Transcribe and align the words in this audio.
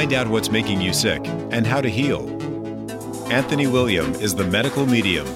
Find 0.00 0.14
out 0.14 0.28
what's 0.28 0.50
making 0.50 0.80
you 0.80 0.94
sick 0.94 1.20
and 1.26 1.66
how 1.66 1.82
to 1.82 1.90
heal. 1.90 2.26
Anthony 3.30 3.66
William 3.66 4.14
is 4.14 4.34
the 4.34 4.44
medical 4.44 4.86
medium. 4.86 5.26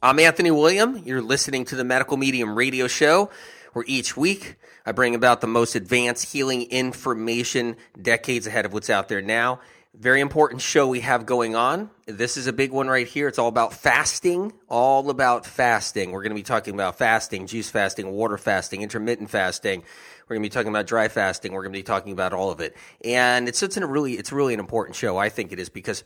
I'm 0.00 0.20
Anthony 0.20 0.52
William. 0.52 1.02
You're 1.04 1.22
listening 1.22 1.64
to 1.64 1.74
the 1.74 1.82
Medical 1.82 2.16
Medium 2.16 2.54
radio 2.54 2.86
show, 2.86 3.30
where 3.72 3.84
each 3.88 4.16
week 4.16 4.58
I 4.86 4.92
bring 4.92 5.16
about 5.16 5.40
the 5.40 5.48
most 5.48 5.74
advanced 5.74 6.32
healing 6.32 6.70
information 6.70 7.74
decades 8.00 8.46
ahead 8.46 8.64
of 8.64 8.72
what's 8.72 8.90
out 8.90 9.08
there 9.08 9.22
now. 9.22 9.58
Very 9.92 10.20
important 10.20 10.60
show 10.62 10.86
we 10.86 11.00
have 11.00 11.26
going 11.26 11.56
on. 11.56 11.90
This 12.06 12.36
is 12.36 12.46
a 12.46 12.52
big 12.52 12.70
one 12.70 12.86
right 12.86 13.08
here. 13.08 13.26
It's 13.26 13.40
all 13.40 13.48
about 13.48 13.72
fasting, 13.72 14.52
all 14.68 15.10
about 15.10 15.46
fasting. 15.46 16.12
We're 16.12 16.22
going 16.22 16.30
to 16.30 16.36
be 16.36 16.44
talking 16.44 16.74
about 16.74 16.96
fasting, 16.96 17.48
juice 17.48 17.70
fasting, 17.70 18.08
water 18.12 18.38
fasting, 18.38 18.82
intermittent 18.82 19.30
fasting. 19.30 19.82
We're 20.28 20.34
going 20.34 20.42
to 20.42 20.48
be 20.48 20.52
talking 20.52 20.70
about 20.70 20.86
dry 20.86 21.08
fasting. 21.08 21.52
We're 21.52 21.62
going 21.62 21.72
to 21.72 21.78
be 21.78 21.84
talking 21.84 22.12
about 22.12 22.32
all 22.32 22.50
of 22.50 22.60
it. 22.60 22.76
And 23.04 23.48
it's, 23.48 23.62
it's 23.62 23.76
a 23.76 23.86
really, 23.86 24.14
it's 24.14 24.32
really 24.32 24.54
an 24.54 24.60
important 24.60 24.96
show. 24.96 25.16
I 25.16 25.28
think 25.28 25.52
it 25.52 25.60
is 25.60 25.68
because 25.68 26.02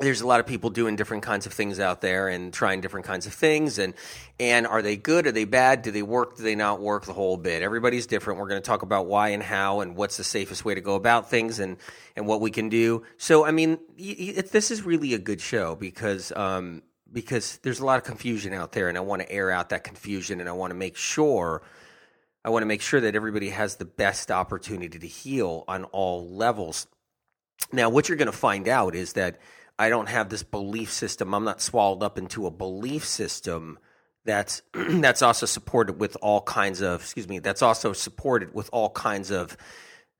there's 0.00 0.20
a 0.20 0.26
lot 0.26 0.40
of 0.40 0.46
people 0.46 0.70
doing 0.70 0.96
different 0.96 1.22
kinds 1.22 1.46
of 1.46 1.52
things 1.52 1.78
out 1.78 2.00
there 2.00 2.28
and 2.28 2.52
trying 2.52 2.80
different 2.80 3.06
kinds 3.06 3.26
of 3.26 3.32
things. 3.32 3.78
And 3.78 3.94
and 4.38 4.66
are 4.66 4.82
they 4.82 4.96
good? 4.96 5.26
Are 5.26 5.32
they 5.32 5.44
bad? 5.44 5.82
Do 5.82 5.90
they 5.90 6.02
work? 6.02 6.36
Do 6.36 6.42
they 6.42 6.54
not 6.54 6.80
work? 6.80 7.06
The 7.06 7.12
whole 7.12 7.36
bit. 7.36 7.62
Everybody's 7.62 8.06
different. 8.06 8.38
We're 8.38 8.48
going 8.48 8.60
to 8.60 8.66
talk 8.66 8.82
about 8.82 9.06
why 9.06 9.28
and 9.28 9.42
how 9.42 9.80
and 9.80 9.96
what's 9.96 10.16
the 10.16 10.24
safest 10.24 10.64
way 10.64 10.74
to 10.74 10.80
go 10.80 10.94
about 10.94 11.30
things 11.30 11.60
and 11.60 11.76
and 12.14 12.26
what 12.26 12.40
we 12.40 12.50
can 12.50 12.68
do. 12.68 13.04
So 13.16 13.46
i 13.46 13.50
mean 13.50 13.78
it, 13.96 14.50
this 14.50 14.70
is 14.70 14.82
really 14.82 15.14
a 15.14 15.18
good 15.18 15.40
show 15.40 15.76
because 15.76 16.32
um 16.32 16.82
because 17.12 17.58
there's 17.58 17.80
a 17.80 17.84
lot 17.84 17.98
of 17.98 18.04
confusion 18.04 18.52
out 18.52 18.72
there 18.72 18.88
and 18.88 18.98
i 18.98 19.00
want 19.00 19.22
to 19.22 19.30
air 19.30 19.50
out 19.50 19.68
that 19.68 19.84
confusion 19.84 20.40
and 20.40 20.48
i 20.48 20.52
want 20.52 20.72
to 20.72 20.74
make 20.74 20.96
sure 20.96 21.62
i 22.46 22.50
want 22.50 22.62
to 22.62 22.66
make 22.66 22.80
sure 22.80 23.00
that 23.02 23.14
everybody 23.14 23.50
has 23.50 23.76
the 23.76 23.84
best 23.84 24.30
opportunity 24.30 24.98
to 24.98 25.06
heal 25.06 25.64
on 25.68 25.84
all 25.84 26.26
levels 26.26 26.86
now 27.72 27.90
what 27.90 28.08
you're 28.08 28.16
going 28.16 28.26
to 28.26 28.32
find 28.32 28.68
out 28.68 28.94
is 28.94 29.12
that 29.14 29.38
I 29.78 29.88
don't 29.88 30.08
have 30.08 30.28
this 30.28 30.42
belief 30.42 30.90
system. 30.90 31.34
I'm 31.34 31.44
not 31.44 31.60
swallowed 31.60 32.02
up 32.02 32.18
into 32.18 32.46
a 32.46 32.50
belief 32.50 33.04
system 33.04 33.78
that's 34.24 34.62
that's 34.72 35.22
also 35.22 35.46
supported 35.46 35.98
with 35.98 36.16
all 36.20 36.42
kinds 36.42 36.82
of 36.82 37.00
excuse 37.02 37.28
me 37.28 37.38
that's 37.38 37.62
also 37.62 37.92
supported 37.92 38.54
with 38.54 38.68
all 38.72 38.90
kinds 38.90 39.30
of 39.30 39.56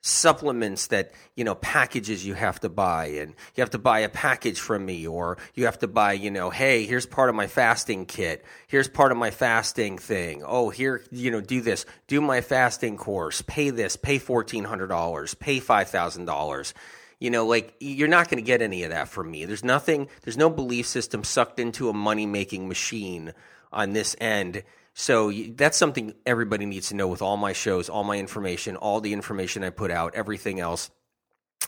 supplements 0.07 0.89
that 0.89 1.11
you 1.35 1.45
know 1.45 1.55
packages 1.55 2.25
you 2.25 2.35
have 2.35 2.61
to 2.61 2.69
buy. 2.69 3.07
And 3.07 3.35
you 3.55 3.63
have 3.63 3.71
to 3.71 3.79
buy 3.79 4.01
a 4.01 4.09
package 4.09 4.61
from 4.61 4.87
me 4.87 5.07
or 5.07 5.39
you 5.55 5.65
have 5.65 5.79
to 5.81 5.89
buy 5.89 6.13
you 6.13 6.31
know 6.31 6.51
hey 6.51 6.87
here's 6.87 7.07
part 7.07 7.29
of 7.29 7.35
my 7.35 7.47
fasting 7.47 8.07
kit. 8.07 8.45
Here's 8.69 8.89
part 8.89 9.13
of 9.13 9.19
my 9.19 9.31
fasting 9.31 9.99
thing. 9.99 10.43
Oh 10.45 10.71
here 10.71 11.03
you 11.11 11.31
know 11.31 11.41
do 11.41 11.61
this. 11.61 11.87
Do 12.07 12.21
my 12.21 12.41
fasting 12.41 12.97
course. 12.97 13.43
Pay 13.43 13.71
this. 13.71 13.97
Pay 13.97 14.19
$1400 14.19 15.39
pay 15.39 15.61
$5000 15.61 16.73
you 17.19 17.31
know, 17.31 17.47
like 17.47 17.75
you're 17.81 18.09
not 18.09 18.29
going 18.29 18.43
to 18.43 18.47
get 18.47 18.61
any 18.61 18.83
of 18.83 18.91
that 18.91 19.09
from 19.09 19.31
me. 19.31 19.47
There's 19.47 19.65
nothing, 19.65 20.09
there's 20.23 20.37
no 20.37 20.51
belief 20.51 20.87
system 20.87 21.25
sucked 21.25 21.59
into 21.59 21.89
a 21.89 21.95
money 21.95 22.27
making 22.27 22.69
machine 22.69 23.33
on 23.73 23.93
this 23.95 24.15
end. 24.21 24.63
So 24.99 25.31
that's 25.31 25.77
something 25.77 26.15
everybody 26.25 26.65
needs 26.65 26.89
to 26.89 26.97
know 26.97 27.07
with 27.07 27.21
all 27.21 27.37
my 27.37 27.53
shows, 27.53 27.91
all 27.91 28.03
my 28.03 28.17
information, 28.17 28.77
all 28.77 29.03
the 29.03 29.13
information 29.13 29.63
I 29.63 29.69
put 29.69 29.91
out, 29.91 30.15
everything 30.15 30.59
else. 30.59 30.91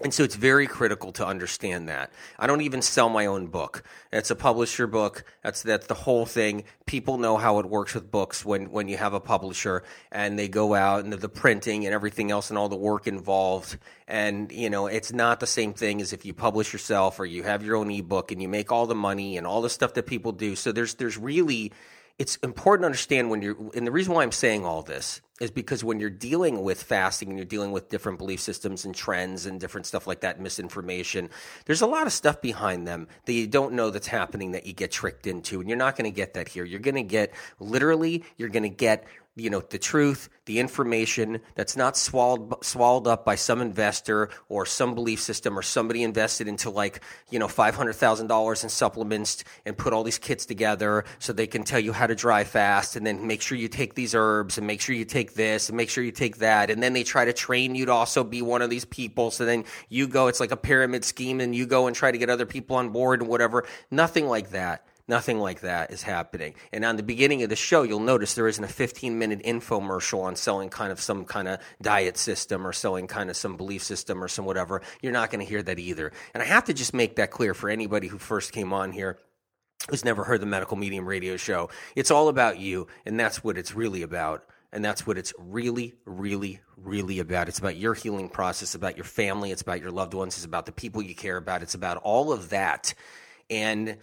And 0.03 0.15
so 0.15 0.25
it's 0.25 0.35
very 0.35 0.67
critical 0.67 1.13
to 1.13 1.27
understand 1.27 1.91
that. 1.91 2.11
I 2.39 2.47
don't 2.47 2.63
even 2.63 2.81
sell 2.81 3.11
my 3.11 3.27
own 3.27 3.49
book. 3.49 3.83
It's 4.13 4.31
a 4.31 4.37
publisher 4.37 4.87
book. 4.87 5.25
That's 5.43 5.63
that's 5.63 5.89
the 5.89 5.95
whole 5.95 6.25
thing. 6.25 6.65
People 6.87 7.19
know 7.19 7.37
how 7.37 7.59
it 7.59 7.67
works 7.67 7.93
with 7.93 8.11
books 8.11 8.47
when 8.47 8.71
when 8.71 8.89
you 8.89 8.97
have 8.97 9.13
a 9.13 9.21
publisher 9.21 9.83
and 10.11 10.39
they 10.39 10.49
go 10.49 10.73
out 10.75 11.05
and 11.05 11.13
the 11.13 11.29
printing 11.29 11.85
and 11.85 11.93
everything 11.93 12.31
else 12.31 12.49
and 12.49 12.59
all 12.59 12.71
the 12.71 12.77
work 12.77 13.07
involved. 13.07 13.77
And 14.07 14.51
you 14.53 14.71
know, 14.71 14.87
it's 14.87 15.13
not 15.13 15.41
the 15.41 15.47
same 15.47 15.75
thing 15.75 16.01
as 16.01 16.15
if 16.15 16.25
you 16.25 16.33
publish 16.33 16.73
yourself 16.73 17.21
or 17.21 17.27
you 17.27 17.43
have 17.43 17.63
your 17.63 17.77
own 17.77 17.91
ebook 17.91 18.33
and 18.33 18.41
you 18.41 18.49
make 18.49 18.73
all 18.73 18.87
the 18.87 18.95
money 18.95 19.37
and 19.37 19.47
all 19.47 19.61
the 19.61 19.69
stuff 19.69 19.93
that 19.95 20.07
people 20.07 20.33
do. 20.33 20.57
So 20.57 20.73
there's 20.73 20.95
there's 20.95 21.19
really 21.19 21.73
it's 22.19 22.37
important 22.37 22.83
to 22.83 22.87
understand 22.87 23.31
when 23.31 23.43
you're, 23.43 23.57
and 23.75 23.87
the 23.87 23.93
reason 23.93 24.13
why 24.13 24.25
I'm 24.25 24.33
saying 24.33 24.65
all 24.65 24.83
this 24.83 25.21
is 25.41 25.53
because 25.53 25.85
when 25.85 26.01
you're 26.01 26.11
dealing 26.11 26.63
with 26.63 26.83
fasting 26.83 27.29
and 27.29 27.39
you're 27.39 27.45
dealing 27.45 27.71
with 27.71 27.89
different 27.89 28.19
belief 28.19 28.41
systems 28.41 28.85
and 28.85 28.93
trends 28.93 29.47
and 29.47 29.61
different 29.61 29.87
stuff 29.87 30.07
like 30.09 30.21
that, 30.21 30.41
misinformation, 30.41 31.31
there's 31.67 31.81
a 31.81 31.87
lot 31.87 32.09
of 32.09 32.13
stuff 32.13 32.41
behind 32.43 32.89
them 32.89 33.07
that 33.27 33.33
you 33.33 33.47
don't 33.47 33.73
know 33.73 33.91
that's 33.91 34.09
happening 34.09 34.51
that 34.51 34.67
you 34.67 34.73
get 34.73 34.91
tricked 34.91 35.29
into. 35.29 35.61
And 35.61 35.69
you're 35.69 35.79
not 35.79 35.97
going 35.97 36.11
to 36.11 36.15
get 36.15 36.35
that 36.35 36.49
here. 36.49 36.65
You're 36.65 36.81
going 36.81 36.97
to 36.97 37.03
get, 37.05 37.33
literally, 37.61 38.25
you're 38.37 38.49
going 38.49 38.65
to 38.65 38.69
get 38.69 39.05
you 39.39 39.51
know 39.51 39.61
the 39.61 39.79
truth, 39.79 40.29
the 40.47 40.59
information 40.59 41.41
that's 41.55 41.77
not 41.77 41.97
swallowed 41.97 42.65
swallowed 42.65 43.07
up 43.07 43.25
by 43.25 43.35
some 43.35 43.61
investor 43.61 44.31
or 44.49 44.67
some 44.67 44.95
belief 44.95 45.21
system 45.21 45.59
or 45.59 45.63
somebody 45.63 46.03
invested 46.03 46.49
into 46.49 46.71
like 46.71 47.01
you 47.31 47.39
know 47.39 47.49
five 47.49 47.75
hundred 47.75 47.95
thousand 47.95 48.27
dollars 48.27 48.65
in 48.65 48.71
supplements 48.71 49.45
and 49.65 49.77
put 49.77 49.93
all 49.93 50.03
these 50.03 50.19
kits 50.19 50.47
together 50.47 51.05
so 51.19 51.33
they 51.33 51.47
can 51.47 51.63
tell 51.63 51.79
you 51.79 51.93
how 51.93 52.07
to 52.07 52.15
dry 52.15 52.45
fast 52.45 52.97
and 52.97 53.07
then 53.07 53.27
make 53.27 53.43
sure 53.43 53.57
you 53.57 53.69
take 53.69 53.95
these 53.95 54.15
herbs 54.15 54.59
and 54.59 54.67
make 54.67 54.81
sure 54.81 54.95
you 54.95 55.05
take 55.05 55.35
this 55.35 55.69
and 55.69 55.77
make 55.77 55.91
sure 55.91 56.03
you 56.03 56.13
take 56.13 56.39
that. 56.39 56.71
And 56.71 56.83
then 56.83 56.93
they 56.93 57.05
try 57.05 57.25
to 57.25 57.33
train 57.33 57.75
you 57.75 57.87
to 57.87 57.93
also 57.93 58.25
be 58.25 58.43
one 58.43 58.63
of 58.63 58.71
these 58.71 58.85
people. 58.85 59.31
So 59.31 59.45
then 59.45 59.65
you 59.89 60.09
go 60.09 60.27
it's 60.27 60.41
like 60.41 60.53
a 60.53 60.57
pyramid 60.57 61.05
scheme 61.05 61.41
and 61.41 61.55
you 61.55 61.67
go 61.67 61.87
and 61.87 61.95
try 61.95 62.11
to 62.11 62.19
get 62.19 62.31
other 62.31 62.47
people 62.47 62.77
on 62.77 62.91
board 62.91 63.21
and 63.21 63.29
whatever. 63.29 63.65
Nothing 63.91 64.27
like 64.27 64.51
that 64.51 64.88
Nothing 65.09 65.39
like 65.39 65.61
that 65.63 65.91
is 65.91 66.03
happening. 66.03 66.55
And 66.71 66.85
on 66.85 66.97
the 66.97 67.03
beginning 67.03 67.43
of 67.43 67.49
the 67.49 67.57
show, 67.57 67.83
you'll 67.83 67.99
notice 67.99 68.35
there 68.35 68.47
isn't 68.47 68.63
a 68.63 68.69
15 68.69 69.19
minute 69.19 69.43
infomercial 69.43 70.23
on 70.23 70.37
selling 70.37 70.69
kind 70.69 70.93
of 70.93 71.01
some 71.01 71.25
kind 71.25 71.49
of 71.49 71.61
diet 71.81 72.19
system 72.19 72.67
or 72.67 72.75
selling 72.75 73.07
kind 73.07 73.31
of 73.31 73.37
some 73.37 73.57
belief 73.57 73.83
system 73.83 74.23
or 74.23 74.29
some 74.29 74.45
whatever. 74.45 74.83
You're 75.01 75.13
not 75.13 75.31
going 75.31 75.45
to 75.45 75.51
hear 75.51 75.63
that 75.63 75.79
either. 75.79 76.13
And 76.35 76.43
I 76.43 76.47
have 76.47 76.67
to 76.67 76.75
just 76.75 76.93
make 76.93 77.17
that 77.17 77.31
clear 77.31 77.55
for 77.55 77.71
anybody 77.71 78.07
who 78.09 78.19
first 78.19 78.53
came 78.53 78.73
on 78.73 78.93
here 78.93 79.19
who's 79.89 80.05
never 80.05 80.25
heard 80.25 80.41
the 80.41 80.47
medical 80.47 80.77
medium 80.77 81.07
radio 81.07 81.37
show. 81.37 81.71
It's 81.97 82.11
all 82.11 82.29
about 82.29 82.59
you, 82.59 82.89
and 83.07 83.19
that's 83.19 83.43
what 83.43 83.57
it's 83.57 83.75
really 83.75 84.03
about. 84.03 84.45
And 84.71 84.85
that's 84.85 85.07
what 85.07 85.17
it's 85.17 85.33
really, 85.39 85.95
really, 86.05 86.61
really 86.77 87.21
about. 87.21 87.49
It's 87.49 87.59
about 87.59 87.77
your 87.77 87.95
healing 87.95 88.29
process, 88.29 88.75
about 88.75 88.97
your 88.97 89.05
family, 89.05 89.51
it's 89.51 89.63
about 89.63 89.81
your 89.81 89.91
loved 89.91 90.13
ones, 90.13 90.37
it's 90.37 90.45
about 90.45 90.67
the 90.67 90.73
people 90.73 91.01
you 91.01 91.15
care 91.15 91.39
about, 91.39 91.63
it's 91.63 91.75
about 91.75 91.97
all 91.99 92.33
of 92.33 92.51
that. 92.51 92.93
And 93.49 93.97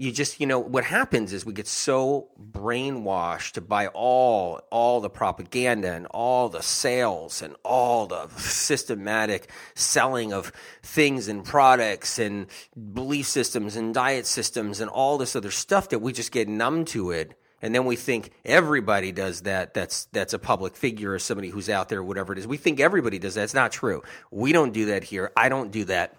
you 0.00 0.10
just 0.10 0.40
you 0.40 0.46
know 0.46 0.58
what 0.58 0.84
happens 0.84 1.34
is 1.34 1.44
we 1.44 1.52
get 1.52 1.66
so 1.66 2.30
brainwashed 2.50 3.68
by 3.68 3.86
all 3.88 4.58
all 4.70 5.02
the 5.02 5.10
propaganda 5.10 5.92
and 5.92 6.06
all 6.06 6.48
the 6.48 6.62
sales 6.62 7.42
and 7.42 7.54
all 7.64 8.06
the 8.06 8.26
systematic 8.38 9.50
selling 9.74 10.32
of 10.32 10.52
things 10.82 11.28
and 11.28 11.44
products 11.44 12.18
and 12.18 12.46
belief 12.94 13.26
systems 13.26 13.76
and 13.76 13.92
diet 13.92 14.24
systems 14.24 14.80
and 14.80 14.88
all 14.88 15.18
this 15.18 15.36
other 15.36 15.50
stuff 15.50 15.90
that 15.90 15.98
we 15.98 16.14
just 16.14 16.32
get 16.32 16.48
numb 16.48 16.86
to 16.86 17.10
it. 17.10 17.38
And 17.60 17.74
then 17.74 17.84
we 17.84 17.94
think 17.94 18.30
everybody 18.42 19.12
does 19.12 19.42
that. 19.42 19.74
That's 19.74 20.06
that's 20.06 20.32
a 20.32 20.38
public 20.38 20.76
figure 20.76 21.12
or 21.12 21.18
somebody 21.18 21.50
who's 21.50 21.68
out 21.68 21.90
there 21.90 22.02
whatever 22.02 22.32
it 22.32 22.38
is. 22.38 22.46
We 22.46 22.56
think 22.56 22.80
everybody 22.80 23.18
does 23.18 23.34
that. 23.34 23.42
It's 23.42 23.52
not 23.52 23.70
true. 23.70 24.02
We 24.30 24.52
don't 24.52 24.72
do 24.72 24.86
that 24.86 25.04
here. 25.04 25.30
I 25.36 25.50
don't 25.50 25.70
do 25.70 25.84
that. 25.84 26.16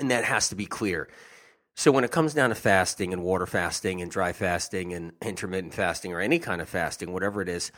And 0.00 0.10
that 0.10 0.24
has 0.24 0.48
to 0.48 0.54
be 0.54 0.64
clear 0.64 1.10
so 1.74 1.90
when 1.90 2.04
it 2.04 2.12
comes 2.12 2.34
down 2.34 2.50
to 2.50 2.54
fasting 2.54 3.12
and 3.12 3.22
water 3.22 3.46
fasting 3.46 4.00
and 4.00 4.10
dry 4.10 4.32
fasting 4.32 4.92
and 4.92 5.12
intermittent 5.20 5.74
fasting 5.74 6.12
or 6.12 6.20
any 6.20 6.38
kind 6.38 6.60
of 6.60 6.68
fasting, 6.68 7.12
whatever 7.12 7.42
it 7.42 7.48
is, 7.48 7.72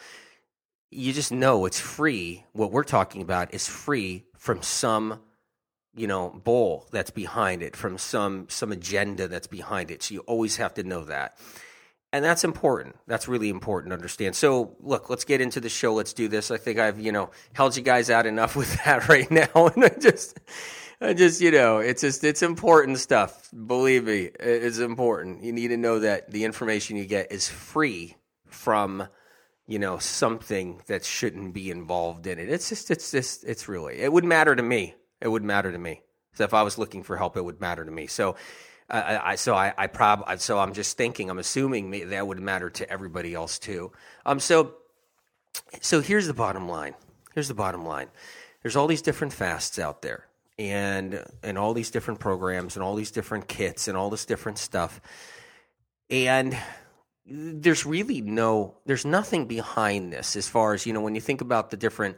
you 0.90 1.12
just 1.12 1.32
know 1.32 1.64
it's 1.64 1.80
free. 1.80 2.44
What 2.52 2.72
we're 2.72 2.84
talking 2.84 3.22
about 3.22 3.54
is 3.54 3.66
free 3.66 4.24
from 4.36 4.62
some, 4.62 5.20
you 5.94 6.06
know, 6.06 6.28
bowl 6.28 6.86
that's 6.92 7.10
behind 7.10 7.62
it, 7.62 7.74
from 7.74 7.96
some 7.96 8.48
some 8.48 8.70
agenda 8.70 9.28
that's 9.28 9.46
behind 9.46 9.90
it. 9.90 10.02
So 10.02 10.14
you 10.14 10.20
always 10.20 10.56
have 10.56 10.74
to 10.74 10.82
know 10.82 11.04
that. 11.04 11.38
And 12.12 12.25
that's 12.25 12.44
important. 12.44 12.96
That's 13.06 13.28
really 13.28 13.49
important 13.49 13.90
to 13.90 13.96
understand. 13.96 14.37
So, 14.37 14.76
look, 14.81 15.10
let's 15.10 15.25
get 15.25 15.40
into 15.40 15.60
the 15.60 15.69
show. 15.69 15.92
Let's 15.92 16.12
do 16.12 16.28
this. 16.28 16.50
I 16.50 16.56
think 16.56 16.78
I've, 16.78 17.00
you 17.00 17.12
know, 17.12 17.31
held 17.52 17.76
you 17.76 17.82
guys 17.82 18.10
out 18.10 18.26
enough 18.26 18.54
with 18.56 18.82
that 18.84 19.08
right 19.08 19.31
now. 19.31 19.46
And 19.75 19.84
I 19.84 19.88
just 19.88 20.38
I 21.00 21.12
just, 21.12 21.43
you 21.43 21.50
know, 21.50 21.78
it's 21.78 22.00
just, 22.00 22.25
it's 22.25 22.43
important 22.43 22.98
stuff. 22.98 23.50
Believe 23.66 24.04
me, 24.04 24.31
it's 24.40 24.78
important. 24.78 25.43
You 25.44 25.52
need 25.52 25.69
to 25.69 25.76
know 25.76 25.98
that 25.98 26.31
the 26.31 26.44
information 26.44 26.96
you 26.96 27.04
get 27.04 27.31
is 27.31 27.48
free 27.48 28.16
from, 28.46 29.06
you 29.66 29.78
know, 29.78 29.98
something 29.98 30.81
that 30.87 31.04
shouldn't 31.04 31.52
be 31.52 31.70
involved 31.70 32.26
in 32.26 32.38
it. 32.38 32.48
It's 32.48 32.70
just, 32.70 32.90
it's 32.90 33.10
just, 33.10 33.44
it's 33.44 33.69
really, 33.69 33.98
it 33.98 34.10
would 34.10 34.25
matter 34.25 34.56
to 34.56 34.62
me. 34.62 34.94
It 35.20 35.28
would 35.28 35.44
matter 35.44 35.70
to 35.70 35.78
me. 35.78 36.00
So 36.34 36.44
if 36.44 36.54
I 36.54 36.62
was 36.62 36.78
looking 36.78 37.02
for 37.02 37.16
help, 37.16 37.37
it 37.37 37.44
would 37.44 37.60
matter 37.60 37.84
to 37.84 37.90
me. 37.90 38.06
So, 38.06 38.37
I, 38.88 39.32
I 39.32 39.34
so 39.34 39.54
I, 39.54 39.75
I 39.76 39.88
prob, 39.88 40.25
so 40.38 40.58
I'm 40.58 40.72
just 40.72 40.96
thinking, 40.96 41.28
I'm 41.28 41.38
assuming 41.38 42.08
that 42.10 42.26
would 42.26 42.40
matter 42.40 42.70
to 42.70 42.88
everybody 42.88 43.34
else 43.34 43.58
too. 43.58 43.92
Um, 44.25 44.38
so, 44.38 44.75
so 45.81 46.00
here's 46.00 46.26
the 46.26 46.34
bottom 46.34 46.69
line. 46.69 46.94
Here's 47.34 47.49
the 47.49 47.54
bottom 47.54 47.84
line. 47.84 48.08
There's 48.62 48.76
all 48.76 48.87
these 48.87 49.02
different 49.02 49.32
fasts 49.32 49.78
out 49.78 50.02
there 50.02 50.25
and 50.58 51.23
and 51.43 51.58
all 51.58 51.75
these 51.75 51.91
different 51.91 52.20
programs 52.20 52.76
and 52.76 52.82
all 52.82 52.94
these 52.94 53.11
different 53.11 53.47
kits 53.49 53.88
and 53.88 53.97
all 53.97 54.11
this 54.11 54.25
different 54.25 54.58
stuff 54.58 55.00
and 56.11 56.56
there's 57.26 57.85
really 57.85 58.20
no 58.20 58.76
there's 58.87 59.05
nothing 59.05 59.47
behind 59.47 60.12
this 60.12 60.37
as 60.37 60.49
far 60.49 60.75
as 60.75 60.87
you 60.87 60.93
know 60.93 61.00
when 61.00 61.14
you 61.14 61.20
think 61.20 61.41
about 61.41 61.70
the 61.70 61.76
different 61.76 62.17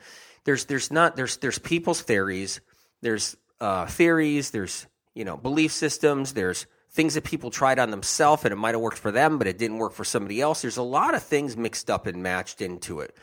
there's 0.48 0.64
there's 0.64 0.90
not 0.90 1.14
there's 1.14 1.36
there's 1.36 1.58
people's 1.58 2.00
theories, 2.00 2.62
there's 3.02 3.36
uh, 3.60 3.84
theories, 3.84 4.50
there's 4.50 4.86
you 5.14 5.22
know 5.22 5.36
belief 5.36 5.72
systems, 5.72 6.32
there's 6.32 6.64
things 6.90 7.12
that 7.14 7.24
people 7.24 7.50
tried 7.50 7.78
on 7.78 7.90
themselves 7.90 8.46
and 8.46 8.52
it 8.52 8.56
might 8.56 8.74
have 8.74 8.80
worked 8.80 8.96
for 8.96 9.12
them, 9.12 9.36
but 9.36 9.46
it 9.46 9.58
didn't 9.58 9.76
work 9.76 9.92
for 9.92 10.04
somebody 10.04 10.40
else. 10.40 10.62
There's 10.62 10.78
a 10.78 10.82
lot 10.82 11.14
of 11.14 11.22
things 11.22 11.54
mixed 11.54 11.90
up 11.90 12.06
and 12.06 12.22
matched 12.22 12.62
into 12.62 13.00
it, 13.00 13.14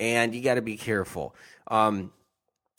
and 0.00 0.34
you 0.34 0.40
got 0.42 0.54
to 0.54 0.62
be 0.62 0.78
careful. 0.78 1.34
Um, 1.66 2.10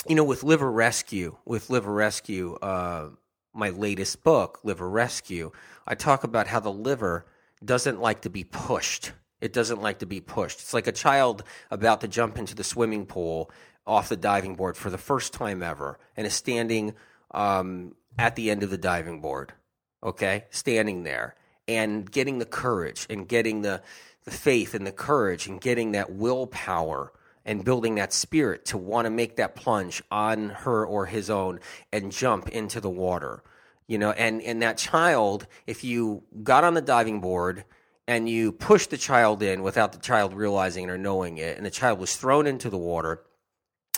you 0.08 0.16
know, 0.16 0.24
with 0.24 0.44
Liver 0.44 0.72
Rescue, 0.72 1.38
with 1.46 1.70
Liver 1.70 1.94
Rescue, 1.94 2.56
uh, 2.62 3.10
my 3.54 3.70
latest 3.70 4.24
book, 4.24 4.60
Liver 4.64 4.90
Rescue, 4.90 5.52
I 5.88 5.96
talk 5.96 6.24
about 6.24 6.48
how 6.48 6.60
the 6.60 6.72
liver 6.72 7.26
doesn't 7.64 8.02
like 8.02 8.22
to 8.22 8.30
be 8.30 8.44
pushed. 8.44 9.12
It 9.40 9.54
doesn't 9.54 9.82
like 9.82 10.00
to 10.00 10.06
be 10.06 10.22
pushed. 10.22 10.60
It's 10.60 10.74
like 10.74 10.88
a 10.88 10.92
child 10.92 11.44
about 11.70 12.02
to 12.02 12.08
jump 12.08 12.38
into 12.38 12.56
the 12.56 12.64
swimming 12.64 13.06
pool 13.06 13.52
off 13.86 14.10
the 14.10 14.18
diving 14.18 14.56
board 14.56 14.78
for 14.78 14.90
the 14.90 14.98
first 14.98 15.34
time 15.34 15.62
ever 15.62 16.00
and 16.16 16.26
is 16.26 16.34
standing 16.34 16.96
um, 17.32 17.96
at 18.18 18.36
the 18.36 18.50
end 18.50 18.64
of 18.64 18.70
the 18.70 18.78
diving 18.78 19.22
board, 19.22 19.54
okay? 20.02 20.46
Standing 20.50 21.04
there 21.04 21.36
and 21.68 22.10
getting 22.10 22.40
the 22.40 22.46
courage 22.46 23.06
and 23.10 23.28
getting 23.28 23.62
the, 23.62 23.82
the 24.24 24.32
faith 24.32 24.74
and 24.74 24.88
the 24.88 24.92
courage 24.92 25.48
and 25.48 25.60
getting 25.60 25.92
that 25.92 26.12
willpower 26.12 27.12
and 27.46 27.66
building 27.66 27.96
that 27.96 28.14
spirit 28.14 28.66
to 28.66 28.78
want 28.78 29.06
to 29.06 29.10
make 29.10 29.36
that 29.38 29.56
plunge 29.56 30.02
on 30.12 30.50
her 30.50 30.86
or 30.86 31.06
his 31.06 31.30
own 31.30 31.60
and 31.92 32.12
jump 32.12 32.50
into 32.50 32.80
the 32.80 32.90
water 32.90 33.44
you 33.88 33.98
know? 33.98 34.12
And 34.12 34.42
and 34.42 34.62
that 34.62 34.78
child 34.78 35.48
if 35.68 35.84
you 35.84 36.24
got 36.42 36.64
on 36.64 36.74
the 36.74 36.82
diving 36.82 37.22
board 37.22 37.66
and 38.08 38.28
you 38.28 38.52
pushed 38.52 38.90
the 38.90 38.98
child 38.98 39.42
in 39.42 39.62
without 39.62 39.94
the 39.94 40.00
child 40.00 40.34
realizing 40.34 40.86
it 40.86 40.92
or 40.92 40.98
knowing 40.98 41.38
it 41.38 41.58
and 41.58 41.66
the 41.66 41.72
child 41.72 42.00
was 42.00 42.16
thrown 42.16 42.48
into 42.48 42.70
the 42.70 42.78
water 42.78 43.24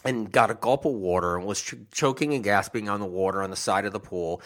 and 0.03 0.31
got 0.31 0.51
a 0.51 0.55
gulp 0.55 0.85
of 0.85 0.93
water 0.93 1.35
and 1.35 1.45
was 1.45 1.61
ch- 1.61 1.75
choking 1.91 2.33
and 2.33 2.43
gasping 2.43 2.89
on 2.89 2.99
the 2.99 3.05
water 3.05 3.41
on 3.41 3.49
the 3.49 3.55
side 3.55 3.85
of 3.85 3.93
the 3.93 3.99
pool 3.99 4.41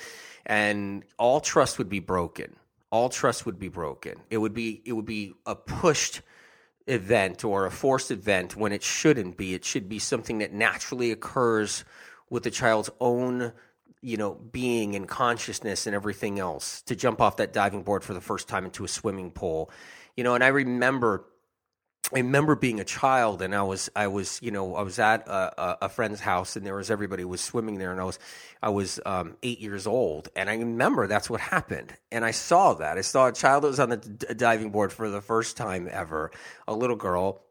and 0.46 1.04
all 1.18 1.40
trust 1.40 1.78
would 1.78 1.90
be 1.90 2.00
broken. 2.00 2.56
All 2.92 3.10
trust 3.10 3.46
would 3.46 3.60
be 3.60 3.70
broken. 3.70 4.16
It 4.30 4.38
would 4.38 4.54
be 4.54 4.82
it 4.86 4.94
would 4.94 5.06
be 5.06 5.34
a 5.46 5.56
pushed 5.56 6.22
event 6.90 7.44
or 7.44 7.66
a 7.66 7.72
forced 7.72 8.12
event 8.12 8.56
when 8.56 8.72
it 8.72 8.84
shouldn't 8.84 9.38
be. 9.38 9.54
It 9.54 9.64
should 9.64 9.88
be 9.88 10.00
something 10.00 10.40
that 10.40 10.54
naturally 10.54 11.12
occurs 11.12 11.86
with 12.30 12.44
the 12.44 12.52
child's 12.52 12.90
own, 13.00 13.54
you 14.02 14.18
know, 14.18 14.34
being 14.34 14.96
and 14.96 15.08
consciousness 15.08 15.88
and 15.88 15.96
everything 15.96 16.40
else 16.40 16.82
to 16.84 16.96
jump 16.96 17.22
off 17.22 17.38
that 17.38 17.54
diving 17.54 17.84
board 17.84 18.04
for 18.04 18.14
the 18.14 18.22
first 18.22 18.48
time 18.48 18.66
into 18.66 18.84
a 18.84 18.88
swimming 18.88 19.32
pool. 19.32 19.72
You 20.18 20.24
know, 20.24 20.36
and 20.36 20.44
I 20.44 20.48
remember 20.48 21.26
I 22.14 22.18
remember 22.18 22.56
being 22.56 22.80
a 22.80 22.84
child 22.84 23.42
and 23.42 23.54
I 23.54 23.62
was 23.62 23.90
I 23.96 24.08
was 24.08 24.40
you 24.42 24.50
know 24.52 24.76
I 24.76 24.82
was 24.82 24.98
at 24.98 25.28
a, 25.28 25.86
a, 25.86 25.90
friend's 25.90 26.20
house 26.20 26.56
and 26.56 26.66
there 26.66 26.76
was 26.76 26.90
everybody 26.90 27.24
was 27.24 27.40
swimming 27.40 27.78
there 27.78 27.92
and 27.92 28.02
I 28.02 28.04
was 28.04 28.18
I 28.64 28.70
was 28.70 29.00
um, 29.06 29.38
eight 29.44 29.60
years 29.60 29.86
old. 29.86 30.30
And 30.36 30.50
I 30.50 30.56
remember 30.56 31.08
that's 31.08 31.30
what 31.30 31.40
happened. 31.40 31.94
And 32.12 32.26
I 32.26 32.32
saw 32.32 32.74
that. 32.76 32.98
I 32.98 33.02
saw 33.02 33.28
a 33.28 33.32
child 33.32 33.64
that 33.64 33.68
was 33.68 33.80
on 33.80 33.90
the 33.90 33.98
d- 33.98 34.34
diving 34.36 34.72
board 34.72 34.92
for 34.92 35.10
the 35.10 35.22
first 35.22 35.56
time 35.56 35.88
ever 35.92 36.32
a 36.68 36.74
little 36.74 36.96
girl. 36.96 37.42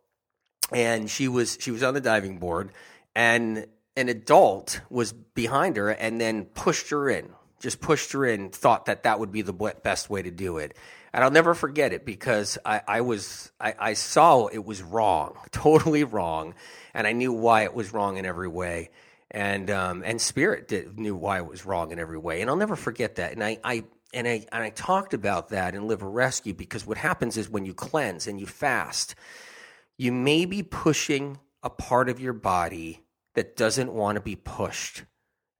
And 0.73 1.09
she 1.09 1.29
was 1.29 1.57
she 1.61 1.71
was 1.71 1.83
on 1.83 1.95
the 1.95 2.01
diving 2.01 2.39
board 2.39 2.73
and 3.15 3.67
an 3.97 4.09
adult 4.09 4.81
was 4.91 5.13
behind 5.13 5.77
her 5.77 5.89
and 5.91 6.21
then 6.21 6.45
pushed 6.47 6.91
her 6.91 7.09
in 7.09 7.31
just 7.61 7.81
pushed 7.81 8.13
her 8.13 8.25
in 8.25 8.51
thought 8.51 8.87
that 8.87 9.03
that 9.03 9.19
would 9.19 9.33
be 9.33 9.43
the 9.43 9.53
best 9.53 10.09
way 10.09 10.23
to 10.23 10.31
do 10.31 10.59
it 10.59 10.77
and 11.13 11.25
I'll 11.25 11.31
never 11.31 11.55
forget 11.55 11.93
it 11.93 12.05
because 12.05 12.59
I, 12.65 12.83
I 12.87 13.01
was 13.01 13.51
I, 13.61 13.75
I, 13.79 13.93
saw 13.95 14.47
it 14.47 14.65
was 14.65 14.83
wrong, 14.83 15.37
totally 15.51 16.05
wrong, 16.05 16.55
and 16.95 17.07
I 17.07 17.13
knew 17.13 17.33
why 17.33 17.63
it 17.63 17.75
was 17.75 17.93
wrong 17.93 18.17
in 18.17 18.27
every 18.27 18.49
way, 18.49 18.91
and 19.31 19.71
um, 19.71 20.03
and 20.05 20.21
Spirit 20.21 20.69
did, 20.69 20.99
knew 20.99 21.17
why 21.17 21.39
it 21.39 21.47
was 21.47 21.65
wrong 21.65 21.91
in 21.93 21.99
every 21.99 22.19
way, 22.19 22.41
and 22.41 22.51
I'll 22.51 22.57
never 22.57 22.77
forget 22.77 23.17
that. 23.17 23.33
And 23.33 23.43
I, 23.43 23.59
I 23.65 23.85
and 24.13 24.27
I 24.27 24.47
and 24.53 24.63
I 24.63 24.71
talked 24.71 25.15
about 25.15 25.51
that 25.51 25.75
in 25.75 25.87
Liver 25.87 26.09
Rescue 26.09 26.55
because 26.55 26.87
what 26.87 26.99
happens 26.99 27.37
is 27.37 27.49
when 27.49 27.65
you 27.65 27.75
cleanse 27.75 28.27
and 28.27 28.41
you 28.41 28.47
fast, 28.47 29.15
you 29.97 30.13
may 30.13 30.45
be 30.45 30.63
pushing 30.63 31.39
a 31.63 31.71
part 31.71 32.09
of 32.09 32.21
your 32.21 32.33
body 32.33 33.05
that 33.35 33.57
doesn't 33.57 33.93
want 33.93 34.17
to 34.17 34.21
be 34.21 34.37
pushed. 34.37 35.05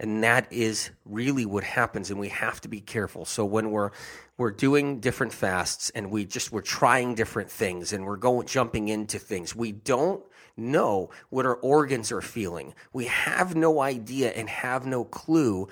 And 0.01 0.23
that 0.23 0.53
is 0.53 0.91
really 1.05 1.45
what 1.45 1.65
happens, 1.65 2.11
and 2.11 2.21
we 2.21 2.29
have 2.29 2.61
to 2.61 2.69
be 2.69 2.81
careful. 2.81 3.25
So 3.25 3.45
when 3.45 3.71
we're 3.71 3.91
we're 4.39 4.53
doing 4.53 5.01
different 5.01 5.33
fasts 5.33 5.91
and 5.91 6.11
we 6.11 6.25
just 6.25 6.53
we're 6.53 6.63
trying 6.63 7.15
different 7.15 7.51
things 7.51 7.93
and 7.93 8.07
we're 8.07 8.17
going 8.17 8.47
jumping 8.47 8.89
into 8.89 9.19
things 9.19 9.55
we 9.55 9.73
don't 9.73 10.23
know 10.57 11.11
what 11.29 11.45
our 11.45 11.57
organs 11.57 12.11
are 12.13 12.21
feeling 12.21 12.73
we 12.93 13.07
have 13.07 13.55
no 13.55 13.81
idea 13.81 14.31
and 14.31 14.49
have 14.49 14.87
no 14.87 15.05
clue 15.05 15.69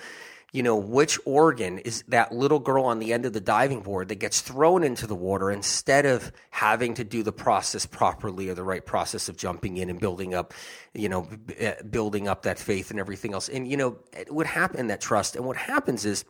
you 0.52 0.62
know 0.62 0.76
which 0.76 1.18
organ 1.24 1.78
is 1.78 2.04
that 2.08 2.32
little 2.32 2.58
girl 2.58 2.84
on 2.84 2.98
the 2.98 3.12
end 3.12 3.26
of 3.26 3.32
the 3.32 3.40
diving 3.40 3.80
board 3.80 4.08
that 4.08 4.16
gets 4.16 4.40
thrown 4.40 4.82
into 4.82 5.06
the 5.06 5.14
water 5.14 5.50
instead 5.50 6.06
of 6.06 6.32
having 6.50 6.94
to 6.94 7.04
do 7.04 7.22
the 7.22 7.32
process 7.32 7.84
properly 7.84 8.48
or 8.48 8.54
the 8.54 8.62
right 8.62 8.86
process 8.86 9.28
of 9.28 9.36
jumping 9.36 9.76
in 9.76 9.90
and 9.90 10.00
building 10.00 10.34
up 10.34 10.54
you 10.94 11.08
know 11.08 11.22
b- 11.22 11.54
eh, 11.58 11.74
building 11.82 12.28
up 12.28 12.42
that 12.42 12.58
faith 12.58 12.90
and 12.90 13.00
everything 13.00 13.34
else 13.34 13.48
and 13.48 13.68
you 13.68 13.76
know 13.76 13.98
what 14.28 14.46
happened 14.46 14.90
that 14.90 15.00
trust 15.00 15.36
and 15.36 15.44
what 15.44 15.56
happens 15.56 16.04
is 16.04 16.24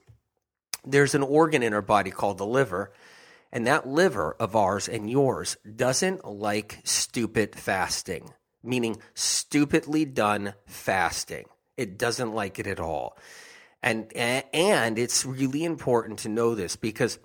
there's 0.87 1.15
an 1.17 1.23
organ 1.23 1.63
in 1.63 1.75
our 1.75 1.83
body 1.83 2.11
called 2.11 2.39
the 2.39 2.47
liver, 2.47 2.93
and 3.53 3.67
that 3.67 3.89
liver 3.89 4.37
of 4.39 4.55
ours 4.55 4.89
and 4.89 5.11
yours 5.11 5.57
doesn't 5.75 6.25
like 6.25 6.81
stupid 6.85 7.57
fasting, 7.57 8.33
meaning 8.63 8.99
stupidly 9.15 10.05
done 10.05 10.55
fasting. 10.65 11.47
It 11.77 11.99
doesn't 11.99 12.33
like 12.33 12.59
it 12.59 12.67
at 12.67 12.81
all. 12.81 13.19
And 13.87 14.13
and 14.15 14.99
it's 14.99 15.25
really 15.25 15.65
important 15.65 16.19
to 16.21 16.29
know 16.29 16.55
this 16.55 16.77
because 16.77 17.19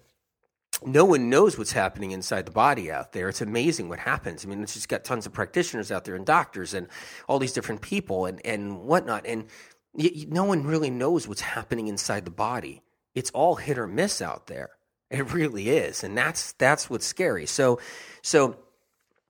no 0.85 1.03
one 1.03 1.29
knows 1.29 1.57
what's 1.57 1.73
happening 1.73 2.11
inside 2.11 2.45
the 2.45 2.51
body 2.51 2.89
out 2.89 3.11
there. 3.11 3.27
It's 3.27 3.41
amazing 3.41 3.89
what 3.89 3.99
happens. 3.99 4.45
I 4.45 4.47
mean, 4.47 4.63
it's 4.63 4.75
just 4.75 4.87
got 4.87 5.03
tons 5.03 5.25
of 5.25 5.33
practitioners 5.33 5.91
out 5.91 6.05
there 6.05 6.15
and 6.15 6.25
doctors 6.25 6.73
and 6.73 6.87
all 7.27 7.39
these 7.39 7.53
different 7.53 7.81
people 7.81 8.27
and, 8.27 8.39
and 8.45 8.83
whatnot. 8.83 9.25
And 9.25 9.47
no 9.93 10.45
one 10.45 10.63
really 10.63 10.89
knows 10.89 11.27
what's 11.27 11.41
happening 11.41 11.87
inside 11.87 12.23
the 12.23 12.31
body 12.31 12.81
it's 13.13 13.31
all 13.31 13.55
hit 13.55 13.77
or 13.77 13.87
miss 13.87 14.21
out 14.21 14.47
there. 14.47 14.69
It 15.09 15.33
really 15.33 15.69
is, 15.69 16.03
and 16.03 16.17
that's 16.17 16.53
that's 16.53 16.89
what's 16.89 17.05
scary. 17.05 17.45
So, 17.45 17.79
so, 18.21 18.57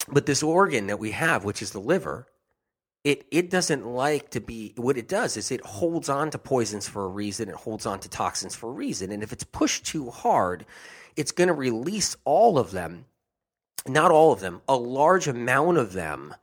but 0.08 0.28
this 0.28 0.44
organ 0.44 0.88
that 0.88 1.00
we 1.00 1.12
have, 1.12 1.44
which 1.44 1.62
is 1.62 1.72
the 1.72 1.80
liver, 1.80 2.28
it 3.04 3.26
it 3.32 3.50
doesn't 3.50 3.86
like 3.86 4.30
to 4.32 4.42
be. 4.42 4.74
What 4.78 4.98
it 4.98 5.08
does 5.08 5.38
is 5.38 5.52
it 5.52 5.66
holds 5.66 6.10
on 6.10 6.32
to 6.32 6.38
poisons 6.38 6.88
for 6.88 7.06
a 7.06 7.10
reason. 7.10 7.50
It 7.50 7.56
holds 7.56 7.86
on 7.86 8.00
to 8.02 8.10
toxins 8.10 8.56
for 8.56 8.70
a 8.70 8.74
reason, 8.74 9.12
and 9.12 9.24
if 9.24 9.34
it's 9.34 9.44
pushed 9.44 9.86
too 9.86 10.10
hard, 10.10 10.66
it's 11.16 11.32
going 11.32 11.48
to 11.48 11.54
release 11.54 12.16
all 12.26 12.60
of 12.60 12.72
them. 12.72 13.06
Not 13.88 14.12
all 14.12 14.32
of 14.32 14.42
them, 14.42 14.62
a 14.68 14.76
large 14.76 15.28
amount 15.28 15.80
of 15.80 15.94
them 15.94 16.36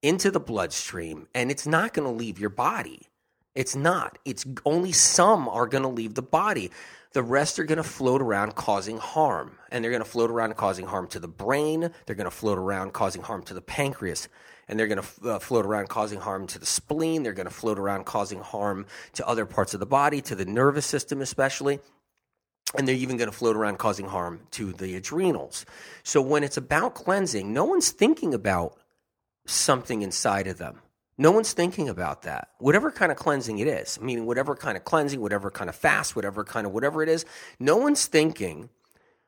into 0.00 0.30
the 0.30 0.38
bloodstream, 0.38 1.26
and 1.34 1.50
it's 1.50 1.66
not 1.66 1.92
going 1.92 2.06
to 2.06 2.14
leave 2.14 2.38
your 2.38 2.50
body. 2.50 3.08
It's 3.54 3.76
not. 3.76 4.18
It's 4.24 4.44
only 4.64 4.92
some 4.92 5.48
are 5.48 5.66
going 5.66 5.82
to 5.82 5.88
leave 5.88 6.14
the 6.14 6.22
body. 6.22 6.70
The 7.12 7.22
rest 7.22 7.58
are 7.58 7.64
going 7.64 7.78
to 7.78 7.84
float 7.84 8.20
around 8.20 8.56
causing 8.56 8.98
harm. 8.98 9.56
And 9.70 9.82
they're 9.82 9.92
going 9.92 10.02
to 10.02 10.08
float 10.08 10.30
around 10.30 10.56
causing 10.56 10.86
harm 10.86 11.06
to 11.08 11.20
the 11.20 11.28
brain. 11.28 11.90
They're 12.06 12.16
going 12.16 12.24
to 12.24 12.32
float 12.32 12.58
around 12.58 12.92
causing 12.92 13.22
harm 13.22 13.42
to 13.44 13.54
the 13.54 13.60
pancreas. 13.60 14.28
And 14.68 14.78
they're 14.78 14.86
going 14.86 15.02
to 15.02 15.30
uh, 15.30 15.38
float 15.38 15.66
around 15.66 15.88
causing 15.88 16.20
harm 16.20 16.46
to 16.48 16.58
the 16.58 16.66
spleen. 16.66 17.22
They're 17.22 17.32
going 17.32 17.48
to 17.48 17.54
float 17.54 17.78
around 17.78 18.06
causing 18.06 18.40
harm 18.40 18.86
to 19.14 19.26
other 19.26 19.46
parts 19.46 19.74
of 19.74 19.80
the 19.80 19.86
body, 19.86 20.20
to 20.22 20.34
the 20.34 20.44
nervous 20.44 20.86
system, 20.86 21.20
especially. 21.20 21.80
And 22.76 22.88
they're 22.88 22.94
even 22.94 23.16
going 23.16 23.30
to 23.30 23.36
float 23.36 23.56
around 23.56 23.78
causing 23.78 24.06
harm 24.06 24.40
to 24.52 24.72
the 24.72 24.96
adrenals. 24.96 25.66
So 26.02 26.20
when 26.20 26.42
it's 26.42 26.56
about 26.56 26.94
cleansing, 26.94 27.52
no 27.52 27.64
one's 27.64 27.90
thinking 27.90 28.34
about 28.34 28.76
something 29.46 30.02
inside 30.02 30.46
of 30.46 30.58
them. 30.58 30.80
No 31.16 31.30
one's 31.30 31.52
thinking 31.52 31.88
about 31.88 32.22
that. 32.22 32.48
Whatever 32.58 32.90
kind 32.90 33.12
of 33.12 33.18
cleansing 33.18 33.58
it 33.58 33.68
is, 33.68 34.00
meaning 34.00 34.26
whatever 34.26 34.56
kind 34.56 34.76
of 34.76 34.84
cleansing, 34.84 35.20
whatever 35.20 35.50
kind 35.50 35.70
of 35.70 35.76
fast, 35.76 36.16
whatever 36.16 36.42
kind 36.42 36.66
of 36.66 36.72
whatever 36.72 37.02
it 37.02 37.08
is, 37.08 37.24
no 37.60 37.76
one's 37.76 38.06
thinking 38.06 38.70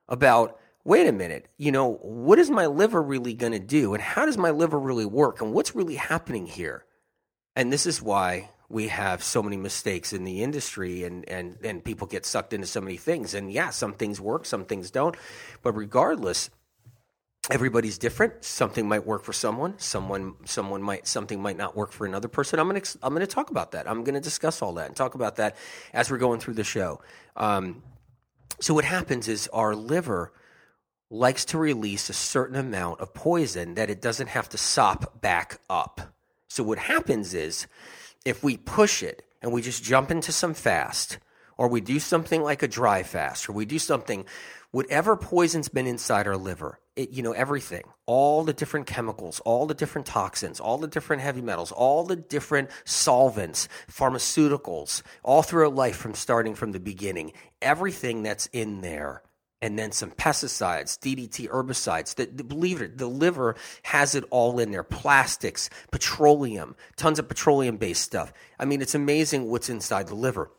about, 0.09 0.59
wait 0.87 1.09
a 1.09 1.12
minute, 1.12 1.49
you 1.59 1.73
know, 1.73 1.95
what 1.95 2.38
is 2.38 2.49
my 2.49 2.66
liver 2.66 3.02
really 3.02 3.35
going 3.35 3.52
to 3.52 3.59
do? 3.59 3.93
And 3.93 4.00
how 4.00 4.25
does 4.25 4.38
my 4.38 4.50
liver 4.50 4.78
really 4.78 5.05
work? 5.05 5.40
And 5.43 5.52
what's 5.52 5.75
really 5.75 5.97
happening 5.97 6.47
here? 6.47 6.85
And 7.57 7.73
this 7.73 7.87
is 7.87 8.00
why 8.00 8.50
we 8.69 8.87
have 8.87 9.21
so 9.21 9.43
many 9.43 9.57
mistakes 9.57 10.12
in 10.12 10.23
the 10.23 10.45
industry 10.45 11.02
and, 11.02 11.28
and, 11.28 11.59
and 11.64 11.85
people 11.85 12.07
get 12.07 12.25
sucked 12.25 12.52
into 12.52 12.69
so 12.69 12.81
many 12.81 12.97
things. 12.97 13.35
And 13.35 13.50
yeah, 13.50 13.71
some 13.71 13.95
things 13.95 14.21
work, 14.21 14.47
some 14.47 14.64
things 14.64 14.93
don't. 14.93 15.16
But 15.61 15.73
regardless, 15.73 16.50
everybody's 17.50 17.99
different 17.99 18.45
something 18.45 18.88
might 18.88 19.07
work 19.07 19.23
for 19.23 19.33
someone 19.33 19.73
someone 19.78 20.35
someone 20.45 20.83
might 20.83 21.07
something 21.07 21.40
might 21.40 21.57
not 21.57 21.76
work 21.76 21.93
for 21.93 22.05
another 22.05 22.26
person 22.26 22.59
i'm 22.59 22.69
going 22.69 22.81
to 22.81 22.99
i'm 23.05 23.16
to 23.16 23.25
talk 23.25 23.50
about 23.50 23.71
that 23.71 23.88
i'm 23.88 24.02
going 24.02 24.16
to 24.16 24.21
discuss 24.21 24.62
all 24.62 24.73
that 24.73 24.88
and 24.88 24.97
talk 24.97 25.14
about 25.14 25.37
that 25.37 25.55
as 25.93 26.11
we're 26.11 26.19
going 26.19 26.40
through 26.40 26.55
the 26.55 26.64
show 26.64 27.00
um, 27.37 27.85
so 28.61 28.75
what 28.75 28.85
happens 28.85 29.28
is 29.28 29.47
our 29.52 29.76
liver 29.76 30.33
likes 31.10 31.44
to 31.46 31.58
release 31.58 32.10
a 32.10 32.14
certain 32.14 32.56
amount 32.56 33.00
of 33.00 33.14
poison 33.14 33.75
that 33.75 33.90
it 33.90 34.00
doesn't 34.00 34.28
have 34.28 34.48
to 34.48 34.58
sop 34.58 35.20
back 35.20 35.60
up. 35.70 36.00
So 36.48 36.64
what 36.64 36.78
happens 36.78 37.34
is 37.34 37.66
if 38.25 38.42
we 38.42 38.56
push 38.56 39.02
it 39.02 39.25
and 39.40 39.52
we 39.52 39.62
just 39.62 39.84
jump 39.84 40.10
into 40.10 40.32
some 40.32 40.54
fast, 40.54 41.18
or 41.58 41.68
we 41.68 41.80
do 41.80 41.98
something 41.98 42.42
like 42.42 42.62
a 42.62 42.68
dry 42.68 43.02
fast, 43.02 43.48
or 43.48 43.52
we 43.52 43.64
do 43.64 43.78
something, 43.78 44.26
whatever 44.72 45.16
poison's 45.16 45.68
been 45.68 45.86
inside 45.86 46.26
our 46.26 46.36
liver, 46.36 46.78
it, 46.96 47.10
you 47.10 47.22
know, 47.22 47.32
everything, 47.32 47.84
all 48.04 48.42
the 48.42 48.52
different 48.52 48.86
chemicals, 48.86 49.40
all 49.40 49.66
the 49.66 49.75
different 49.75 50.06
toxins, 50.06 50.60
all 50.60 50.76
the 50.76 50.88
different 50.88 51.22
heavy 51.22 51.40
metals, 51.40 51.72
all 51.72 52.04
the 52.04 52.16
different 52.16 52.70
solvents, 52.84 53.68
pharmaceuticals, 53.90 55.02
all 55.22 55.42
throughout 55.42 55.75
life 55.75 55.96
from 55.96 56.14
starting 56.14 56.54
from 56.54 56.72
the 56.72 56.80
beginning, 56.80 57.32
everything 57.62 58.22
that's 58.22 58.46
in 58.46 58.80
there 58.80 59.22
and 59.62 59.78
then 59.78 59.92
some 59.92 60.10
pesticides, 60.10 60.98
DDT 60.98 61.48
herbicides. 61.48 62.14
That 62.16 62.48
believe 62.48 62.82
it, 62.82 62.98
the 62.98 63.06
liver 63.06 63.56
has 63.84 64.14
it 64.14 64.25
all 64.30 64.58
in 64.58 64.70
there. 64.70 64.82
Plastics, 64.82 65.70
petroleum, 65.90 66.76
tons 66.96 67.18
of 67.18 67.28
petroleum 67.28 67.76
based 67.76 68.02
stuff. 68.02 68.32
I 68.58 68.64
mean, 68.64 68.82
it's 68.82 68.94
amazing 68.94 69.48
what's 69.48 69.68
inside 69.68 70.08
the 70.08 70.14
liver. 70.14 70.50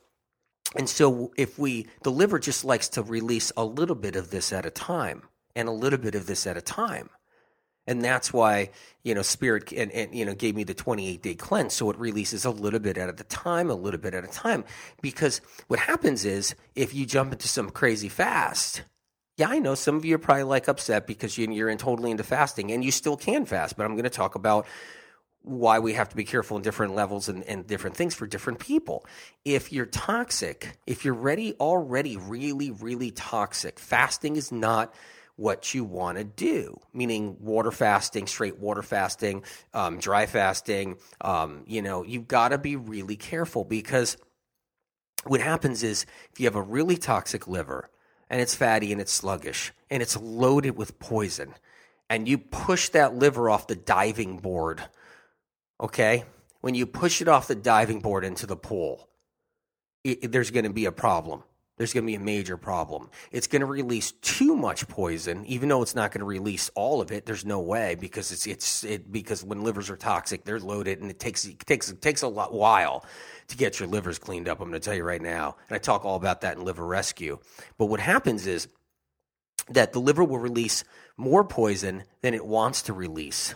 And 0.75 0.89
so 0.89 1.31
if 1.37 1.57
we 1.57 1.87
the 2.03 2.11
liver 2.11 2.39
just 2.39 2.65
likes 2.65 2.89
to 2.89 3.03
release 3.03 3.51
a 3.55 3.63
little 3.63 3.95
bit 3.95 4.15
of 4.15 4.31
this 4.31 4.51
at 4.51 4.65
a 4.65 4.69
time 4.69 5.23
and 5.55 5.67
a 5.67 5.71
little 5.71 5.99
bit 5.99 6.15
of 6.15 6.25
this 6.25 6.45
at 6.45 6.57
a 6.57 6.61
time. 6.61 7.09
And 7.87 8.03
that's 8.03 8.33
why, 8.33 8.69
you 9.03 9.15
know, 9.15 9.21
Spirit 9.21 9.71
and, 9.71 9.91
and, 9.91 10.13
you 10.13 10.25
know 10.25 10.35
gave 10.35 10.55
me 10.55 10.63
the 10.63 10.73
28 10.73 11.21
day 11.21 11.35
cleanse. 11.35 11.73
So 11.73 11.89
it 11.89 11.97
releases 11.97 12.45
a 12.45 12.51
little 12.51 12.79
bit 12.79 12.97
at 12.97 13.09
a 13.09 13.23
time, 13.23 13.69
a 13.69 13.75
little 13.75 13.99
bit 13.99 14.13
at 14.13 14.23
a 14.23 14.27
time. 14.27 14.65
Because 15.01 15.41
what 15.67 15.79
happens 15.79 16.25
is 16.25 16.53
if 16.75 16.93
you 16.93 17.05
jump 17.05 17.31
into 17.31 17.47
some 17.47 17.69
crazy 17.69 18.09
fast, 18.09 18.83
yeah, 19.37 19.49
I 19.49 19.59
know 19.59 19.75
some 19.75 19.95
of 19.95 20.03
you 20.03 20.15
are 20.15 20.19
probably 20.19 20.43
like 20.43 20.67
upset 20.67 21.07
because 21.07 21.37
you're 21.37 21.69
in 21.69 21.77
totally 21.77 22.11
into 22.11 22.23
fasting 22.23 22.71
and 22.71 22.83
you 22.83 22.91
still 22.91 23.15
can 23.15 23.45
fast, 23.45 23.77
but 23.77 23.85
I'm 23.85 23.93
going 23.93 24.03
to 24.03 24.09
talk 24.09 24.35
about 24.35 24.67
why 25.43 25.79
we 25.79 25.93
have 25.93 26.09
to 26.09 26.15
be 26.15 26.25
careful 26.25 26.57
in 26.57 26.63
different 26.63 26.93
levels 26.93 27.29
and, 27.29 27.43
and 27.43 27.65
different 27.65 27.95
things 27.95 28.13
for 28.13 28.27
different 28.27 28.59
people. 28.59 29.05
If 29.45 29.71
you're 29.71 29.85
toxic, 29.85 30.77
if 30.85 31.05
you're 31.05 31.13
ready 31.13 31.53
already 31.53 32.17
really, 32.17 32.71
really 32.71 33.11
toxic, 33.11 33.79
fasting 33.79 34.35
is 34.35 34.51
not 34.51 34.93
what 35.37 35.73
you 35.73 35.83
want 35.83 36.17
to 36.17 36.23
do, 36.23 36.79
meaning 36.93 37.37
water 37.39 37.71
fasting, 37.71 38.27
straight 38.27 38.57
water 38.57 38.81
fasting, 38.81 39.43
um, 39.73 39.99
dry 39.99 40.25
fasting. 40.25 40.97
Um, 41.21 41.63
you 41.67 41.81
know, 41.81 42.03
you've 42.03 42.27
got 42.27 42.49
to 42.49 42.57
be 42.57 42.75
really 42.75 43.15
careful 43.15 43.63
because 43.63 44.17
what 45.25 45.39
happens 45.39 45.83
is 45.83 46.05
if 46.31 46.39
you 46.39 46.47
have 46.47 46.55
a 46.55 46.61
really 46.61 46.97
toxic 46.97 47.47
liver 47.47 47.89
and 48.29 48.41
it's 48.41 48.55
fatty 48.55 48.91
and 48.91 48.99
it's 48.99 49.13
sluggish 49.13 49.71
and 49.89 50.01
it's 50.01 50.17
loaded 50.17 50.75
with 50.75 50.99
poison 50.99 51.53
and 52.09 52.27
you 52.27 52.39
push 52.39 52.89
that 52.89 53.15
liver 53.15 53.49
off 53.49 53.67
the 53.67 53.75
diving 53.75 54.39
board, 54.39 54.83
okay? 55.79 56.25
When 56.61 56.73
you 56.73 56.87
push 56.87 57.21
it 57.21 57.27
off 57.27 57.47
the 57.47 57.55
diving 57.55 57.99
board 57.99 58.25
into 58.25 58.47
the 58.47 58.55
pool, 58.55 59.07
it, 60.03 60.31
there's 60.31 60.51
going 60.51 60.65
to 60.65 60.73
be 60.73 60.85
a 60.85 60.91
problem 60.91 61.43
there's 61.77 61.93
going 61.93 62.03
to 62.03 62.07
be 62.07 62.15
a 62.15 62.19
major 62.19 62.57
problem. 62.57 63.09
It's 63.31 63.45
going 63.45 63.59
to 63.59 63.67
release 63.67 64.11
too 64.13 64.55
much 64.55 64.87
poison, 64.87 65.45
even 65.45 65.69
though 65.69 65.83
it's 65.83 65.95
not 65.95 66.11
going 66.11 66.19
to 66.19 66.25
release 66.25 66.71
all 66.73 67.01
of 67.01 67.11
it. 67.11 67.25
There's 67.25 67.45
no 67.45 67.59
way 67.59 67.95
because 67.95 68.31
it's 68.31 68.47
it's 68.47 68.83
it 68.83 69.11
because 69.11 69.43
when 69.43 69.63
livers 69.63 69.89
are 69.89 69.95
toxic, 69.95 70.43
they're 70.43 70.59
loaded, 70.59 71.01
and 71.01 71.11
it 71.11 71.19
takes 71.19 71.45
it 71.45 71.59
takes 71.59 71.89
it 71.89 72.01
takes 72.01 72.23
a 72.23 72.27
lot 72.27 72.51
while 72.51 73.05
to 73.49 73.57
get 73.57 73.79
your 73.79 73.87
livers 73.87 74.17
cleaned 74.17 74.49
up. 74.49 74.59
I'm 74.59 74.69
going 74.69 74.81
to 74.81 74.83
tell 74.83 74.95
you 74.95 75.03
right 75.03 75.21
now, 75.21 75.55
and 75.69 75.75
I 75.75 75.79
talk 75.79 76.03
all 76.03 76.15
about 76.15 76.41
that 76.41 76.57
in 76.57 76.65
liver 76.65 76.85
rescue. 76.85 77.37
But 77.77 77.85
what 77.85 77.99
happens 77.99 78.47
is 78.47 78.67
that 79.69 79.93
the 79.93 80.01
liver 80.01 80.23
will 80.23 80.39
release 80.39 80.83
more 81.15 81.43
poison 81.43 82.03
than 82.21 82.33
it 82.33 82.45
wants 82.45 82.81
to 82.83 82.93
release, 82.93 83.53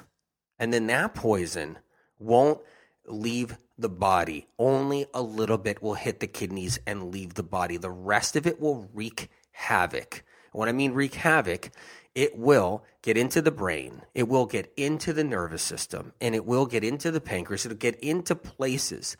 and 0.59 0.71
then 0.71 0.85
that 0.87 1.15
poison 1.15 1.79
won't 2.19 2.61
leave 3.07 3.57
the 3.77 3.89
body. 3.89 4.47
Only 4.57 5.07
a 5.13 5.21
little 5.21 5.57
bit 5.57 5.81
will 5.81 5.95
hit 5.95 6.19
the 6.19 6.27
kidneys 6.27 6.79
and 6.85 7.11
leave 7.11 7.33
the 7.33 7.43
body. 7.43 7.77
The 7.77 7.89
rest 7.89 8.35
of 8.35 8.45
it 8.45 8.59
will 8.59 8.89
wreak 8.93 9.29
havoc. 9.51 10.23
When 10.51 10.69
I 10.69 10.71
mean 10.71 10.93
wreak 10.93 11.15
havoc, 11.15 11.71
it 12.13 12.37
will 12.37 12.83
get 13.01 13.17
into 13.17 13.41
the 13.41 13.51
brain, 13.51 14.01
it 14.13 14.27
will 14.27 14.45
get 14.45 14.71
into 14.75 15.13
the 15.13 15.23
nervous 15.23 15.63
system, 15.63 16.13
and 16.19 16.35
it 16.35 16.45
will 16.45 16.65
get 16.65 16.83
into 16.83 17.09
the 17.09 17.21
pancreas. 17.21 17.65
It'll 17.65 17.77
get 17.77 17.99
into 17.99 18.35
places. 18.35 19.15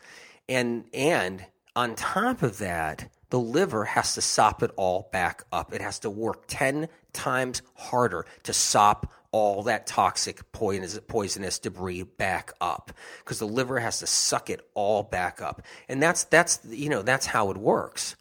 And 0.48 0.84
and 0.92 1.46
on 1.74 1.94
top 1.94 2.42
of 2.42 2.58
that, 2.58 3.10
the 3.30 3.40
liver 3.40 3.86
has 3.86 4.14
to 4.14 4.20
sop 4.20 4.62
it 4.62 4.70
all 4.76 5.08
back 5.10 5.44
up. 5.50 5.72
It 5.72 5.80
has 5.80 5.98
to 6.00 6.10
work 6.10 6.44
10 6.48 6.88
times 7.14 7.62
harder 7.74 8.26
to 8.42 8.52
sop 8.52 9.10
all 9.32 9.64
that 9.64 9.86
toxic 9.86 10.52
poisonous, 10.52 11.00
poisonous 11.08 11.58
debris 11.58 12.02
back 12.02 12.52
up 12.60 12.92
because 13.18 13.38
the 13.38 13.46
liver 13.46 13.80
has 13.80 13.98
to 13.98 14.06
suck 14.06 14.50
it 14.50 14.60
all 14.74 15.02
back 15.02 15.42
up. 15.42 15.62
And 15.88 16.02
that's 16.02 16.24
that's 16.24 16.60
you 16.68 16.88
know 16.88 17.02
that's 17.02 17.26
how 17.26 17.50
it 17.50 17.56
works. 17.56 18.14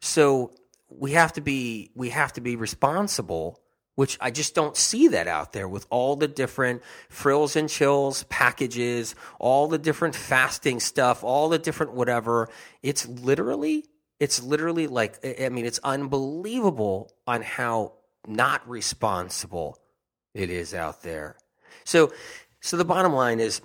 So 0.00 0.52
we 0.88 1.12
have 1.12 1.32
to 1.34 1.40
be 1.40 1.90
we 1.94 2.10
have 2.10 2.32
to 2.34 2.40
be 2.40 2.56
responsible 2.56 3.62
which 3.94 4.16
I 4.20 4.30
just 4.30 4.54
don't 4.54 4.76
see 4.76 5.08
that 5.08 5.28
out 5.28 5.52
there 5.52 5.68
with 5.68 5.86
all 5.90 6.16
the 6.16 6.28
different 6.28 6.82
frills 7.08 7.56
and 7.56 7.68
chills 7.68 8.24
packages, 8.24 9.14
all 9.38 9.68
the 9.68 9.78
different 9.78 10.14
fasting 10.14 10.80
stuff, 10.80 11.22
all 11.22 11.48
the 11.48 11.58
different 11.58 11.92
whatever. 11.92 12.48
It's 12.82 13.06
literally 13.06 13.84
it's 14.18 14.42
literally 14.42 14.86
like 14.86 15.18
I 15.24 15.48
mean 15.50 15.66
it's 15.66 15.80
unbelievable 15.84 17.12
on 17.26 17.42
how 17.42 17.94
not 18.26 18.66
responsible 18.68 19.78
it 20.34 20.50
is 20.50 20.74
out 20.74 21.02
there. 21.02 21.36
So, 21.84 22.12
so 22.60 22.76
the 22.76 22.84
bottom 22.84 23.12
line 23.12 23.40
is, 23.40 23.60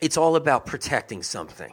it's 0.00 0.16
all 0.16 0.36
about 0.36 0.66
protecting 0.66 1.22
something 1.22 1.72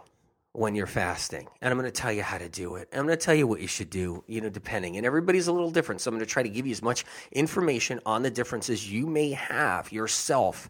when 0.53 0.75
you're 0.75 0.87
fasting. 0.87 1.47
And 1.61 1.71
I'm 1.71 1.79
going 1.79 1.91
to 1.91 2.01
tell 2.01 2.11
you 2.11 2.21
how 2.21 2.37
to 2.37 2.47
do 2.47 2.75
it. 2.75 2.87
I'm 2.93 3.05
going 3.05 3.17
to 3.17 3.23
tell 3.23 3.35
you 3.35 3.47
what 3.47 3.59
you 3.59 3.67
should 3.67 3.89
do, 3.89 4.23
you 4.27 4.39
know, 4.39 4.49
depending. 4.49 4.97
And 4.97 5.05
everybody's 5.05 5.47
a 5.47 5.51
little 5.51 5.71
different. 5.71 6.01
So 6.01 6.09
I'm 6.09 6.15
going 6.15 6.25
to 6.25 6.31
try 6.31 6.43
to 6.43 6.49
give 6.49 6.65
you 6.65 6.71
as 6.71 6.81
much 6.81 7.05
information 7.31 7.99
on 8.05 8.21
the 8.21 8.31
differences 8.31 8.89
you 8.89 9.07
may 9.07 9.31
have 9.31 9.91
yourself 9.91 10.69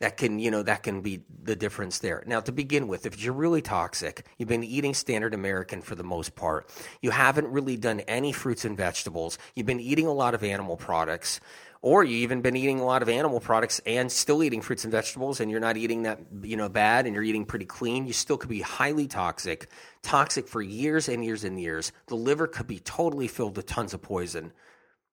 that 0.00 0.16
can 0.16 0.38
you 0.38 0.50
know 0.50 0.62
that 0.62 0.82
can 0.82 1.02
be 1.02 1.20
the 1.42 1.54
difference 1.54 1.98
there 1.98 2.24
now 2.26 2.40
to 2.40 2.52
begin 2.52 2.88
with 2.88 3.06
if 3.06 3.22
you're 3.22 3.34
really 3.34 3.62
toxic 3.62 4.26
you've 4.38 4.48
been 4.48 4.64
eating 4.64 4.94
standard 4.94 5.34
american 5.34 5.80
for 5.80 5.94
the 5.94 6.02
most 6.02 6.34
part 6.34 6.68
you 7.00 7.10
haven't 7.10 7.46
really 7.48 7.76
done 7.76 8.00
any 8.00 8.32
fruits 8.32 8.64
and 8.64 8.76
vegetables 8.76 9.38
you've 9.54 9.66
been 9.66 9.80
eating 9.80 10.06
a 10.06 10.12
lot 10.12 10.34
of 10.34 10.42
animal 10.42 10.76
products 10.76 11.40
or 11.82 12.04
you 12.04 12.18
even 12.18 12.42
been 12.42 12.56
eating 12.56 12.78
a 12.80 12.84
lot 12.84 13.02
of 13.02 13.08
animal 13.08 13.40
products 13.40 13.80
and 13.86 14.12
still 14.12 14.42
eating 14.42 14.60
fruits 14.60 14.84
and 14.84 14.92
vegetables 14.92 15.40
and 15.40 15.50
you're 15.50 15.60
not 15.60 15.76
eating 15.76 16.02
that 16.02 16.20
you 16.42 16.56
know 16.56 16.68
bad 16.68 17.06
and 17.06 17.14
you're 17.14 17.24
eating 17.24 17.44
pretty 17.44 17.64
clean 17.64 18.06
you 18.06 18.12
still 18.12 18.36
could 18.36 18.50
be 18.50 18.60
highly 18.60 19.06
toxic 19.06 19.68
toxic 20.02 20.48
for 20.48 20.62
years 20.62 21.08
and 21.08 21.24
years 21.24 21.44
and 21.44 21.60
years. 21.60 21.92
The 22.06 22.16
liver 22.16 22.46
could 22.46 22.66
be 22.66 22.78
totally 22.78 23.28
filled 23.28 23.56
with 23.56 23.66
tons 23.66 23.94
of 23.94 24.02
poison 24.02 24.52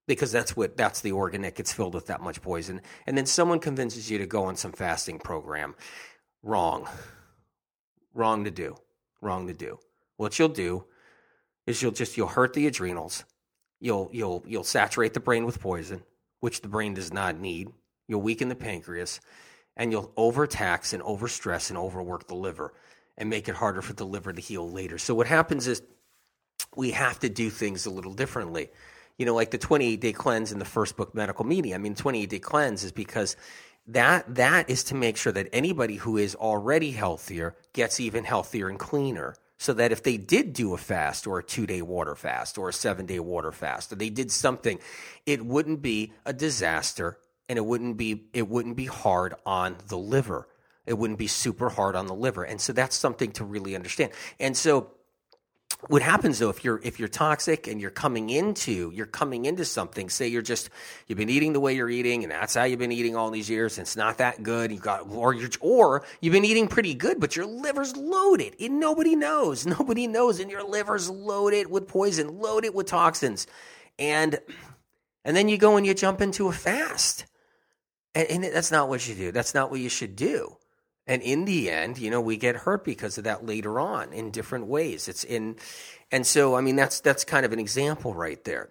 because 0.07 0.31
that's 0.31 0.55
what 0.55 0.77
that's 0.77 1.01
the 1.01 1.11
organ 1.11 1.41
that 1.41 1.55
gets 1.55 1.73
filled 1.73 1.93
with 1.93 2.07
that 2.07 2.21
much 2.21 2.41
poison. 2.41 2.81
And 3.05 3.17
then 3.17 3.25
someone 3.25 3.59
convinces 3.59 4.09
you 4.09 4.17
to 4.19 4.25
go 4.25 4.45
on 4.45 4.55
some 4.55 4.71
fasting 4.71 5.19
program. 5.19 5.75
Wrong. 6.43 6.87
Wrong 8.13 8.43
to 8.45 8.51
do. 8.51 8.75
Wrong 9.21 9.47
to 9.47 9.53
do. 9.53 9.79
What 10.15 10.39
you'll 10.39 10.49
do 10.49 10.85
is 11.65 11.81
you'll 11.81 11.91
just 11.91 12.17
you'll 12.17 12.27
hurt 12.27 12.53
the 12.53 12.67
adrenals. 12.67 13.23
You'll 13.79 14.09
you'll 14.13 14.43
you'll 14.47 14.63
saturate 14.63 15.13
the 15.13 15.19
brain 15.19 15.45
with 15.45 15.59
poison 15.59 16.03
which 16.39 16.61
the 16.61 16.67
brain 16.67 16.93
does 16.93 17.11
not 17.11 17.39
need. 17.39 17.69
You'll 18.07 18.21
weaken 18.21 18.49
the 18.49 18.55
pancreas, 18.55 19.19
and 19.75 19.91
you'll 19.91 20.13
overtax 20.17 20.93
and 20.93 21.03
overstress 21.03 21.69
and 21.69 21.77
overwork 21.77 22.27
the 22.27 22.35
liver 22.35 22.73
and 23.17 23.29
make 23.29 23.49
it 23.49 23.55
harder 23.55 23.81
for 23.81 23.93
the 23.93 24.05
liver 24.05 24.31
to 24.31 24.41
heal 24.41 24.69
later. 24.69 24.97
So, 24.97 25.15
what 25.15 25.27
happens 25.27 25.67
is 25.67 25.81
we 26.75 26.91
have 26.91 27.19
to 27.19 27.29
do 27.29 27.49
things 27.49 27.85
a 27.85 27.89
little 27.89 28.13
differently. 28.13 28.69
You 29.17 29.25
know, 29.25 29.33
like 29.33 29.51
the 29.51 29.57
28 29.57 29.99
day 29.99 30.13
cleanse 30.13 30.51
in 30.51 30.59
the 30.59 30.65
first 30.65 30.95
book, 30.95 31.15
Medical 31.15 31.45
Medium. 31.45 31.79
I 31.79 31.83
mean, 31.83 31.95
28 31.95 32.29
day 32.29 32.39
cleanse 32.39 32.83
is 32.83 32.91
because 32.91 33.35
that 33.87 34.35
that 34.35 34.69
is 34.69 34.83
to 34.85 34.95
make 34.95 35.17
sure 35.17 35.31
that 35.33 35.49
anybody 35.51 35.95
who 35.95 36.17
is 36.17 36.35
already 36.35 36.91
healthier 36.91 37.55
gets 37.73 37.99
even 37.99 38.25
healthier 38.25 38.67
and 38.67 38.77
cleaner 38.77 39.35
so 39.57 39.73
that 39.73 39.91
if 39.91 40.03
they 40.03 40.17
did 40.17 40.53
do 40.53 40.73
a 40.73 40.77
fast 40.77 41.25
or 41.25 41.39
a 41.39 41.43
two 41.43 41.65
day 41.65 41.81
water 41.81 42.15
fast 42.15 42.57
or 42.57 42.69
a 42.69 42.73
seven 42.73 43.05
day 43.05 43.19
water 43.19 43.51
fast 43.51 43.91
or 43.91 43.95
they 43.95 44.09
did 44.09 44.31
something, 44.31 44.79
it 45.25 45.45
wouldn't 45.45 45.81
be 45.81 46.13
a 46.25 46.33
disaster 46.33 47.17
and 47.49 47.57
it 47.57 47.65
wouldn't 47.65 47.97
be 47.97 48.27
it 48.33 48.47
wouldn't 48.47 48.75
be 48.75 48.85
hard 48.85 49.33
on 49.45 49.77
the 49.87 49.97
liver. 49.97 50.47
It 50.85 50.97
wouldn't 50.97 51.19
be 51.19 51.27
super 51.27 51.69
hard 51.69 51.95
on 51.95 52.07
the 52.07 52.15
liver. 52.15 52.43
And 52.43 52.61
so 52.61 52.71
that's 52.71 52.95
something 52.95 53.31
to 53.33 53.43
really 53.43 53.75
understand. 53.75 54.11
And 54.39 54.55
so 54.55 54.91
what 55.89 56.01
happens 56.01 56.39
though 56.39 56.49
if 56.49 56.63
you're 56.63 56.81
if 56.83 56.99
you're 56.99 57.07
toxic 57.07 57.67
and 57.67 57.79
you're 57.79 57.91
coming 57.91 58.29
into 58.29 58.91
you're 58.93 59.05
coming 59.05 59.45
into 59.45 59.63
something 59.63 60.09
say 60.09 60.27
you're 60.27 60.41
just 60.41 60.69
you've 61.05 61.17
been 61.17 61.29
eating 61.29 61.53
the 61.53 61.59
way 61.59 61.75
you're 61.75 61.89
eating 61.89 62.23
and 62.23 62.31
that's 62.31 62.55
how 62.55 62.63
you've 62.63 62.79
been 62.79 62.91
eating 62.91 63.15
all 63.15 63.29
these 63.29 63.49
years 63.49 63.77
and 63.77 63.85
it's 63.85 63.95
not 63.95 64.17
that 64.17 64.41
good 64.41 64.71
You've 64.71 64.81
got 64.81 65.09
or 65.09 65.33
you're 65.33 65.49
or 65.61 66.03
you've 66.19 66.33
been 66.33 66.45
eating 66.45 66.67
pretty 66.67 66.95
good 66.95 67.19
but 67.19 67.35
your 67.35 67.45
liver's 67.45 67.95
loaded 67.95 68.55
and 68.59 68.79
nobody 68.79 69.15
knows 69.15 69.65
nobody 69.79 70.07
knows 70.07 70.39
and 70.39 70.49
your 70.49 70.63
liver's 70.63 71.09
loaded 71.09 71.69
with 71.69 71.87
poison 71.87 72.39
loaded 72.39 72.73
with 72.73 72.87
toxins. 72.87 73.47
And 73.99 74.39
and 75.23 75.35
then 75.35 75.49
you 75.49 75.57
go 75.57 75.77
and 75.77 75.85
you 75.85 75.93
jump 75.93 76.21
into 76.21 76.47
a 76.47 76.53
fast. 76.53 77.25
And, 78.15 78.27
and 78.29 78.43
that's 78.43 78.71
not 78.71 78.89
what 78.89 79.07
you 79.07 79.15
do. 79.15 79.31
That's 79.31 79.53
not 79.53 79.69
what 79.69 79.79
you 79.79 79.89
should 79.89 80.15
do 80.15 80.56
And 81.07 81.21
in 81.21 81.45
the 81.45 81.69
end, 81.69 81.97
you 81.97 82.11
know, 82.11 82.19
we 82.19 82.35
get 82.35 82.55
hurt 82.57 82.83
because 82.83 83.17
of 83.17 83.23
that 83.23 83.45
later 83.45 83.79
on 83.79 84.11
in 84.11 84.29
different 84.29 84.67
ways. 84.67 85.07
It's 85.07 85.23
in, 85.23 85.55
and 86.11 86.27
so, 86.27 86.55
I 86.55 86.61
mean, 86.61 86.75
that's, 86.75 86.99
that's 86.99 87.23
kind 87.23 87.45
of 87.45 87.53
an 87.53 87.59
example 87.59 88.13
right 88.13 88.43
there. 88.43 88.69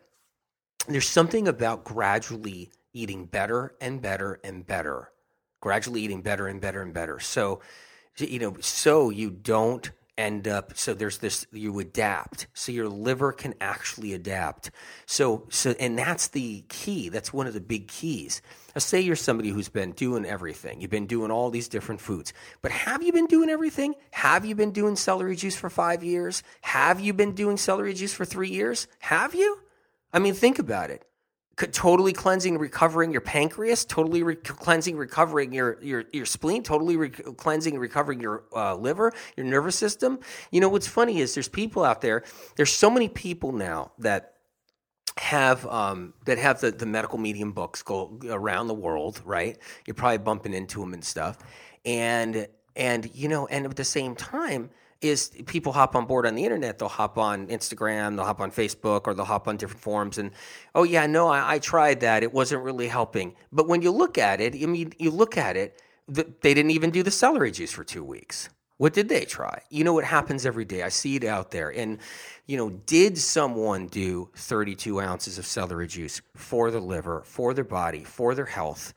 There's 0.86 1.08
something 1.08 1.48
about 1.48 1.84
gradually 1.84 2.70
eating 2.92 3.24
better 3.24 3.74
and 3.80 4.00
better 4.02 4.38
and 4.44 4.66
better, 4.66 5.10
gradually 5.60 6.02
eating 6.02 6.20
better 6.22 6.46
and 6.46 6.60
better 6.60 6.82
and 6.82 6.92
better. 6.92 7.18
So, 7.20 7.60
you 8.18 8.38
know, 8.38 8.56
so 8.60 9.10
you 9.10 9.30
don't 9.30 9.90
end 10.18 10.48
up 10.48 10.76
so 10.76 10.94
there's 10.94 11.18
this 11.18 11.46
you 11.52 11.78
adapt. 11.78 12.46
So 12.54 12.72
your 12.72 12.88
liver 12.88 13.32
can 13.32 13.54
actually 13.60 14.14
adapt. 14.14 14.70
So 15.06 15.46
so 15.50 15.74
and 15.78 15.98
that's 15.98 16.28
the 16.28 16.64
key. 16.68 17.08
That's 17.08 17.32
one 17.32 17.46
of 17.46 17.54
the 17.54 17.60
big 17.60 17.88
keys. 17.88 18.42
Now 18.74 18.80
say 18.80 19.00
you're 19.00 19.16
somebody 19.16 19.50
who's 19.50 19.68
been 19.68 19.92
doing 19.92 20.24
everything. 20.24 20.80
You've 20.80 20.90
been 20.90 21.06
doing 21.06 21.30
all 21.30 21.50
these 21.50 21.68
different 21.68 22.00
foods. 22.00 22.32
But 22.62 22.72
have 22.72 23.02
you 23.02 23.12
been 23.12 23.26
doing 23.26 23.50
everything? 23.50 23.94
Have 24.12 24.44
you 24.44 24.54
been 24.54 24.72
doing 24.72 24.96
celery 24.96 25.36
juice 25.36 25.56
for 25.56 25.70
five 25.70 26.02
years? 26.02 26.42
Have 26.62 27.00
you 27.00 27.12
been 27.12 27.32
doing 27.32 27.56
celery 27.56 27.94
juice 27.94 28.12
for 28.12 28.24
three 28.24 28.50
years? 28.50 28.88
Have 29.00 29.34
you? 29.34 29.58
I 30.12 30.18
mean 30.18 30.34
think 30.34 30.58
about 30.58 30.90
it 30.90 31.06
totally 31.56 32.12
cleansing, 32.12 32.58
recovering 32.58 33.10
your 33.10 33.22
pancreas, 33.22 33.84
totally 33.84 34.22
re- 34.22 34.36
cleansing, 34.36 34.96
recovering 34.96 35.52
your 35.52 35.82
your 35.82 36.04
your 36.12 36.26
spleen, 36.26 36.62
totally 36.62 36.96
re- 36.96 37.10
cleansing, 37.10 37.78
recovering 37.78 38.20
your 38.20 38.44
uh, 38.54 38.74
liver, 38.74 39.12
your 39.36 39.46
nervous 39.46 39.76
system. 39.76 40.18
You 40.50 40.60
know 40.60 40.68
what's 40.68 40.86
funny 40.86 41.20
is 41.20 41.34
there's 41.34 41.48
people 41.48 41.84
out 41.84 42.02
there. 42.02 42.24
There's 42.56 42.72
so 42.72 42.90
many 42.90 43.08
people 43.08 43.52
now 43.52 43.92
that 43.98 44.34
have 45.16 45.66
um, 45.66 46.12
that 46.26 46.36
have 46.38 46.60
the, 46.60 46.70
the 46.70 46.86
medical 46.86 47.18
medium 47.18 47.52
books 47.52 47.82
go 47.82 48.18
around 48.28 48.66
the 48.66 48.74
world, 48.74 49.22
right? 49.24 49.58
You're 49.86 49.94
probably 49.94 50.18
bumping 50.18 50.52
into 50.52 50.80
them 50.80 50.92
and 50.92 51.02
stuff, 51.02 51.38
and 51.86 52.48
and 52.74 53.10
you 53.14 53.28
know, 53.28 53.46
and 53.46 53.64
at 53.64 53.76
the 53.76 53.84
same 53.84 54.14
time 54.14 54.70
is 55.08 55.30
people 55.46 55.72
hop 55.72 55.94
on 55.94 56.06
board 56.06 56.26
on 56.26 56.34
the 56.34 56.44
internet. 56.44 56.78
They'll 56.78 56.88
hop 56.88 57.18
on 57.18 57.46
Instagram, 57.48 58.16
they'll 58.16 58.24
hop 58.24 58.40
on 58.40 58.50
Facebook, 58.50 59.02
or 59.06 59.14
they'll 59.14 59.24
hop 59.24 59.48
on 59.48 59.56
different 59.56 59.82
forums. 59.82 60.18
And 60.18 60.30
oh 60.74 60.82
yeah, 60.82 61.06
no, 61.06 61.28
I, 61.28 61.54
I 61.54 61.58
tried 61.58 62.00
that. 62.00 62.22
It 62.22 62.32
wasn't 62.32 62.62
really 62.62 62.88
helping. 62.88 63.34
But 63.52 63.68
when 63.68 63.82
you 63.82 63.90
look 63.90 64.18
at 64.18 64.40
it, 64.40 64.54
I 64.54 64.66
mean, 64.66 64.92
you 64.98 65.10
look 65.10 65.36
at 65.36 65.56
it, 65.56 65.80
they 66.08 66.54
didn't 66.54 66.70
even 66.70 66.90
do 66.90 67.02
the 67.02 67.10
celery 67.10 67.50
juice 67.50 67.72
for 67.72 67.84
two 67.84 68.04
weeks. 68.04 68.48
What 68.78 68.92
did 68.92 69.08
they 69.08 69.24
try? 69.24 69.62
You 69.70 69.84
know 69.84 69.94
what 69.94 70.04
happens 70.04 70.44
every 70.44 70.66
day. 70.66 70.82
I 70.82 70.90
see 70.90 71.16
it 71.16 71.24
out 71.24 71.50
there. 71.50 71.70
And, 71.70 71.98
you 72.44 72.58
know, 72.58 72.70
did 72.70 73.16
someone 73.16 73.86
do 73.86 74.28
32 74.36 75.00
ounces 75.00 75.38
of 75.38 75.46
celery 75.46 75.86
juice 75.86 76.20
for 76.34 76.70
the 76.70 76.80
liver, 76.80 77.22
for 77.24 77.54
their 77.54 77.64
body, 77.64 78.04
for 78.04 78.34
their 78.34 78.44
health? 78.44 78.92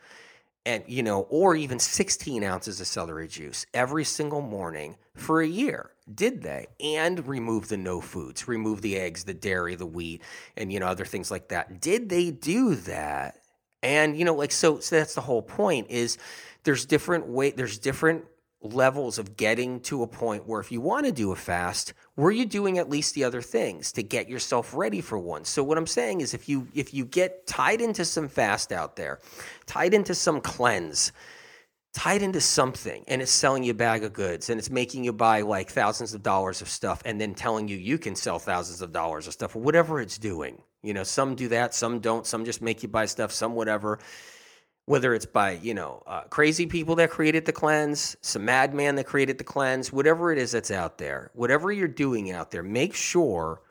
and 0.66 0.84
you 0.88 1.02
know, 1.02 1.22
or 1.30 1.56
even 1.56 1.80
16 1.80 2.44
ounces 2.44 2.80
of 2.80 2.88
celery 2.88 3.28
juice 3.28 3.66
every 3.74 4.04
single 4.04 4.42
morning 4.42 4.96
for 5.16 5.42
a 5.42 5.48
year. 5.48 5.92
Did 6.14 6.42
they? 6.42 6.68
And 6.80 7.28
remove 7.28 7.68
the 7.68 7.78
no 7.78 8.02
foods, 8.02 8.48
remove 8.48 8.82
the 8.82 8.98
eggs, 8.98 9.24
the 9.24 9.34
dairy, 9.34 9.76
the 9.76 9.86
wheat, 9.86 10.22
and 10.58 10.72
you 10.74 10.80
know, 10.80 10.88
other 10.88 11.06
things 11.06 11.30
like 11.30 11.50
that. 11.50 11.82
Did 11.82 12.10
they 12.10 12.32
do 12.32 12.76
that? 12.76 13.40
And 13.84 14.18
you 14.18 14.26
know, 14.26 14.36
like 14.36 14.52
so, 14.52 14.80
so 14.80 14.98
that's 14.98 15.16
the 15.16 15.22
whole 15.22 15.42
point 15.42 15.88
is 15.90 16.18
there's 16.64 16.86
different 16.86 17.28
way 17.28 17.52
there's 17.52 17.78
different 17.78 18.26
levels 18.62 19.18
of 19.18 19.38
getting 19.38 19.80
to 19.80 20.04
a 20.04 20.08
point 20.08 20.46
where 20.46 20.60
if 20.60 20.72
you 20.72 20.82
want 20.82 21.06
to 21.06 21.14
do 21.14 21.32
a 21.32 21.36
fast 21.36 21.94
were 22.18 22.32
you 22.32 22.46
doing 22.46 22.78
at 22.78 22.90
least 22.90 23.16
the 23.16 23.24
other 23.24 23.42
things 23.42 23.94
to 23.94 24.04
get 24.04 24.28
yourself 24.28 24.74
ready 24.74 25.00
for 25.00 25.18
one 25.18 25.46
so 25.46 25.64
what 25.64 25.78
i'm 25.78 25.88
saying 25.88 26.20
is 26.20 26.34
if 26.34 26.50
you 26.50 26.68
if 26.76 26.94
you 26.94 27.06
get 27.06 27.48
tied 27.48 27.80
into 27.80 28.04
some 28.04 28.28
fast 28.28 28.74
out 28.74 28.98
there 28.98 29.20
tied 29.66 29.94
into 29.94 30.14
some 30.14 30.42
cleanse 30.42 31.14
tied 31.94 32.22
into 32.22 32.40
something 32.40 33.04
and 33.08 33.22
it's 33.22 33.32
selling 33.32 33.64
you 33.64 33.72
a 33.72 33.76
bag 33.76 34.04
of 34.04 34.14
goods 34.14 34.50
and 34.50 34.60
it's 34.60 34.70
making 34.70 35.04
you 35.04 35.12
buy 35.12 35.42
like 35.42 35.72
thousands 35.72 36.14
of 36.14 36.22
dollars 36.22 36.62
of 36.62 36.70
stuff 36.70 37.02
and 37.04 37.20
then 37.20 37.34
telling 37.34 37.68
you 37.68 37.78
you 37.78 37.98
can 37.98 38.16
sell 38.16 38.38
thousands 38.38 38.82
of 38.82 38.92
dollars 38.92 39.26
of 39.26 39.34
stuff 39.34 39.56
or 39.56 39.60
whatever 39.60 40.00
it's 40.00 40.18
doing. 40.18 40.62
You 40.84 40.94
know 40.94 41.04
some 41.04 41.36
do 41.36 41.48
that 41.50 41.74
some 41.74 42.00
don't 42.00 42.28
some 42.28 42.46
just 42.46 42.62
make 42.62 42.84
you 42.84 42.90
buy 42.90 43.06
stuff 43.06 43.32
some 43.32 43.56
whatever. 43.56 44.00
Whether 44.86 45.14
it's 45.14 45.26
by 45.26 45.52
you 45.52 45.74
know 45.74 46.04
uh, 46.06 46.22
crazy 46.24 46.66
people 46.68 46.96
that 46.96 47.10
created 47.10 47.46
the 47.46 47.52
cleanse 47.52 48.16
some 48.22 48.46
madman 48.46 48.96
that 48.96 49.06
created 49.06 49.38
the 49.38 49.44
cleanse 49.44 49.92
whatever 49.92 50.32
it 50.32 50.38
is 50.38 50.52
that's 50.52 50.72
out 50.72 50.98
there 50.98 51.30
whatever 51.34 51.72
you're 51.72 51.88
doing 51.88 52.32
out 52.32 52.50
there 52.50 52.64
make 52.64 52.96
sure 52.96 53.62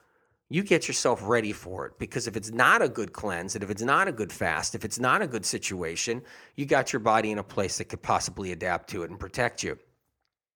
you 0.50 0.62
get 0.62 0.88
yourself 0.88 1.20
ready 1.22 1.52
for 1.52 1.86
it 1.86 1.98
because 1.98 2.26
if 2.26 2.36
it's 2.36 2.50
not 2.50 2.82
a 2.82 2.88
good 2.88 3.12
cleanse 3.12 3.54
and 3.54 3.62
if 3.62 3.70
it's 3.70 3.82
not 3.82 4.08
a 4.08 4.12
good 4.12 4.32
fast 4.32 4.74
if 4.74 4.84
it's 4.84 4.98
not 4.98 5.22
a 5.22 5.26
good 5.26 5.44
situation 5.44 6.22
you 6.56 6.66
got 6.66 6.92
your 6.92 7.00
body 7.00 7.30
in 7.30 7.38
a 7.38 7.42
place 7.44 7.78
that 7.78 7.86
could 7.86 8.02
possibly 8.02 8.52
adapt 8.52 8.90
to 8.90 9.02
it 9.02 9.10
and 9.10 9.18
protect 9.18 9.62
you 9.62 9.78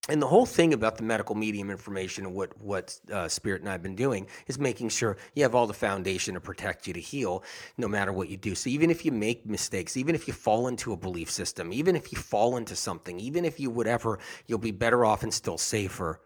and 0.08 0.20
the 0.20 0.26
whole 0.26 0.46
thing 0.46 0.74
about 0.74 0.96
the 0.96 1.04
medical 1.04 1.36
medium 1.36 1.70
information 1.70 2.26
and 2.26 2.34
what 2.34 2.60
what 2.60 2.98
uh, 3.12 3.28
Spirit 3.28 3.60
and 3.60 3.70
I've 3.70 3.84
been 3.84 3.94
doing 3.94 4.26
is 4.48 4.58
making 4.58 4.88
sure 4.88 5.16
you 5.34 5.44
have 5.44 5.54
all 5.54 5.68
the 5.68 5.74
foundation 5.74 6.34
to 6.34 6.40
protect 6.40 6.88
you 6.88 6.92
to 6.94 7.00
heal, 7.00 7.44
no 7.78 7.86
matter 7.86 8.12
what 8.12 8.28
you 8.28 8.36
do. 8.36 8.56
So 8.56 8.68
even 8.68 8.90
if 8.90 9.04
you 9.04 9.12
make 9.12 9.46
mistakes, 9.46 9.96
even 9.96 10.16
if 10.16 10.26
you 10.26 10.34
fall 10.34 10.66
into 10.66 10.92
a 10.92 10.96
belief 10.96 11.30
system, 11.30 11.72
even 11.72 11.94
if 11.94 12.10
you 12.10 12.18
fall 12.18 12.56
into 12.56 12.74
something, 12.74 13.20
even 13.20 13.44
if 13.44 13.60
you 13.60 13.70
whatever, 13.70 14.18
you'll 14.48 14.58
be 14.58 14.72
better 14.72 15.04
off 15.04 15.22
and 15.22 15.32
still 15.32 15.56
safer, 15.56 16.20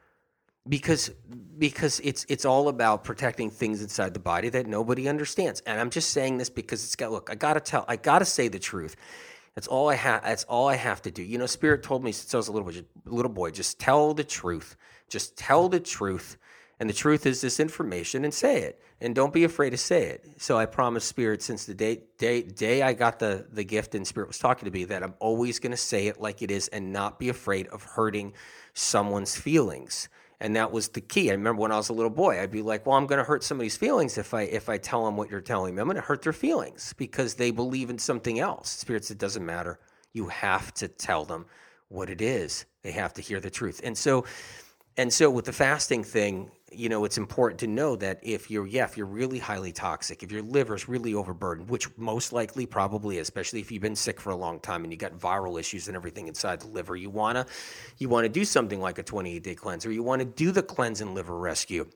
because 0.69 1.11
because 1.59 2.01
it's 2.01 2.27
it's 2.29 2.45
all 2.45 2.69
about 2.69 3.05
protecting 3.05 3.51
things 3.51 3.83
inside 3.83 4.15
the 4.15 4.21
body 4.21 4.49
that 4.51 4.67
nobody 4.67 5.09
understands. 5.09 5.61
And 5.67 5.81
I'm 5.81 5.91
just 5.91 6.11
saying 6.11 6.39
this 6.39 6.51
because 6.51 6.85
it's 6.85 6.97
got 6.97 7.13
look. 7.13 7.31
I 7.31 7.35
gotta 7.35 7.61
tell. 7.61 7.85
I 7.89 7.97
gotta 7.97 8.25
say 8.25 8.49
the 8.49 8.59
truth. 8.59 8.97
That's 9.55 9.69
all 9.69 9.89
I 9.89 9.95
have. 9.95 10.23
That's 10.23 10.45
all 10.45 10.69
I 10.69 10.77
have 10.77 11.01
to 11.03 11.11
do. 11.11 11.23
You 11.23 11.39
know, 11.39 11.47
Spirit 11.47 11.83
told 11.83 12.05
me 12.05 12.13
since 12.13 12.35
I 12.35 12.37
was 12.37 12.49
a 12.49 12.53
little 12.53 12.71
boy, 12.71 12.83
little 13.07 13.33
boy, 13.33 13.51
just 13.51 13.79
tell 13.79 14.13
the 14.13 14.25
truth. 14.25 14.77
Just 15.09 15.37
tell 15.39 15.69
the 15.69 15.81
truth, 15.81 16.37
and 16.79 16.91
the 16.91 16.95
truth 16.95 17.27
is 17.27 17.41
this 17.41 17.61
information, 17.61 18.25
and 18.25 18.35
say 18.35 18.63
it, 18.63 18.83
and 19.01 19.15
don't 19.15 19.33
be 19.33 19.45
afraid 19.45 19.71
to 19.71 19.77
say 19.77 20.07
it. 20.07 20.25
So 20.37 20.59
I 20.59 20.67
promised 20.67 21.09
Spirit 21.09 21.43
since 21.43 21.65
the 21.65 21.75
day 21.75 22.03
day 22.19 22.43
day 22.43 22.83
I 22.83 22.93
got 22.93 23.19
the 23.19 23.47
the 23.51 23.65
gift, 23.65 23.95
and 23.95 24.07
Spirit 24.07 24.29
was 24.29 24.39
talking 24.39 24.67
to 24.67 24.73
me 24.73 24.85
that 24.85 25.03
I'm 25.03 25.15
always 25.21 25.59
going 25.59 25.71
to 25.71 25.77
say 25.79 26.09
it 26.09 26.21
like 26.21 26.43
it 26.43 26.51
is, 26.51 26.69
and 26.69 26.93
not 26.93 27.19
be 27.19 27.31
afraid 27.31 27.69
of 27.69 27.83
hurting 27.83 28.35
someone's 28.75 29.37
feelings 29.37 30.11
and 30.41 30.57
that 30.57 30.73
was 30.73 30.89
the 30.89 31.01
key. 31.01 31.31
I 31.31 31.35
remember 31.35 31.63
when 31.63 31.73
I 31.73 31.77
was 31.77 31.89
a 31.89 31.93
little 31.93 32.11
boy, 32.11 32.41
I'd 32.41 32.51
be 32.51 32.63
like, 32.63 32.87
"Well, 32.87 32.97
I'm 32.97 33.07
going 33.07 33.19
to 33.19 33.25
hurt 33.25 33.43
somebody's 33.45 33.77
feelings 33.77 34.19
if 34.19 34.35
I 34.35 34.43
if 34.43 34.69
I 34.69 34.79
tell 34.79 35.05
them 35.05 35.17
what 35.17 35.31
you're 35.31 35.41
telling 35.41 35.75
me. 35.75 35.81
I'm 35.81 35.87
going 35.87 35.97
to 35.97 36.03
hurt 36.03 36.23
their 36.23 36.33
feelings 36.33 36.95
because 36.97 37.35
they 37.35 37.51
believe 37.51 37.91
in 37.91 37.99
something 37.99 38.39
else." 38.39 38.69
Spirits, 38.71 39.11
it 39.11 39.19
doesn't 39.19 39.45
matter. 39.45 39.79
You 40.13 40.29
have 40.29 40.73
to 40.75 40.89
tell 40.89 41.25
them 41.25 41.47
what 41.89 42.11
it 42.11 42.21
is. 42.21 42.65
They 42.83 42.93
have 42.93 43.15
to 43.15 43.23
hear 43.23 43.41
the 43.41 43.51
truth. 43.51 43.81
And 43.85 43.97
so, 43.97 44.25
and 44.97 45.13
so 45.13 45.31
with 45.31 45.45
the 45.45 45.53
fasting 45.53 46.05
thing, 46.05 46.51
you 46.77 46.89
know, 46.89 47.05
it's 47.05 47.19
important 47.19 47.61
to 47.61 47.67
know 47.67 47.97
that 47.97 48.21
if 48.23 48.51
you're, 48.51 48.67
yeah, 48.67 48.85
if 48.85 48.97
you're 48.97 49.07
really 49.07 49.39
highly 49.39 49.73
toxic, 49.73 50.23
if 50.23 50.31
your 50.31 50.43
liver's 50.43 50.89
really 50.89 51.15
overburdened, 51.15 51.69
which 51.71 51.89
most 51.97 52.33
likely 52.33 52.67
probably 52.67 53.19
especially 53.19 53.61
if 53.61 53.73
you've 53.73 53.83
been 53.83 53.97
sick 53.97 54.21
for 54.21 54.31
a 54.31 54.37
long 54.37 54.61
time 54.61 54.85
and 54.85 54.93
you 54.93 54.99
got 54.99 55.19
viral 55.19 55.59
issues 55.59 55.89
and 55.89 55.97
everything 55.97 56.29
inside 56.29 56.61
the 56.61 56.69
liver, 56.69 56.97
you 56.97 57.11
wanna, 57.11 57.47
you 57.99 58.09
wanna 58.09 58.29
do 58.29 58.45
something 58.45 58.81
like 58.81 58.99
a 58.99 59.03
28 59.03 59.43
day 59.43 59.55
cleanse, 59.55 59.87
or 59.87 59.93
you 59.93 60.03
wanna 60.03 60.25
do 60.25 60.53
the 60.53 60.63
cleanse 60.63 61.01
and 61.01 61.15
liver 61.15 61.37
rescue 61.37 61.87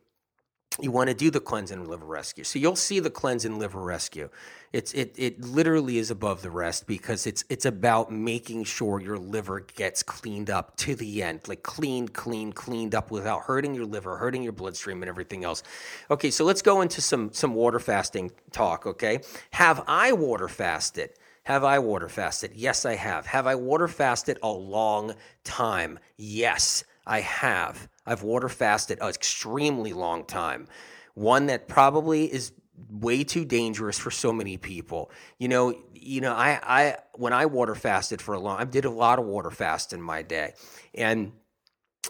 you 0.83 0.91
want 0.91 1.09
to 1.09 1.15
do 1.15 1.31
the 1.31 1.41
cleanse 1.41 1.71
and 1.71 1.89
liver 1.89 2.07
rescue. 2.07 2.45
So 2.45 2.59
you'll 2.59 2.77
see 2.77 3.01
the 3.01 3.11
cleanse 3.11 3.45
and 3.45 3.59
liver 3.59 3.81
rescue. 3.81 4.29
It's 4.73 4.93
it 4.95 5.15
it 5.17 5.41
literally 5.41 5.99
is 5.99 6.11
above 6.11 6.43
the 6.43 6.51
rest 6.51 6.87
because 6.87 7.27
it's 7.27 7.45
it's 7.49 7.65
about 7.65 8.13
making 8.13 8.65
sure 8.65 9.01
your 9.01 9.19
liver 9.19 9.61
gets 9.61 10.03
cleaned 10.03 10.51
up 10.51 10.77
to 10.79 10.95
the 10.95 11.23
end, 11.23 11.49
like 11.49 11.63
clean, 11.63 12.09
clean, 12.09 12.53
cleaned 12.53 12.95
up 12.95 13.11
without 13.11 13.43
hurting 13.43 13.75
your 13.75 13.87
liver, 13.87 14.17
hurting 14.17 14.43
your 14.43 14.53
bloodstream 14.53 15.03
and 15.03 15.09
everything 15.09 15.45
else. 15.45 15.63
Okay, 16.11 16.31
so 16.31 16.45
let's 16.45 16.63
go 16.63 16.81
into 16.81 17.01
some 17.01 17.33
some 17.33 17.55
water 17.55 17.81
fasting 17.81 18.31
talk, 18.53 18.87
okay? 18.87 19.21
Have 19.53 19.83
I 19.89 20.13
water 20.13 20.49
fasted? 20.49 21.11
Have 21.45 21.65
I 21.65 21.79
water 21.79 22.09
fasted? 22.09 22.53
Yes, 22.55 22.85
I 22.85 22.95
have. 22.95 23.27
Have 23.27 23.47
I 23.47 23.55
water 23.57 23.89
fasted 23.89 24.39
a 24.43 24.51
long 24.51 25.15
time? 25.43 25.99
Yes, 26.17 26.85
I 27.07 27.21
have. 27.21 27.89
I've 28.07 28.23
water 28.23 28.49
fasted 28.49 28.99
an 29.01 29.09
extremely 29.09 29.93
long 29.93 30.25
time. 30.25 30.67
One 31.15 31.47
that 31.47 31.69
probably 31.69 32.33
is 32.33 32.53
way 32.89 33.25
too 33.25 33.45
dangerous 33.45 33.99
for 33.99 34.11
so 34.11 34.33
many 34.33 34.57
people. 34.57 35.11
You 35.39 35.49
know, 35.49 35.75
you 35.95 36.21
know, 36.21 36.33
I, 36.33 36.61
I 36.63 36.97
when 37.15 37.33
I 37.33 37.47
water 37.47 37.75
fasted 37.75 38.23
for 38.23 38.35
a 38.35 38.41
long, 38.41 38.59
I 38.59 38.65
did 38.65 38.85
a 38.85 38.91
lot 38.91 39.19
of 39.19 39.27
water 39.27 39.51
fast 39.51 39.93
in 39.93 40.01
my 40.01 40.23
day, 40.23 40.55
and 40.95 41.33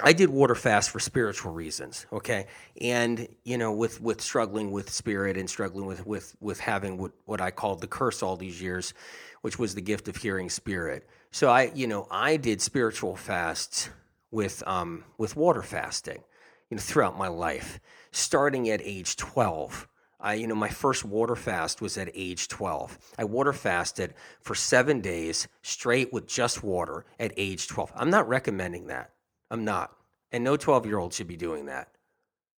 I 0.03 0.13
did 0.13 0.31
water 0.31 0.55
fast 0.55 0.91
for 0.91 1.01
spiritual 1.01 1.53
reasons. 1.53 2.07
Okay, 2.13 2.47
and 2.81 3.27
you 3.45 3.59
know, 3.59 3.73
with 3.73 4.01
with 4.01 4.21
struggling 4.21 4.71
with 4.71 4.91
spirit 4.91 5.37
and 5.37 5.51
struggling 5.51 5.87
with 5.87 6.07
with 6.07 6.37
with 6.41 6.61
having 6.61 6.99
what 6.99 7.13
what 7.25 7.41
I 7.41 7.51
called 7.51 7.81
the 7.81 7.89
curse 7.89 8.23
all 8.23 8.37
these 8.37 8.63
years, 8.63 8.95
which 9.43 9.59
was 9.59 9.75
the 9.75 9.83
gift 9.83 10.09
of 10.09 10.17
hearing 10.17 10.51
spirit. 10.51 11.09
So 11.33 11.49
I, 11.49 11.71
you 11.75 11.87
know, 11.87 12.09
I 12.11 12.37
did 12.37 12.61
spiritual 12.61 13.17
fasts 13.17 13.91
with 14.31 14.63
um, 14.67 15.05
with 15.19 15.37
water 15.37 15.63
fasting, 15.63 16.23
you 16.69 16.77
know, 16.77 16.83
throughout 16.83 17.19
my 17.19 17.29
life. 17.29 17.81
Starting 18.13 18.69
at 18.71 18.81
age 18.83 19.17
12, 19.17 19.87
I, 20.21 20.35
you 20.35 20.47
know, 20.47 20.55
my 20.55 20.69
first 20.69 21.05
water 21.05 21.37
fast 21.37 21.81
was 21.81 21.97
at 21.97 22.11
age 22.15 22.49
12. 22.49 22.99
I 23.19 23.25
water 23.25 23.53
fasted 23.53 24.15
for 24.41 24.55
seven 24.55 25.01
days 25.01 25.49
straight 25.63 26.13
with 26.13 26.27
just 26.27 26.63
water 26.63 27.07
at 27.19 27.33
age 27.37 27.69
12. 27.69 27.93
I'm 27.95 28.11
not 28.11 28.29
recommending 28.29 28.89
that. 28.89 29.13
I'm 29.51 29.65
not. 29.65 29.97
And 30.33 30.45
no 30.45 30.57
12 30.57 30.87
year 30.87 30.99
old 30.99 31.15
should 31.15 31.27
be 31.27 31.37
doing 31.37 31.67
that. 31.67 31.89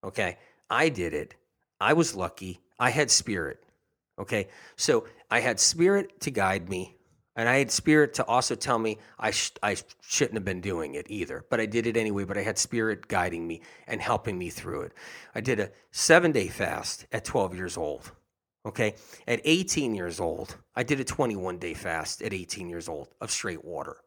Okay. 0.04 0.38
I 0.70 0.90
did 0.90 1.14
it. 1.14 1.36
I 1.80 1.94
was 1.94 2.16
lucky. 2.16 2.62
I 2.80 2.90
had 2.90 3.12
spirit. 3.12 3.64
Okay. 4.18 4.48
So 4.76 5.06
I 5.30 5.40
had 5.40 5.60
spirit 5.60 6.20
to 6.22 6.32
guide 6.32 6.70
me. 6.70 6.96
And 7.36 7.48
I 7.48 7.60
had 7.60 7.72
spirit 7.72 8.14
to 8.16 8.26
also 8.26 8.56
tell 8.56 8.78
me 8.78 8.98
I, 9.18 9.32
sh- 9.32 9.52
I 9.64 9.78
shouldn't 10.02 10.36
have 10.36 10.46
been 10.46 10.62
doing 10.62 10.96
it 10.96 11.08
either, 11.10 11.46
but 11.50 11.62
I 11.62 11.66
did 11.66 11.88
it 11.88 11.96
anyway. 11.96 12.26
But 12.26 12.38
I 12.38 12.44
had 12.44 12.58
spirit 12.58 13.08
guiding 13.08 13.48
me 13.48 13.62
and 13.88 14.02
helping 14.02 14.38
me 14.38 14.50
through 14.50 14.82
it. 14.82 14.94
I 15.34 15.42
did 15.42 15.60
a 15.60 15.72
seven 15.92 16.32
day 16.32 16.48
fast 16.48 17.06
at 17.12 17.24
12 17.24 17.56
years 17.56 17.78
old. 17.78 18.12
Okay. 18.66 18.96
At 19.28 19.42
18 19.44 19.96
years 19.96 20.20
old, 20.20 20.58
I 20.76 20.84
did 20.84 21.00
a 21.00 21.06
21 21.06 21.58
day 21.58 21.74
fast 21.74 22.22
at 22.22 22.34
18 22.34 22.70
years 22.70 22.90
old 22.90 23.10
of 23.22 23.32
straight 23.32 23.64
water. 23.64 23.98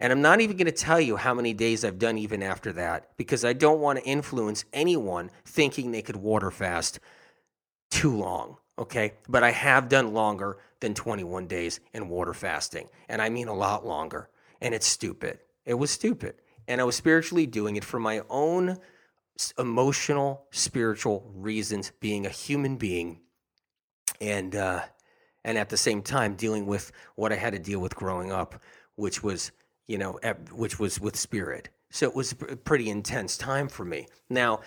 And 0.00 0.12
I'm 0.12 0.22
not 0.22 0.40
even 0.40 0.56
going 0.56 0.66
to 0.66 0.72
tell 0.72 1.00
you 1.00 1.16
how 1.16 1.34
many 1.34 1.54
days 1.54 1.84
I've 1.84 1.98
done 1.98 2.18
even 2.18 2.42
after 2.42 2.72
that 2.72 3.16
because 3.16 3.44
I 3.44 3.52
don't 3.52 3.80
want 3.80 3.98
to 3.98 4.04
influence 4.04 4.64
anyone 4.72 5.30
thinking 5.44 5.90
they 5.90 6.02
could 6.02 6.16
water 6.16 6.50
fast 6.50 6.98
too 7.90 8.16
long. 8.16 8.58
Okay. 8.78 9.14
But 9.28 9.42
I 9.42 9.50
have 9.50 9.88
done 9.88 10.12
longer 10.12 10.58
than 10.80 10.94
21 10.94 11.46
days 11.46 11.80
in 11.92 12.08
water 12.08 12.34
fasting. 12.34 12.88
And 13.08 13.22
I 13.22 13.28
mean 13.28 13.48
a 13.48 13.54
lot 13.54 13.86
longer. 13.86 14.28
And 14.60 14.74
it's 14.74 14.86
stupid. 14.86 15.38
It 15.64 15.74
was 15.74 15.90
stupid. 15.90 16.34
And 16.66 16.80
I 16.80 16.84
was 16.84 16.96
spiritually 16.96 17.46
doing 17.46 17.76
it 17.76 17.84
for 17.84 18.00
my 18.00 18.22
own 18.28 18.78
emotional, 19.58 20.46
spiritual 20.50 21.30
reasons, 21.34 21.92
being 22.00 22.26
a 22.26 22.30
human 22.30 22.76
being. 22.76 23.20
And, 24.20 24.54
uh, 24.54 24.82
and 25.44 25.58
at 25.58 25.68
the 25.68 25.76
same 25.76 26.02
time, 26.02 26.34
dealing 26.34 26.66
with 26.66 26.92
what 27.16 27.32
I 27.32 27.36
had 27.36 27.52
to 27.52 27.58
deal 27.58 27.80
with 27.80 27.94
growing 27.94 28.32
up, 28.32 28.60
which 28.96 29.22
was, 29.22 29.52
you 29.86 29.98
know, 29.98 30.18
which 30.52 30.78
was 30.78 31.00
with 31.00 31.16
spirit. 31.16 31.68
So 31.90 32.08
it 32.08 32.14
was 32.14 32.32
a 32.32 32.56
pretty 32.56 32.88
intense 32.88 33.36
time 33.36 33.68
for 33.68 33.84
me. 33.84 34.08
Now, 34.30 34.60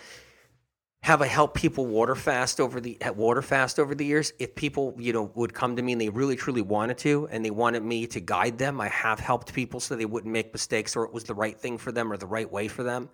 have 1.08 1.22
I 1.22 1.26
helped 1.26 1.56
people 1.56 1.86
water 1.86 2.14
fast 2.14 2.60
over 2.60 2.82
the 2.82 2.98
water 3.16 3.40
fast 3.40 3.78
over 3.78 3.94
the 3.94 4.04
years? 4.04 4.34
If 4.38 4.54
people, 4.54 4.94
you 4.98 5.14
know, 5.14 5.32
would 5.36 5.54
come 5.54 5.74
to 5.76 5.80
me 5.80 5.92
and 5.92 6.00
they 6.02 6.10
really 6.10 6.36
truly 6.36 6.60
wanted 6.60 6.98
to 6.98 7.26
and 7.30 7.42
they 7.42 7.50
wanted 7.50 7.82
me 7.82 8.06
to 8.08 8.20
guide 8.20 8.58
them, 8.58 8.78
I 8.78 8.88
have 8.88 9.18
helped 9.18 9.54
people 9.54 9.80
so 9.80 9.96
they 9.96 10.04
wouldn't 10.04 10.30
make 10.30 10.52
mistakes 10.52 10.96
or 10.96 11.04
it 11.04 11.14
was 11.14 11.24
the 11.24 11.32
right 11.32 11.58
thing 11.58 11.78
for 11.78 11.92
them 11.92 12.12
or 12.12 12.18
the 12.18 12.26
right 12.26 12.52
way 12.52 12.68
for 12.68 12.82
them. 12.82 13.08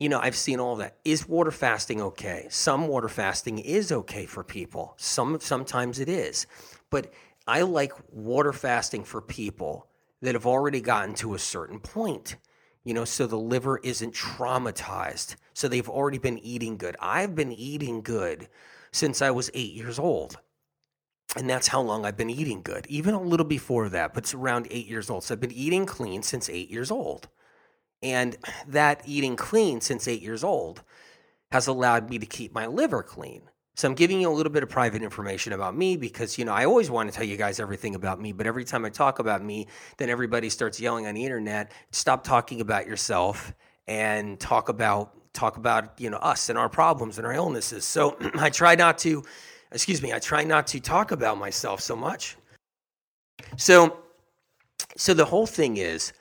You 0.00 0.08
know, 0.08 0.18
I've 0.18 0.34
seen 0.34 0.60
all 0.60 0.76
that. 0.76 0.96
Is 1.04 1.28
water 1.28 1.50
fasting 1.50 2.00
okay? 2.00 2.46
Some 2.48 2.88
water 2.88 3.10
fasting 3.10 3.58
is 3.58 3.92
okay 3.92 4.24
for 4.24 4.42
people. 4.42 4.94
Some 4.96 5.38
sometimes 5.40 6.00
it 6.00 6.08
is. 6.08 6.46
But 6.88 7.12
I 7.46 7.60
like 7.62 7.92
water 8.12 8.54
fasting 8.54 9.04
for 9.04 9.20
people 9.20 9.88
that 10.22 10.34
have 10.34 10.46
already 10.46 10.80
gotten 10.80 11.14
to 11.16 11.34
a 11.34 11.38
certain 11.38 11.80
point 11.80 12.36
you 12.84 12.92
know, 12.94 13.04
so 13.04 13.26
the 13.26 13.38
liver 13.38 13.78
isn't 13.78 14.14
traumatized. 14.14 15.36
So 15.54 15.68
they've 15.68 15.88
already 15.88 16.18
been 16.18 16.38
eating 16.38 16.76
good. 16.76 16.96
I've 17.00 17.34
been 17.34 17.52
eating 17.52 18.02
good 18.02 18.48
since 18.92 19.22
I 19.22 19.30
was 19.30 19.50
eight 19.54 19.72
years 19.72 19.98
old. 19.98 20.38
And 21.36 21.50
that's 21.50 21.68
how 21.68 21.80
long 21.80 22.04
I've 22.04 22.16
been 22.16 22.30
eating 22.30 22.62
good, 22.62 22.86
even 22.88 23.14
a 23.14 23.20
little 23.20 23.46
before 23.46 23.88
that, 23.88 24.14
but 24.14 24.22
it's 24.22 24.34
around 24.34 24.68
eight 24.70 24.86
years 24.86 25.10
old. 25.10 25.24
So 25.24 25.34
I've 25.34 25.40
been 25.40 25.50
eating 25.50 25.84
clean 25.84 26.22
since 26.22 26.48
eight 26.48 26.70
years 26.70 26.90
old. 26.90 27.28
And 28.02 28.36
that 28.68 29.02
eating 29.06 29.34
clean 29.34 29.80
since 29.80 30.06
eight 30.06 30.22
years 30.22 30.44
old 30.44 30.82
has 31.50 31.66
allowed 31.66 32.10
me 32.10 32.18
to 32.18 32.26
keep 32.26 32.54
my 32.54 32.66
liver 32.66 33.02
clean. 33.02 33.42
So 33.76 33.88
I'm 33.88 33.94
giving 33.94 34.20
you 34.20 34.30
a 34.30 34.32
little 34.32 34.52
bit 34.52 34.62
of 34.62 34.68
private 34.68 35.02
information 35.02 35.52
about 35.52 35.76
me 35.76 35.96
because, 35.96 36.38
you 36.38 36.44
know, 36.44 36.52
I 36.52 36.64
always 36.64 36.90
want 36.90 37.10
to 37.10 37.16
tell 37.16 37.26
you 37.26 37.36
guys 37.36 37.58
everything 37.58 37.96
about 37.96 38.20
me, 38.20 38.30
but 38.32 38.46
every 38.46 38.64
time 38.64 38.84
I 38.84 38.88
talk 38.88 39.18
about 39.18 39.42
me, 39.42 39.66
then 39.96 40.08
everybody 40.08 40.48
starts 40.48 40.78
yelling 40.80 41.06
on 41.06 41.14
the 41.14 41.24
internet, 41.24 41.72
stop 41.90 42.22
talking 42.22 42.60
about 42.60 42.86
yourself 42.86 43.52
and 43.88 44.38
talk 44.38 44.68
about 44.68 45.12
talk 45.32 45.56
about, 45.56 45.98
you 45.98 46.08
know, 46.10 46.18
us 46.18 46.48
and 46.48 46.56
our 46.56 46.68
problems 46.68 47.18
and 47.18 47.26
our 47.26 47.32
illnesses. 47.32 47.84
So 47.84 48.16
I 48.36 48.50
try 48.50 48.76
not 48.76 48.96
to 48.98 49.24
excuse 49.72 50.00
me, 50.00 50.12
I 50.12 50.20
try 50.20 50.44
not 50.44 50.68
to 50.68 50.80
talk 50.80 51.10
about 51.10 51.36
myself 51.38 51.80
so 51.80 51.96
much. 51.96 52.36
So 53.56 53.98
so 54.96 55.14
the 55.14 55.24
whole 55.24 55.46
thing 55.46 55.78
is 55.78 56.12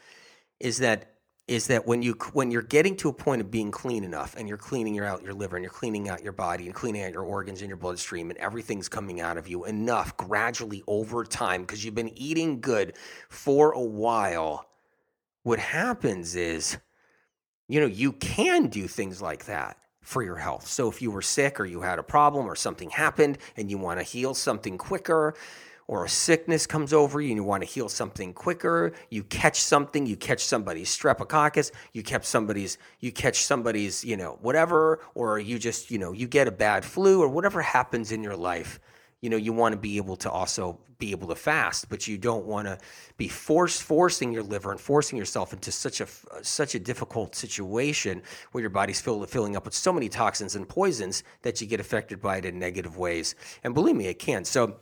is 0.60 0.80
that 0.80 1.13
is 1.48 1.68
that 1.68 1.86
when 1.86 2.02
you 2.02 2.14
when 2.32 2.52
you're 2.52 2.62
getting 2.62 2.96
to 2.96 3.10
a 3.10 3.14
point 3.14 3.42
of 3.42 3.52
being 3.52 3.70
clean 3.70 4.04
enough 4.04 4.36
and 4.38 4.48
you're 4.48 4.58
cleaning 4.58 4.96
your 4.96 5.06
out 5.06 5.22
your 5.24 5.34
liver 5.34 5.58
and 5.58 5.64
you're 5.64 5.74
cleaning 5.74 6.08
out 6.08 6.24
your 6.24 6.32
body 6.32 6.66
and 6.66 6.74
cleaning 6.74 7.04
out 7.04 7.12
your 7.12 7.24
organs 7.24 7.62
and 7.62 7.68
your 7.68 7.78
bloodstream 7.78 8.30
and 8.30 8.40
everything's 8.40 8.88
coming 8.88 9.20
out 9.20 9.38
of 9.38 9.48
you 9.48 9.66
enough 9.66 10.16
gradually 10.16 10.84
over 10.88 11.24
time 11.26 11.62
because 11.62 11.84
you've 11.84 11.96
been 11.96 12.18
eating 12.18 12.62
good 12.62 12.94
for 13.28 13.74
a 13.74 13.82
while 13.82 14.70
what 15.44 15.60
happens 15.60 16.36
is 16.36 16.78
you 17.68 17.80
know 17.80 17.88
you 17.88 18.14
can 18.14 18.68
do 18.68 18.88
things 18.88 19.22
like 19.22 19.46
that 19.46 19.78
for 20.04 20.22
your 20.22 20.36
health. 20.36 20.68
So 20.68 20.90
if 20.90 21.02
you 21.02 21.10
were 21.12 21.22
sick 21.22 21.60
or 21.60 21.66
you 21.66 21.82
had 21.82 21.98
a 21.98 22.04
problem 22.04 22.46
or 22.46 22.56
something 22.56 22.90
happened 22.90 23.38
and 23.58 23.72
you 23.72 23.78
want 23.78 24.00
to 24.00 24.04
heal 24.04 24.34
something 24.34 24.78
quicker 24.78 25.34
or 25.88 26.06
a 26.06 26.10
sickness 26.10 26.66
comes 26.66 26.94
over 26.94 27.22
you 27.22 27.30
and 27.30 27.38
you 27.38 27.44
want 27.44 27.64
to 27.64 27.70
heal 27.70 27.90
something 27.90 28.34
quicker, 28.34 28.94
you 29.10 29.24
catch 29.24 29.60
something, 29.60 30.06
you 30.06 30.16
catch 30.16 30.44
somebody's 30.44 30.96
streptococcus, 30.96 31.72
you 31.92 32.04
catch 32.04 32.26
somebody's, 32.26 32.78
you 33.00 33.12
catch 33.12 33.44
somebody's, 33.44 34.04
you 34.04 34.18
know, 34.18 34.38
whatever, 34.42 35.00
or 35.16 35.40
you 35.40 35.60
just, 35.60 35.92
you 35.92 35.98
know, 35.98 36.12
you 36.12 36.28
get 36.28 36.48
a 36.48 36.52
bad 36.52 36.86
flu 36.86 37.22
or 37.22 37.28
whatever 37.28 37.62
happens 37.62 38.12
in 38.12 38.24
your 38.24 38.36
life, 38.36 38.80
you 39.22 39.30
know, 39.30 39.38
you 39.38 39.54
want 39.54 39.74
to 39.74 39.80
be 39.80 39.98
able 39.98 40.18
to 40.18 40.30
also 40.30 40.80
be 41.00 41.12
able 41.12 41.28
to 41.28 41.36
fast, 41.36 41.90
but 41.90 42.08
you 42.08 42.18
don't 42.18 42.46
want 42.46 42.68
to 42.68 42.78
be 43.18 43.28
force 43.28 43.80
forcing 43.80 44.32
your 44.32 44.44
liver 44.44 44.72
and 44.72 44.80
forcing 44.80 45.18
yourself 45.18 45.52
into 45.54 45.72
such 45.72 46.02
a 46.02 46.08
such 46.42 46.76
a 46.76 46.80
difficult 46.80 47.36
situation 47.36 48.22
where 48.52 48.62
your 48.62 48.70
body's 48.70 49.02
filling 49.02 49.56
up 49.56 49.66
with 49.66 49.74
so 49.74 49.92
many 49.92 50.08
toxins 50.08 50.56
and 50.56 50.68
poisons 50.68 51.24
that 51.42 51.60
you 51.60 51.68
get 51.68 51.80
affected 51.80 52.22
by 52.22 52.38
it 52.38 52.46
in 52.46 52.60
negative 52.60 52.98
ways. 52.98 53.36
And 53.64 53.74
believe 53.74 53.96
me, 53.96 54.08
it 54.08 54.20
can. 54.20 54.46
So 54.46 54.78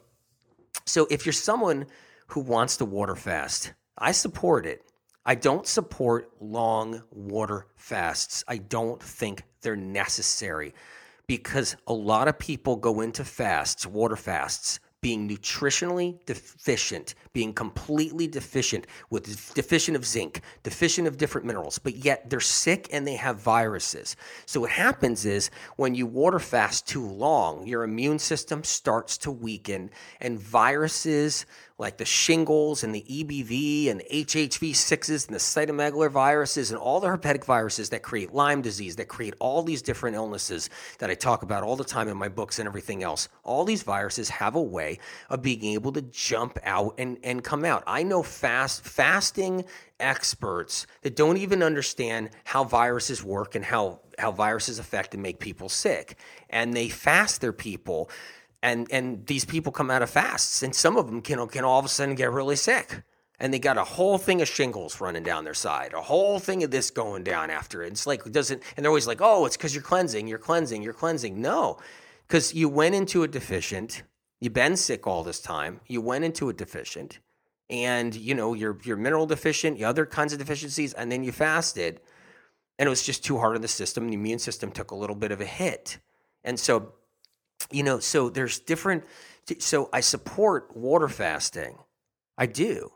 so 0.86 1.08
if 1.10 1.26
you're 1.26 1.34
someone 1.34 1.86
who 2.28 2.42
wants 2.42 2.78
to 2.78 2.86
water 2.86 3.16
fast, 3.16 3.74
I 3.98 4.12
support 4.12 4.66
it. 4.66 4.82
I 5.26 5.36
don't 5.36 5.68
support 5.68 6.32
long 6.40 7.04
water 7.12 7.68
fasts. 7.76 8.44
I 8.48 8.58
don't 8.58 9.02
think 9.02 9.44
they're 9.62 9.76
necessary 9.76 10.74
because 11.28 11.76
a 11.88 11.94
lot 11.94 12.28
of 12.28 12.40
people 12.40 12.76
go 12.76 13.02
into 13.02 13.24
fasts, 13.24 13.86
water 13.86 14.16
fasts, 14.16 14.80
being 15.02 15.28
nutritionally 15.28 16.24
deficient, 16.26 17.16
being 17.34 17.54
completely 17.54 18.28
deficient 18.28 18.86
with 19.10 19.54
deficient 19.56 19.98
of 19.98 20.06
zinc, 20.06 20.42
deficient 20.64 21.08
of 21.08 21.18
different 21.18 21.46
minerals, 21.46 21.80
but 21.80 21.96
yet 21.96 22.30
they're 22.30 22.40
sick 22.40 22.88
and 22.92 23.06
they 23.06 23.16
have 23.16 23.38
viruses. 23.38 24.16
So 24.46 24.62
what 24.62 24.70
happens 24.70 25.26
is 25.26 25.50
when 25.76 25.96
you 25.96 26.06
water 26.06 26.40
fast 26.40 26.88
too 26.88 27.06
long, 27.06 27.66
your 27.66 27.84
immune 27.84 28.20
system 28.20 28.64
starts 28.64 29.18
to 29.20 29.32
weaken 29.32 29.90
and 30.20 30.40
viruses 30.40 31.46
like 31.82 31.98
the 31.98 32.06
shingles 32.06 32.84
and 32.84 32.94
the 32.94 33.02
EBV 33.02 33.90
and 33.90 34.04
HHV6s 34.12 35.26
and 35.26 35.36
the 35.36 35.40
cytomegaloviruses 35.40 36.70
and 36.70 36.78
all 36.78 37.00
the 37.00 37.08
herpetic 37.08 37.44
viruses 37.44 37.90
that 37.90 38.04
create 38.04 38.32
Lyme 38.36 38.62
disease, 38.62 38.98
that 38.98 39.08
create 39.08 39.34
all 39.40 39.64
these 39.64 39.82
different 39.82 40.16
illnesses 40.16 40.70
that 41.00 41.10
I 41.10 41.16
talk 41.16 41.42
about 41.42 41.64
all 41.64 41.76
the 41.76 41.84
time 41.84 42.08
in 42.08 42.16
my 42.16 42.30
books 42.30 42.60
and 42.60 42.68
everything 42.68 43.02
else. 43.02 43.30
All 43.44 43.66
these 43.66 43.82
viruses 43.82 44.30
have 44.30 44.54
a 44.54 44.62
way 44.62 45.00
of 45.32 45.42
being 45.42 45.66
able 45.74 45.92
to 45.94 46.04
jump 46.04 46.60
out 46.64 46.94
and, 47.00 47.18
and 47.24 47.44
come 47.44 47.66
out. 47.66 47.84
I 47.88 48.04
know 48.04 48.22
fast 48.22 48.86
fasting 48.86 49.66
experts 50.00 50.86
that 51.02 51.16
don't 51.16 51.38
even 51.38 51.64
understand 51.64 52.30
how 52.44 52.64
viruses 52.64 53.24
work 53.24 53.56
and 53.56 53.66
how, 53.66 54.02
how 54.20 54.32
viruses 54.32 54.78
affect 54.78 55.16
and 55.16 55.24
make 55.24 55.40
people 55.40 55.68
sick. 55.68 56.16
And 56.48 56.76
they 56.76 56.90
fast 56.90 57.42
their 57.42 57.54
people 57.54 58.12
and 58.62 58.88
and 58.92 59.26
these 59.28 59.46
people 59.46 59.72
come 59.72 59.90
out 59.90 60.02
of 60.02 60.10
fasts, 60.10 60.64
and 60.64 60.76
some 60.76 60.98
of 60.98 61.08
them 61.08 61.22
can 61.22 61.46
can 61.48 61.64
all 61.64 61.80
of 61.80 61.86
a 61.86 61.90
sudden 61.90 62.16
get 62.16 62.32
really 62.32 62.56
sick, 62.56 63.04
and 63.40 63.54
they 63.54 63.60
got 63.60 63.78
a 63.78 63.84
whole 63.84 64.18
thing 64.18 64.42
of 64.42 64.48
shingles 64.48 65.02
running 65.02 65.24
down 65.24 65.44
their 65.44 65.54
side, 65.54 65.94
a 65.94 66.02
whole 66.02 66.40
thing 66.40 66.64
of 66.64 66.72
this 66.72 66.92
going 66.92 67.24
down 67.24 67.50
after 67.50 67.82
it. 67.82 67.92
It's 67.92 68.06
like 68.06 68.26
it 68.26 68.34
doesn't, 68.34 68.62
and 68.76 68.84
they're 68.84 68.92
always 68.92 69.08
like, 69.08 69.22
oh, 69.22 69.46
it's 69.46 69.58
because 69.58 69.74
you're 69.74 69.84
cleansing, 69.84 70.28
you're 70.28 70.38
cleansing, 70.38 70.84
you're 70.84 70.94
cleansing. 70.94 71.42
No, 71.42 71.80
because 72.28 72.54
you 72.54 72.70
went 72.70 72.96
into 72.96 73.24
a 73.24 73.28
deficient, 73.28 74.04
you've 74.40 74.54
been 74.54 74.78
sick 74.78 75.08
all 75.08 75.24
this 75.24 75.40
time, 75.40 75.82
you 75.88 76.02
went 76.02 76.24
into 76.24 76.50
a 76.50 76.54
deficient, 76.54 77.20
and 77.70 78.14
you 78.14 78.36
know 78.36 78.54
you're 78.54 78.78
you're 78.84 78.98
mineral 78.98 79.26
deficient, 79.26 79.80
you 79.80 79.88
other 79.88 80.06
kinds 80.06 80.34
of 80.34 80.40
deficiencies, 80.40 80.94
and 80.94 81.12
then 81.12 81.24
you 81.24 81.32
fasted, 81.32 82.00
and 82.78 82.86
it 82.86 82.92
was 82.92 83.04
just 83.04 83.26
too 83.26 83.40
hard 83.40 83.56
on 83.56 83.62
the 83.62 83.68
system. 83.68 84.08
The 84.08 84.14
immune 84.14 84.40
system 84.40 84.72
took 84.72 84.92
a 84.92 84.96
little 84.96 85.16
bit 85.16 85.32
of 85.32 85.42
a 85.42 85.46
hit, 85.46 85.98
and 86.44 86.60
so 86.60 86.94
you 87.72 87.84
know, 87.84 88.00
so 88.00 88.30
there's 88.30 88.60
different. 88.60 89.04
So 89.60 89.90
I 89.92 90.02
support 90.02 90.76
water 90.76 91.08
fasting. 91.08 91.78
I 92.38 92.46
do. 92.46 92.92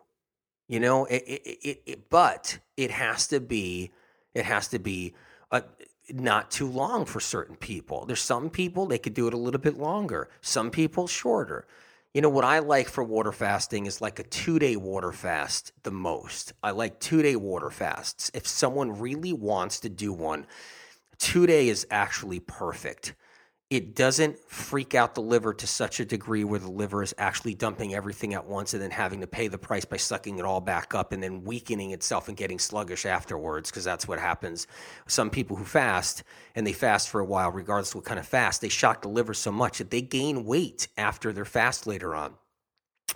You 0.67 0.80
know, 0.80 1.06
it, 1.06 1.23
it, 1.28 1.41
it, 1.67 1.82
it 1.86 2.10
but 2.10 2.60
it 2.75 2.91
has 2.91 3.28
to 3.28 3.39
be, 3.39 3.91
it 4.34 4.45
has 4.45 4.67
to 4.69 4.80
be, 4.80 5.13
a, 5.51 5.63
not 6.12 6.51
too 6.51 6.67
long 6.67 7.06
for 7.06 7.19
certain 7.19 7.56
people. 7.56 8.06
There's 8.06 8.21
some 8.21 8.49
people 8.49 8.86
they 8.86 8.97
could 8.97 9.13
do 9.13 9.28
it 9.28 9.34
a 9.34 9.38
little 9.38 9.62
bit 9.62 9.78
longer, 9.78 10.30
some 10.41 10.71
people 10.71 11.08
shorter. 11.08 11.67
You 12.13 12.21
know, 12.21 12.30
what 12.30 12.45
I 12.45 12.60
like 12.60 12.88
for 12.88 13.04
water 13.04 13.34
fasting 13.34 13.86
is 13.88 14.01
like 14.01 14.19
a 14.19 14.23
two 14.23 14.58
day 14.58 14.75
water 14.75 15.12
fast 15.12 15.73
the 15.84 15.91
most. 15.91 16.54
I 16.63 16.71
like 16.71 16.99
two 16.99 17.21
day 17.21 17.36
water 17.36 17.69
fasts. 17.69 18.32
If 18.34 18.47
someone 18.47 18.99
really 18.99 19.34
wants 19.34 19.82
to 19.82 19.89
do 19.89 20.13
one, 20.13 20.47
two 21.17 21.45
day 21.45 21.67
is 21.67 21.86
actually 21.91 22.39
perfect 22.39 23.15
it 23.76 23.94
doesn't 23.94 24.40
freak 24.50 24.96
out 24.96 25.16
the 25.16 25.22
liver 25.22 25.54
to 25.54 25.68
such 25.68 26.00
a 26.00 26.06
degree 26.06 26.46
where 26.46 26.60
the 26.60 26.72
liver 26.72 27.04
is 27.04 27.14
actually 27.18 27.54
dumping 27.54 27.94
everything 27.94 28.34
at 28.34 28.46
once 28.46 28.74
and 28.74 28.82
then 28.82 28.90
having 28.90 29.20
to 29.20 29.28
pay 29.28 29.50
the 29.50 29.58
price 29.58 29.84
by 29.84 29.98
sucking 29.98 30.40
it 30.40 30.46
all 30.46 30.62
back 30.62 30.96
up 30.96 31.12
and 31.12 31.22
then 31.22 31.44
weakening 31.44 31.92
itself 31.92 32.30
and 32.30 32.38
getting 32.38 32.58
sluggish 32.58 33.06
afterwards 33.06 33.70
because 33.70 33.84
that's 33.84 34.08
what 34.08 34.18
happens. 34.18 34.66
Some 35.08 35.30
people 35.30 35.58
who 35.58 35.66
fast 35.66 36.24
and 36.56 36.66
they 36.66 36.72
fast 36.72 37.10
for 37.10 37.20
a 37.20 37.26
while, 37.26 37.52
regardless 37.52 37.90
of 37.90 37.96
what 37.96 38.06
kind 38.06 38.20
of 38.20 38.26
fast, 38.26 38.62
they 38.62 38.70
shock 38.70 39.02
the 39.02 39.10
liver 39.10 39.34
so 39.34 39.52
much 39.52 39.80
that 39.80 39.92
they 39.92 40.02
gain 40.02 40.46
weight 40.46 40.88
after 40.98 41.34
their 41.34 41.44
fast 41.44 41.86
later 41.86 42.16
on, 42.16 42.34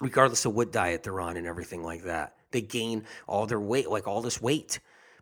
regardless 0.01 0.43
of 0.43 0.53
what 0.53 0.73
diet 0.73 1.03
they're 1.03 1.21
on 1.21 1.37
and 1.37 1.47
everything 1.47 1.83
like 1.83 2.03
that. 2.03 2.35
They 2.51 2.61
gain 2.61 3.05
all 3.27 3.45
their 3.45 3.61
weight, 3.61 3.89
like 3.89 4.07
all 4.07 4.21
this 4.21 4.41
weight 4.41 4.79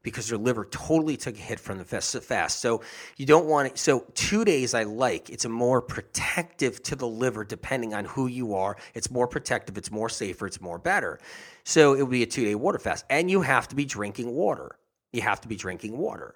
because 0.07 0.29
their 0.29 0.37
liver 0.37 0.63
totally 0.63 1.17
took 1.17 1.35
a 1.35 1.41
hit 1.41 1.59
from 1.59 1.77
the 1.77 1.83
fast. 1.83 2.61
So 2.61 2.81
you 3.17 3.25
don't 3.25 3.45
want 3.45 3.67
it. 3.67 3.77
So 3.77 4.05
two 4.13 4.45
days 4.45 4.73
I 4.73 4.83
like. 4.83 5.29
It's 5.29 5.43
a 5.43 5.49
more 5.49 5.81
protective 5.81 6.81
to 6.83 6.95
the 6.95 7.05
liver 7.05 7.43
depending 7.43 7.93
on 7.93 8.05
who 8.05 8.27
you 8.27 8.55
are. 8.55 8.77
It's 8.93 9.11
more 9.11 9.27
protective. 9.27 9.77
It's 9.77 9.91
more 9.91 10.07
safer. 10.07 10.47
It's 10.47 10.61
more 10.61 10.79
better. 10.79 11.19
So 11.65 11.93
it 11.93 12.03
would 12.03 12.11
be 12.11 12.23
a 12.23 12.25
two 12.25 12.45
day 12.45 12.55
water 12.55 12.79
fast, 12.79 13.03
and 13.09 13.29
you 13.29 13.41
have 13.41 13.67
to 13.67 13.75
be 13.75 13.83
drinking 13.83 14.31
water. 14.31 14.79
You 15.11 15.23
have 15.23 15.41
to 15.41 15.49
be 15.49 15.57
drinking 15.57 15.97
water. 15.97 16.35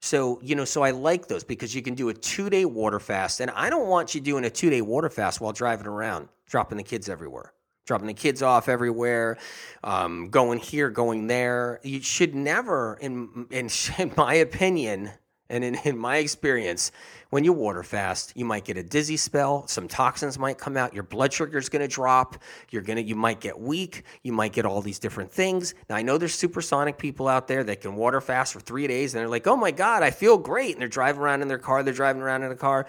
So, 0.00 0.38
you 0.40 0.54
know, 0.54 0.64
so 0.64 0.84
I 0.84 0.92
like 0.92 1.26
those 1.26 1.42
because 1.42 1.74
you 1.74 1.82
can 1.82 1.96
do 1.96 2.10
a 2.10 2.14
two 2.14 2.48
day 2.48 2.66
water 2.66 3.00
fast. 3.00 3.40
And 3.40 3.50
I 3.50 3.68
don't 3.68 3.88
want 3.88 4.14
you 4.14 4.20
doing 4.20 4.44
a 4.44 4.50
two 4.50 4.70
day 4.70 4.80
water 4.80 5.10
fast 5.10 5.40
while 5.40 5.52
driving 5.52 5.88
around, 5.88 6.28
dropping 6.46 6.78
the 6.78 6.84
kids 6.84 7.08
everywhere 7.08 7.52
dropping 7.88 8.06
the 8.06 8.14
kids 8.14 8.42
off 8.42 8.68
everywhere, 8.68 9.38
um, 9.82 10.28
going 10.28 10.58
here, 10.60 10.90
going 10.90 11.26
there. 11.26 11.80
You 11.82 12.00
should 12.02 12.34
never, 12.34 12.98
in 13.00 13.46
in, 13.50 13.68
in 13.98 14.12
my 14.16 14.34
opinion, 14.34 15.10
and 15.50 15.64
in, 15.64 15.74
in 15.84 15.98
my 15.98 16.18
experience, 16.18 16.92
when 17.30 17.42
you 17.42 17.54
water 17.54 17.82
fast, 17.82 18.34
you 18.36 18.44
might 18.44 18.64
get 18.64 18.76
a 18.76 18.82
dizzy 18.82 19.16
spell. 19.16 19.66
Some 19.66 19.88
toxins 19.88 20.38
might 20.38 20.58
come 20.58 20.76
out. 20.76 20.92
Your 20.92 21.02
blood 21.02 21.32
sugar 21.32 21.56
is 21.56 21.70
going 21.70 21.80
to 21.80 21.88
drop. 21.88 22.36
You're 22.70 22.82
gonna, 22.82 23.00
you 23.00 23.16
might 23.16 23.40
get 23.40 23.58
weak. 23.58 24.04
You 24.22 24.32
might 24.32 24.52
get 24.52 24.66
all 24.66 24.82
these 24.82 24.98
different 24.98 25.32
things. 25.32 25.74
Now 25.88 25.96
I 25.96 26.02
know 26.02 26.18
there's 26.18 26.34
supersonic 26.34 26.98
people 26.98 27.26
out 27.26 27.48
there 27.48 27.64
that 27.64 27.80
can 27.80 27.96
water 27.96 28.20
fast 28.20 28.52
for 28.52 28.60
three 28.60 28.86
days, 28.86 29.14
and 29.14 29.20
they're 29.20 29.28
like, 29.28 29.46
"Oh 29.46 29.56
my 29.56 29.70
god, 29.70 30.02
I 30.02 30.10
feel 30.10 30.36
great!" 30.36 30.72
And 30.72 30.80
they're 30.80 30.88
driving 30.88 31.22
around 31.22 31.42
in 31.42 31.48
their 31.48 31.58
car. 31.58 31.82
They're 31.82 31.94
driving 31.94 32.22
around 32.22 32.42
in 32.42 32.52
a 32.52 32.56
car. 32.56 32.86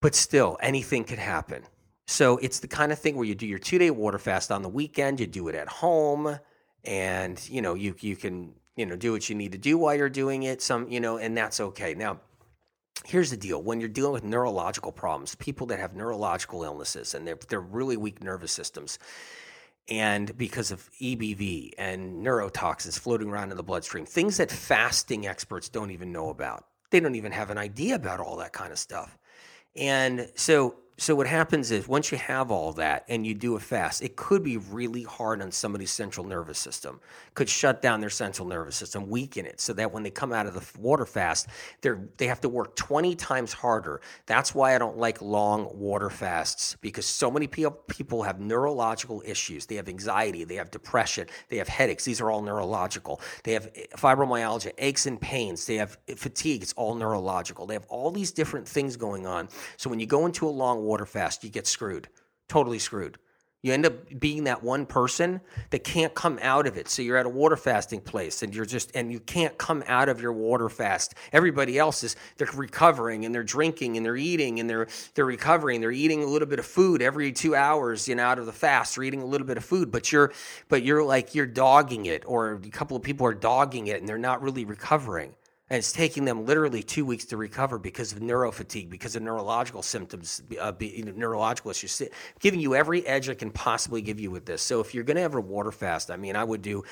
But 0.00 0.14
still, 0.14 0.56
anything 0.60 1.04
could 1.04 1.18
happen. 1.18 1.64
So 2.06 2.38
it's 2.38 2.60
the 2.60 2.68
kind 2.68 2.92
of 2.92 2.98
thing 2.98 3.16
where 3.16 3.26
you 3.26 3.34
do 3.34 3.46
your 3.46 3.58
two 3.58 3.78
day 3.78 3.90
water 3.90 4.18
fast 4.18 4.52
on 4.52 4.62
the 4.62 4.68
weekend, 4.68 5.20
you 5.20 5.26
do 5.26 5.48
it 5.48 5.54
at 5.54 5.68
home, 5.68 6.38
and 6.84 7.48
you 7.48 7.60
know, 7.60 7.74
you 7.74 7.94
you 8.00 8.16
can, 8.16 8.54
you 8.76 8.86
know, 8.86 8.96
do 8.96 9.12
what 9.12 9.28
you 9.28 9.34
need 9.34 9.52
to 9.52 9.58
do 9.58 9.76
while 9.76 9.94
you're 9.94 10.08
doing 10.08 10.44
it. 10.44 10.62
Some, 10.62 10.88
you 10.88 11.00
know, 11.00 11.18
and 11.18 11.36
that's 11.36 11.58
okay. 11.58 11.94
Now, 11.94 12.20
here's 13.04 13.30
the 13.30 13.36
deal 13.36 13.60
when 13.60 13.80
you're 13.80 13.88
dealing 13.88 14.12
with 14.12 14.24
neurological 14.24 14.92
problems, 14.92 15.34
people 15.34 15.66
that 15.66 15.80
have 15.80 15.96
neurological 15.96 16.62
illnesses 16.62 17.14
and 17.14 17.26
they're 17.26 17.38
they're 17.48 17.60
really 17.60 17.96
weak 17.96 18.22
nervous 18.22 18.52
systems. 18.52 18.98
And 19.88 20.36
because 20.36 20.72
of 20.72 20.90
EBV 21.00 21.72
and 21.78 22.24
neurotoxins 22.24 22.98
floating 22.98 23.28
around 23.28 23.52
in 23.52 23.56
the 23.56 23.62
bloodstream, 23.62 24.04
things 24.04 24.36
that 24.38 24.50
fasting 24.50 25.28
experts 25.28 25.68
don't 25.68 25.92
even 25.92 26.10
know 26.10 26.30
about. 26.30 26.66
They 26.90 26.98
don't 26.98 27.14
even 27.14 27.30
have 27.30 27.50
an 27.50 27.58
idea 27.58 27.94
about 27.94 28.18
all 28.18 28.36
that 28.38 28.52
kind 28.52 28.72
of 28.72 28.78
stuff. 28.80 29.16
And 29.76 30.28
so 30.34 30.76
so 30.98 31.14
what 31.14 31.26
happens 31.26 31.70
is 31.70 31.86
once 31.86 32.10
you 32.10 32.16
have 32.16 32.50
all 32.50 32.72
that 32.72 33.04
and 33.08 33.26
you 33.26 33.34
do 33.34 33.54
a 33.54 33.60
fast, 33.60 34.02
it 34.02 34.16
could 34.16 34.42
be 34.42 34.56
really 34.56 35.02
hard 35.02 35.42
on 35.42 35.52
somebody's 35.52 35.90
central 35.90 36.24
nervous 36.24 36.58
system. 36.58 37.00
Could 37.34 37.50
shut 37.50 37.82
down 37.82 38.00
their 38.00 38.08
central 38.08 38.48
nervous 38.48 38.76
system, 38.76 39.10
weaken 39.10 39.44
it, 39.44 39.60
so 39.60 39.74
that 39.74 39.92
when 39.92 40.02
they 40.02 40.10
come 40.10 40.32
out 40.32 40.46
of 40.46 40.54
the 40.54 40.80
water 40.80 41.04
fast, 41.04 41.48
they're 41.82 42.00
they 42.16 42.26
have 42.26 42.40
to 42.40 42.48
work 42.48 42.76
20 42.76 43.14
times 43.14 43.52
harder. 43.52 44.00
That's 44.24 44.54
why 44.54 44.74
I 44.74 44.78
don't 44.78 44.96
like 44.96 45.20
long 45.20 45.68
water 45.78 46.08
fasts 46.08 46.78
because 46.80 47.04
so 47.04 47.30
many 47.30 47.46
people 47.46 48.22
have 48.22 48.40
neurological 48.40 49.22
issues. 49.26 49.66
They 49.66 49.74
have 49.74 49.90
anxiety, 49.90 50.44
they 50.44 50.54
have 50.54 50.70
depression, 50.70 51.28
they 51.50 51.58
have 51.58 51.68
headaches. 51.68 52.06
These 52.06 52.22
are 52.22 52.30
all 52.30 52.40
neurological. 52.40 53.20
They 53.44 53.52
have 53.52 53.70
eh, 53.76 53.84
fibromyalgia, 53.98 54.72
aches 54.78 55.04
and 55.04 55.20
pains, 55.20 55.66
they 55.66 55.76
have 55.76 55.98
eh, 56.08 56.14
fatigue. 56.16 56.62
It's 56.62 56.72
all 56.72 56.94
neurological. 56.94 57.66
They 57.66 57.74
have 57.74 57.86
all 57.90 58.10
these 58.10 58.32
different 58.32 58.66
things 58.66 58.96
going 58.96 59.26
on. 59.26 59.50
So 59.76 59.90
when 59.90 60.00
you 60.00 60.06
go 60.06 60.24
into 60.24 60.48
a 60.48 60.50
long 60.50 60.85
water 60.86 61.06
fast, 61.06 61.44
you 61.44 61.50
get 61.50 61.66
screwed, 61.66 62.08
totally 62.48 62.78
screwed. 62.78 63.18
You 63.66 63.72
end 63.72 63.84
up 63.84 64.20
being 64.20 64.44
that 64.44 64.62
one 64.62 64.86
person 64.86 65.40
that 65.70 65.82
can't 65.82 66.14
come 66.14 66.38
out 66.40 66.68
of 66.68 66.76
it. 66.76 66.88
So 66.88 67.02
you're 67.02 67.16
at 67.16 67.26
a 67.26 67.28
water 67.28 67.56
fasting 67.56 68.00
place 68.00 68.44
and 68.44 68.54
you're 68.54 68.64
just, 68.64 68.94
and 68.94 69.10
you 69.10 69.18
can't 69.18 69.58
come 69.58 69.82
out 69.88 70.08
of 70.08 70.20
your 70.20 70.32
water 70.32 70.68
fast. 70.68 71.14
Everybody 71.32 71.76
else 71.76 72.04
is, 72.04 72.14
they're 72.36 72.48
recovering 72.54 73.24
and 73.24 73.34
they're 73.34 73.42
drinking 73.42 73.96
and 73.96 74.06
they're 74.06 74.16
eating 74.16 74.60
and 74.60 74.70
they're, 74.70 74.86
they're 75.14 75.24
recovering. 75.24 75.80
They're 75.80 75.90
eating 75.90 76.22
a 76.22 76.26
little 76.26 76.46
bit 76.46 76.60
of 76.60 76.66
food 76.66 77.02
every 77.02 77.32
two 77.32 77.56
hours, 77.56 78.06
you 78.06 78.14
know, 78.14 78.22
out 78.22 78.38
of 78.38 78.46
the 78.46 78.52
fast. 78.52 78.94
They're 78.94 79.04
eating 79.04 79.22
a 79.22 79.26
little 79.26 79.46
bit 79.48 79.56
of 79.56 79.64
food, 79.64 79.90
but 79.90 80.12
you're, 80.12 80.32
but 80.68 80.84
you're 80.84 81.02
like, 81.02 81.34
you're 81.34 81.46
dogging 81.46 82.06
it 82.06 82.22
or 82.24 82.60
a 82.64 82.70
couple 82.70 82.96
of 82.96 83.02
people 83.02 83.26
are 83.26 83.34
dogging 83.34 83.88
it 83.88 83.98
and 83.98 84.08
they're 84.08 84.16
not 84.16 84.42
really 84.42 84.64
recovering. 84.64 85.34
And 85.68 85.78
it's 85.78 85.90
taking 85.90 86.24
them 86.24 86.46
literally 86.46 86.84
two 86.84 87.04
weeks 87.04 87.24
to 87.26 87.36
recover 87.36 87.76
because 87.78 88.12
of 88.12 88.20
neurofatigue, 88.20 88.88
because 88.88 89.16
of 89.16 89.22
neurological 89.22 89.82
symptoms, 89.82 90.40
uh, 90.60 90.70
be, 90.70 91.02
neurological 91.16 91.72
issues. 91.72 92.00
Giving 92.38 92.60
you 92.60 92.76
every 92.76 93.04
edge 93.04 93.28
I 93.28 93.34
can 93.34 93.50
possibly 93.50 94.00
give 94.00 94.20
you 94.20 94.30
with 94.30 94.46
this. 94.46 94.62
So 94.62 94.78
if 94.78 94.94
you're 94.94 95.02
going 95.02 95.16
to 95.16 95.22
have 95.22 95.34
a 95.34 95.40
water 95.40 95.72
fast, 95.72 96.12
I 96.12 96.16
mean, 96.16 96.36
I 96.36 96.44
would 96.44 96.62
do 96.62 96.84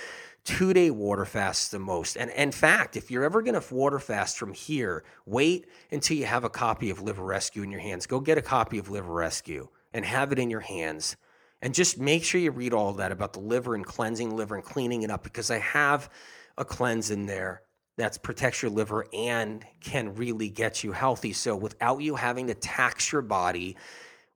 two 0.44 0.74
day 0.74 0.90
water 0.90 1.24
fasts 1.24 1.68
the 1.68 1.78
most. 1.78 2.16
And 2.16 2.32
in 2.32 2.50
fact, 2.50 2.96
if 2.96 3.12
you're 3.12 3.22
ever 3.22 3.42
going 3.42 3.60
to 3.60 3.74
water 3.74 4.00
fast 4.00 4.38
from 4.38 4.52
here, 4.52 5.04
wait 5.24 5.66
until 5.92 6.16
you 6.16 6.26
have 6.26 6.42
a 6.42 6.50
copy 6.50 6.90
of 6.90 7.00
Liver 7.00 7.24
Rescue 7.24 7.62
in 7.62 7.70
your 7.70 7.80
hands. 7.80 8.06
Go 8.06 8.18
get 8.18 8.38
a 8.38 8.42
copy 8.42 8.78
of 8.78 8.90
Liver 8.90 9.12
Rescue 9.12 9.68
and 9.92 10.04
have 10.04 10.32
it 10.32 10.40
in 10.40 10.50
your 10.50 10.60
hands. 10.60 11.16
And 11.62 11.72
just 11.72 11.98
make 11.98 12.24
sure 12.24 12.40
you 12.40 12.50
read 12.50 12.74
all 12.74 12.92
that 12.94 13.12
about 13.12 13.34
the 13.34 13.40
liver 13.40 13.76
and 13.76 13.86
cleansing 13.86 14.36
liver 14.36 14.56
and 14.56 14.64
cleaning 14.64 15.02
it 15.02 15.10
up 15.10 15.22
because 15.22 15.50
I 15.50 15.58
have 15.58 16.10
a 16.58 16.64
cleanse 16.64 17.12
in 17.12 17.26
there 17.26 17.62
that 17.96 18.22
protects 18.22 18.62
your 18.62 18.70
liver 18.70 19.06
and 19.12 19.64
can 19.80 20.14
really 20.14 20.48
get 20.48 20.82
you 20.82 20.92
healthy. 20.92 21.32
So 21.32 21.54
without 21.54 22.00
you 22.02 22.16
having 22.16 22.48
to 22.48 22.54
tax 22.54 23.12
your 23.12 23.22
body 23.22 23.76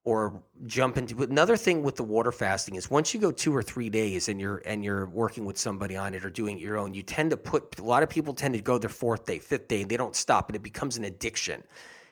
or 0.05 0.41
jump 0.67 0.97
into 0.97 1.23
another 1.23 1.57
thing 1.57 1.83
with 1.83 1.97
the 1.97 2.03
water 2.03 2.33
fasting 2.33 2.77
is 2.77 2.91
once 2.91 3.13
you 3.13 3.21
go 3.21 3.31
two 3.31 3.55
or 3.55 3.63
three 3.63 3.91
days 3.91 4.29
and 4.29 4.41
you're 4.41 4.63
and 4.65 4.83
you're 4.83 5.07
working 5.07 5.45
with 5.45 5.59
somebody 5.59 5.97
on 5.97 6.15
it 6.15 6.25
or 6.25 6.31
doing 6.31 6.57
it 6.57 6.63
your 6.63 6.79
own, 6.79 6.95
you 6.95 7.03
tend 7.03 7.31
to 7.31 7.37
put 7.37 7.79
a 7.79 7.83
lot 7.83 8.03
of 8.03 8.09
people 8.09 8.33
tend 8.33 8.55
to 8.55 8.61
go 8.61 8.79
their 8.79 8.89
fourth 8.89 9.27
day, 9.27 9.39
fifth 9.39 9.69
day, 9.69 9.83
and 9.83 9.91
they 9.91 9.97
don't 9.97 10.17
stop, 10.17 10.49
and 10.49 10.57
it 10.57 10.63
becomes 10.63 10.97
an 10.97 11.05
addiction. 11.05 11.63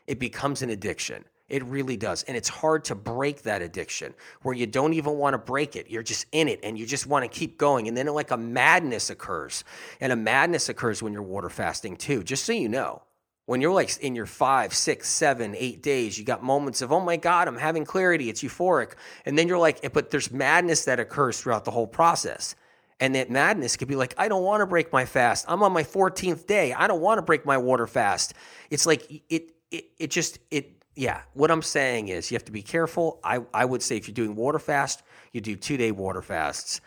It 0.06 0.18
becomes 0.18 0.62
an 0.62 0.70
addiction. 0.70 1.24
It 1.48 1.64
really 1.64 1.96
does. 1.96 2.24
And 2.24 2.36
it's 2.36 2.48
hard 2.48 2.84
to 2.86 2.96
break 2.96 3.42
that 3.42 3.62
addiction 3.62 4.14
where 4.42 4.54
you 4.54 4.66
don't 4.66 4.94
even 4.94 5.14
want 5.14 5.34
to 5.34 5.38
break 5.38 5.76
it. 5.76 5.88
You're 5.88 6.02
just 6.02 6.26
in 6.32 6.48
it 6.48 6.58
and 6.64 6.76
you 6.76 6.86
just 6.86 7.06
want 7.06 7.24
to 7.24 7.28
keep 7.28 7.56
going. 7.56 7.86
And 7.86 7.96
then, 7.96 8.06
like, 8.08 8.32
a 8.32 8.36
madness 8.36 9.10
occurs. 9.10 9.62
And 10.00 10.12
a 10.12 10.16
madness 10.16 10.68
occurs 10.68 11.02
when 11.02 11.12
you're 11.12 11.22
water 11.22 11.48
fasting, 11.48 11.96
too, 11.96 12.24
just 12.24 12.44
so 12.44 12.52
you 12.52 12.68
know. 12.68 13.02
When 13.46 13.60
you're 13.60 13.72
like 13.72 13.96
in 13.98 14.16
your 14.16 14.26
five, 14.26 14.74
six, 14.74 15.08
seven, 15.08 15.54
eight 15.56 15.80
days, 15.80 16.18
you 16.18 16.24
got 16.24 16.42
moments 16.42 16.82
of, 16.82 16.90
oh 16.90 16.98
my 16.98 17.16
God, 17.16 17.46
I'm 17.46 17.56
having 17.56 17.84
clarity. 17.84 18.28
It's 18.28 18.42
euphoric. 18.42 18.94
And 19.24 19.38
then 19.38 19.46
you're 19.46 19.58
like, 19.58 19.92
but 19.92 20.10
there's 20.10 20.32
madness 20.32 20.84
that 20.86 20.98
occurs 20.98 21.40
throughout 21.40 21.64
the 21.64 21.70
whole 21.70 21.86
process. 21.86 22.56
And 22.98 23.14
that 23.14 23.30
madness 23.30 23.76
could 23.76 23.86
be 23.86 23.94
like, 23.94 24.14
I 24.18 24.26
don't 24.26 24.42
want 24.42 24.62
to 24.62 24.66
break 24.66 24.92
my 24.92 25.04
fast. 25.04 25.44
I'm 25.46 25.62
on 25.62 25.72
my 25.72 25.84
14th 25.84 26.46
day. 26.48 26.72
I 26.72 26.88
don't 26.88 27.00
want 27.00 27.18
to 27.18 27.22
break 27.22 27.46
my 27.46 27.56
water 27.56 27.86
fast. 27.86 28.34
It's 28.68 28.84
like, 28.84 29.22
it, 29.28 29.52
it, 29.70 29.84
it 29.96 30.10
just, 30.10 30.40
it, 30.50 30.75
yeah, 30.96 31.20
what 31.34 31.50
I'm 31.50 31.62
saying 31.62 32.08
is 32.08 32.30
you 32.30 32.34
have 32.34 32.44
to 32.46 32.52
be 32.52 32.62
careful. 32.62 33.20
I, 33.22 33.40
I 33.52 33.66
would 33.66 33.82
say 33.82 33.98
if 33.98 34.08
you're 34.08 34.14
doing 34.14 34.34
water 34.34 34.58
fast, 34.58 35.02
you 35.32 35.42
do 35.42 35.54
two 35.54 35.76
day 35.76 35.92
water 35.92 36.22
fasts, 36.22 36.80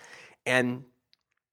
and 0.45 0.84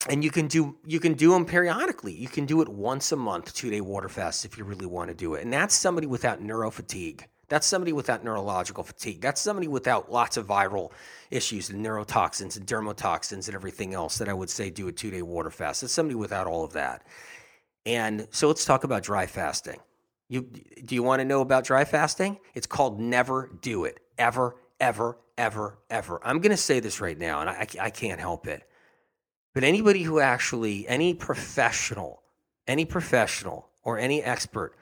and 0.08 0.24
you 0.24 0.30
can 0.30 0.48
do 0.48 0.76
you 0.86 0.98
can 0.98 1.12
do 1.12 1.32
them 1.32 1.44
periodically. 1.44 2.14
You 2.14 2.28
can 2.28 2.46
do 2.46 2.62
it 2.62 2.68
once 2.68 3.12
a 3.12 3.16
month, 3.16 3.54
two 3.54 3.70
day 3.70 3.82
water 3.82 4.08
fasts 4.08 4.46
if 4.46 4.56
you 4.56 4.64
really 4.64 4.86
want 4.86 5.08
to 5.08 5.14
do 5.14 5.34
it. 5.34 5.44
And 5.44 5.52
that's 5.52 5.74
somebody 5.74 6.06
without 6.06 6.40
neuro 6.40 6.70
fatigue. 6.70 7.26
That's 7.48 7.66
somebody 7.66 7.92
without 7.92 8.24
neurological 8.24 8.82
fatigue. 8.82 9.20
That's 9.20 9.40
somebody 9.40 9.68
without 9.68 10.10
lots 10.10 10.36
of 10.36 10.46
viral 10.46 10.90
issues 11.30 11.70
and 11.70 11.84
neurotoxins 11.84 12.56
and 12.56 12.66
dermatoxins 12.66 13.46
and 13.46 13.54
everything 13.54 13.94
else 13.94 14.18
that 14.18 14.28
I 14.28 14.32
would 14.32 14.50
say 14.50 14.70
do 14.70 14.88
a 14.88 14.92
two 14.92 15.10
day 15.10 15.22
water 15.22 15.50
fast. 15.50 15.82
That's 15.82 15.92
somebody 15.92 16.16
without 16.16 16.46
all 16.46 16.64
of 16.64 16.72
that. 16.72 17.06
And 17.84 18.26
so 18.30 18.48
let's 18.48 18.64
talk 18.64 18.82
about 18.82 19.02
dry 19.02 19.26
fasting. 19.26 19.78
You 20.28 20.42
do 20.42 20.94
you 20.94 21.02
want 21.02 21.20
to 21.20 21.24
know 21.24 21.40
about 21.40 21.64
dry 21.64 21.84
fasting? 21.84 22.38
It's 22.54 22.66
called 22.66 23.00
never 23.00 23.50
do 23.60 23.84
it. 23.84 24.00
Ever, 24.18 24.56
ever, 24.80 25.18
ever, 25.38 25.78
ever. 25.88 26.20
I'm 26.24 26.40
going 26.40 26.50
to 26.50 26.56
say 26.56 26.80
this 26.80 27.00
right 27.00 27.18
now, 27.18 27.40
and 27.40 27.50
I, 27.50 27.66
I 27.80 27.90
can't 27.90 28.20
help 28.20 28.46
it. 28.46 28.68
But 29.54 29.64
anybody 29.64 30.02
who 30.02 30.20
actually, 30.20 30.86
any 30.88 31.14
professional, 31.14 32.22
any 32.66 32.84
professional 32.84 33.68
or 33.82 33.98
any 33.98 34.22
expert 34.22 34.74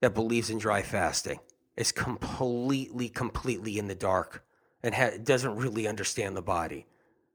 that 0.00 0.14
believes 0.14 0.50
in 0.50 0.58
dry 0.58 0.82
fasting 0.82 1.40
is 1.76 1.92
completely, 1.92 3.08
completely 3.08 3.78
in 3.78 3.88
the 3.88 3.94
dark 3.94 4.44
and 4.82 4.94
ha- 4.94 5.18
doesn't 5.22 5.56
really 5.56 5.88
understand 5.88 6.36
the 6.36 6.42
body. 6.42 6.86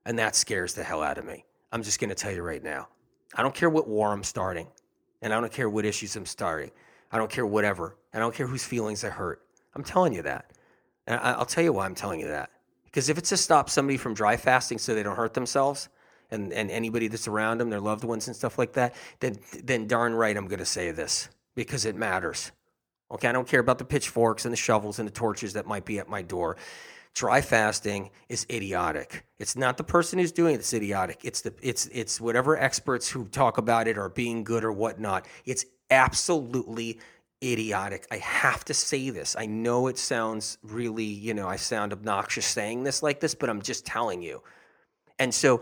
And 0.06 0.18
that 0.18 0.36
scares 0.36 0.74
the 0.74 0.84
hell 0.84 1.04
out 1.04 1.18
of 1.18 1.26
me. 1.26 1.46
I'm 1.72 1.84
just 1.84 2.00
going 2.00 2.10
to 2.10 2.16
tell 2.16 2.32
you 2.32 2.42
right 2.42 2.64
now. 2.64 2.88
I 3.36 3.44
don't 3.44 3.54
care 3.54 3.70
what 3.70 3.88
war 3.88 4.12
I'm 4.12 4.24
starting, 4.24 4.68
and 5.22 5.34
I 5.34 5.40
don't 5.40 5.52
care 5.52 5.70
what 5.70 5.86
issues 5.86 6.16
I'm 6.16 6.26
starting. 6.26 6.72
I 7.12 7.18
don't 7.18 7.32
care 7.32 7.46
whatever. 7.46 7.98
I 8.14 8.20
don't 8.20 8.34
care 8.34 8.48
whose 8.48 8.64
feelings 8.64 9.04
I 9.04 9.10
hurt. 9.10 9.42
I'm 9.76 9.84
telling 9.84 10.14
you 10.14 10.22
that. 10.24 10.52
And 11.08 11.20
I- 11.20 11.34
I'll 11.34 11.46
tell 11.46 11.64
you 11.64 11.74
why 11.74 11.86
I'm 11.86 11.96
telling 11.96 12.20
you 12.20 12.28
that. 12.28 12.52
Because 12.86 13.10
if 13.10 13.18
it's 13.18 13.30
to 13.30 13.38
stop 13.38 13.70
somebody 13.70 13.98
from 13.98 14.14
dry 14.14 14.38
fasting 14.38 14.78
so 14.80 14.96
they 14.96 15.04
don't 15.04 15.16
hurt 15.16 15.34
themselves, 15.34 15.90
and, 16.32 16.54
and 16.54 16.70
anybody 16.72 17.08
that's 17.08 17.28
around 17.28 17.60
them, 17.60 17.70
their 17.70 17.80
loved 17.80 18.04
ones 18.04 18.28
and 18.28 18.36
stuff 18.36 18.58
like 18.58 18.74
that, 18.74 18.94
then 19.20 19.40
then 19.64 19.88
darn 19.88 20.14
right 20.14 20.36
I'm 20.36 20.48
going 20.48 20.60
to 20.60 20.66
say 20.66 20.92
this 20.92 21.30
because 21.56 21.86
it 21.86 21.96
matters. 21.96 22.52
Okay, 23.12 23.28
I 23.28 23.32
don't 23.32 23.48
care 23.48 23.60
about 23.60 23.80
the 23.80 23.86
pitchforks 23.86 24.46
and 24.46 24.52
the 24.52 24.58
shovels 24.58 25.00
and 25.00 25.08
the 25.08 25.12
torches 25.12 25.54
that 25.54 25.66
might 25.66 25.86
be 25.86 25.98
at 26.00 26.08
my 26.08 26.22
door. 26.22 26.58
Dry 27.16 27.42
fasting 27.42 28.12
is 28.30 28.46
idiotic. 28.52 29.26
It's 29.40 29.56
not 29.56 29.78
the 29.78 29.84
person 29.84 30.20
who's 30.20 30.32
doing 30.32 30.54
it 30.54 30.58
that's 30.60 30.74
idiotic. 30.74 31.22
It's 31.24 31.42
the 31.42 31.54
it's 31.62 31.88
it's 31.88 32.22
whatever 32.22 32.58
experts 32.58 33.10
who 33.10 33.26
talk 33.26 33.58
about 33.58 33.88
it 33.88 33.98
are 33.98 34.10
being 34.10 34.44
good 34.44 34.64
or 34.64 34.72
whatnot. 34.72 35.28
It's 35.46 35.66
absolutely 35.92 37.00
idiotic. 37.44 38.08
I 38.12 38.18
have 38.18 38.66
to 38.66 38.74
say 38.74 39.10
this. 39.10 39.36
I 39.38 39.46
know 39.46 39.88
it 39.88 39.98
sounds 39.98 40.58
really, 40.64 41.06
you 41.06 41.34
know, 41.34 41.48
I 41.48 41.56
sound 41.56 41.94
obnoxious 41.94 42.46
saying 42.46 42.84
this 42.84 43.02
like 43.02 43.20
this, 43.20 43.36
but 43.36 43.50
I'm 43.50 43.62
just 43.62 43.86
telling 43.86 44.22
you. 44.22 44.44
And 45.20 45.34
so 45.34 45.62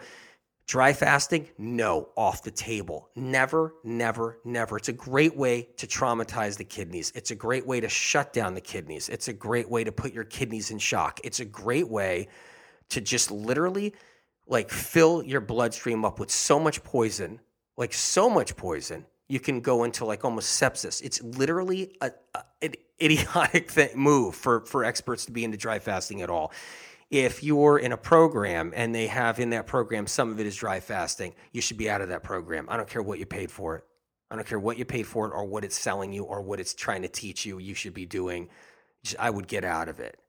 Dry 0.68 0.92
fasting? 0.92 1.48
No, 1.58 2.10
off 2.18 2.44
the 2.44 2.52
table. 2.52 3.10
Never, 3.16 3.76
never, 3.86 4.40
never. 4.44 4.76
It's 4.76 4.90
a 4.90 4.94
great 4.94 5.34
way 5.34 5.70
to 5.78 5.88
traumatize 5.88 6.58
the 6.58 6.66
kidneys. 6.66 7.14
It's 7.16 7.32
a 7.32 7.36
great 7.36 7.66
way 7.66 7.80
to 7.80 7.88
shut 7.88 8.34
down 8.34 8.54
the 8.54 8.60
kidneys. 8.60 9.08
It's 9.08 9.30
a 9.30 9.34
great 9.34 9.70
way 9.70 9.86
to 9.86 9.94
put 9.94 10.12
your 10.12 10.26
kidneys 10.26 10.70
in 10.70 10.78
shock. 10.78 11.22
It's 11.24 11.40
a 11.40 11.46
great 11.46 11.88
way 11.88 12.28
to 12.90 13.00
just 13.00 13.32
literally 13.32 13.96
like 14.46 14.70
fill 14.70 15.24
your 15.24 15.40
bloodstream 15.40 16.04
up 16.04 16.20
with 16.20 16.32
so 16.32 16.60
much 16.60 16.84
poison, 16.84 17.40
like 17.78 17.94
so 17.94 18.30
much 18.30 18.58
poison, 18.58 19.06
you 19.28 19.40
can 19.40 19.62
go 19.62 19.84
into 19.84 20.06
like 20.06 20.24
almost 20.24 20.62
sepsis. 20.62 21.02
It's 21.02 21.22
literally 21.22 21.96
a, 22.02 22.12
a, 22.34 22.44
an 22.62 22.74
idiotic 23.02 23.72
thing, 23.72 23.90
move 23.96 24.36
for, 24.36 24.66
for 24.66 24.84
experts 24.84 25.26
to 25.26 25.32
be 25.32 25.44
into 25.44 25.58
dry 25.58 25.80
fasting 25.80 26.22
at 26.22 26.30
all 26.30 26.52
if 27.10 27.44
you're 27.44 27.80
in 27.80 27.92
a 27.92 27.98
program 27.98 28.74
and 28.76 28.94
they 28.94 29.08
have 29.08 29.40
in 29.40 29.52
that 29.52 29.66
program 29.66 30.08
some 30.08 30.32
of 30.32 30.40
it 30.40 30.46
is 30.46 30.56
dry 30.56 30.80
fasting, 30.80 31.34
you 31.52 31.62
should 31.62 31.78
be 31.78 31.90
out 31.90 32.02
of 32.02 32.10
that 32.10 32.24
program. 32.24 32.66
I 32.70 32.78
don't 32.78 32.90
care 32.90 33.02
what 33.02 33.20
you 33.20 33.26
paid 33.26 33.50
for 33.50 33.78
it. 33.78 33.84
I 34.30 34.36
don't 34.36 34.46
care 34.46 34.60
what 34.60 34.78
you 34.78 34.84
paid 34.84 35.08
for 35.08 35.28
it 35.28 35.34
or 35.34 35.46
what 35.46 35.64
it's 35.64 35.78
selling 35.78 36.12
you 36.12 36.24
or 36.24 36.42
what 36.42 36.60
it's 36.60 36.74
trying 36.74 37.04
to 37.04 37.08
teach 37.08 37.46
you. 37.46 37.60
You 37.60 37.74
should 37.74 37.94
be 37.94 38.06
doing. 38.06 38.50
I 39.18 39.30
would 39.30 39.48
get 39.48 39.64
out 39.64 39.88
of 39.88 40.02
it. 40.02 40.20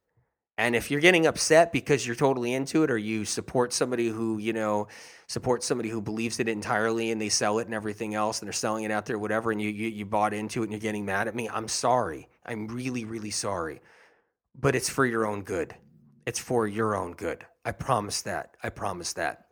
And 0.58 0.74
if 0.74 0.90
you're 0.90 1.00
getting 1.00 1.24
upset 1.24 1.72
because 1.72 2.04
you're 2.04 2.16
totally 2.16 2.52
into 2.52 2.82
it 2.82 2.90
or 2.90 2.98
you 2.98 3.24
support 3.24 3.72
somebody 3.72 4.08
who, 4.08 4.38
you 4.38 4.52
know, 4.52 4.88
support 5.28 5.62
somebody 5.62 5.88
who 5.88 6.02
believes 6.02 6.40
it 6.40 6.48
entirely 6.48 7.12
and 7.12 7.20
they 7.20 7.28
sell 7.28 7.60
it 7.60 7.66
and 7.66 7.74
everything 7.74 8.16
else 8.16 8.40
and 8.40 8.48
they're 8.48 8.52
selling 8.52 8.82
it 8.82 8.90
out 8.90 9.06
there, 9.06 9.20
whatever, 9.20 9.52
and 9.52 9.62
you, 9.62 9.70
you, 9.70 9.88
you 9.88 10.04
bought 10.04 10.34
into 10.34 10.62
it 10.62 10.64
and 10.64 10.72
you're 10.72 10.80
getting 10.80 11.06
mad 11.06 11.28
at 11.28 11.34
me, 11.36 11.48
I'm 11.48 11.68
sorry. 11.68 12.28
I'm 12.44 12.66
really, 12.66 13.04
really 13.04 13.30
sorry. 13.30 13.80
But 14.58 14.74
it's 14.74 14.88
for 14.88 15.06
your 15.06 15.26
own 15.26 15.42
good. 15.42 15.76
It's 16.26 16.40
for 16.40 16.66
your 16.66 16.96
own 16.96 17.12
good. 17.12 17.46
I 17.64 17.70
promise 17.70 18.22
that. 18.22 18.56
I 18.60 18.70
promise 18.70 19.12
that. 19.12 19.46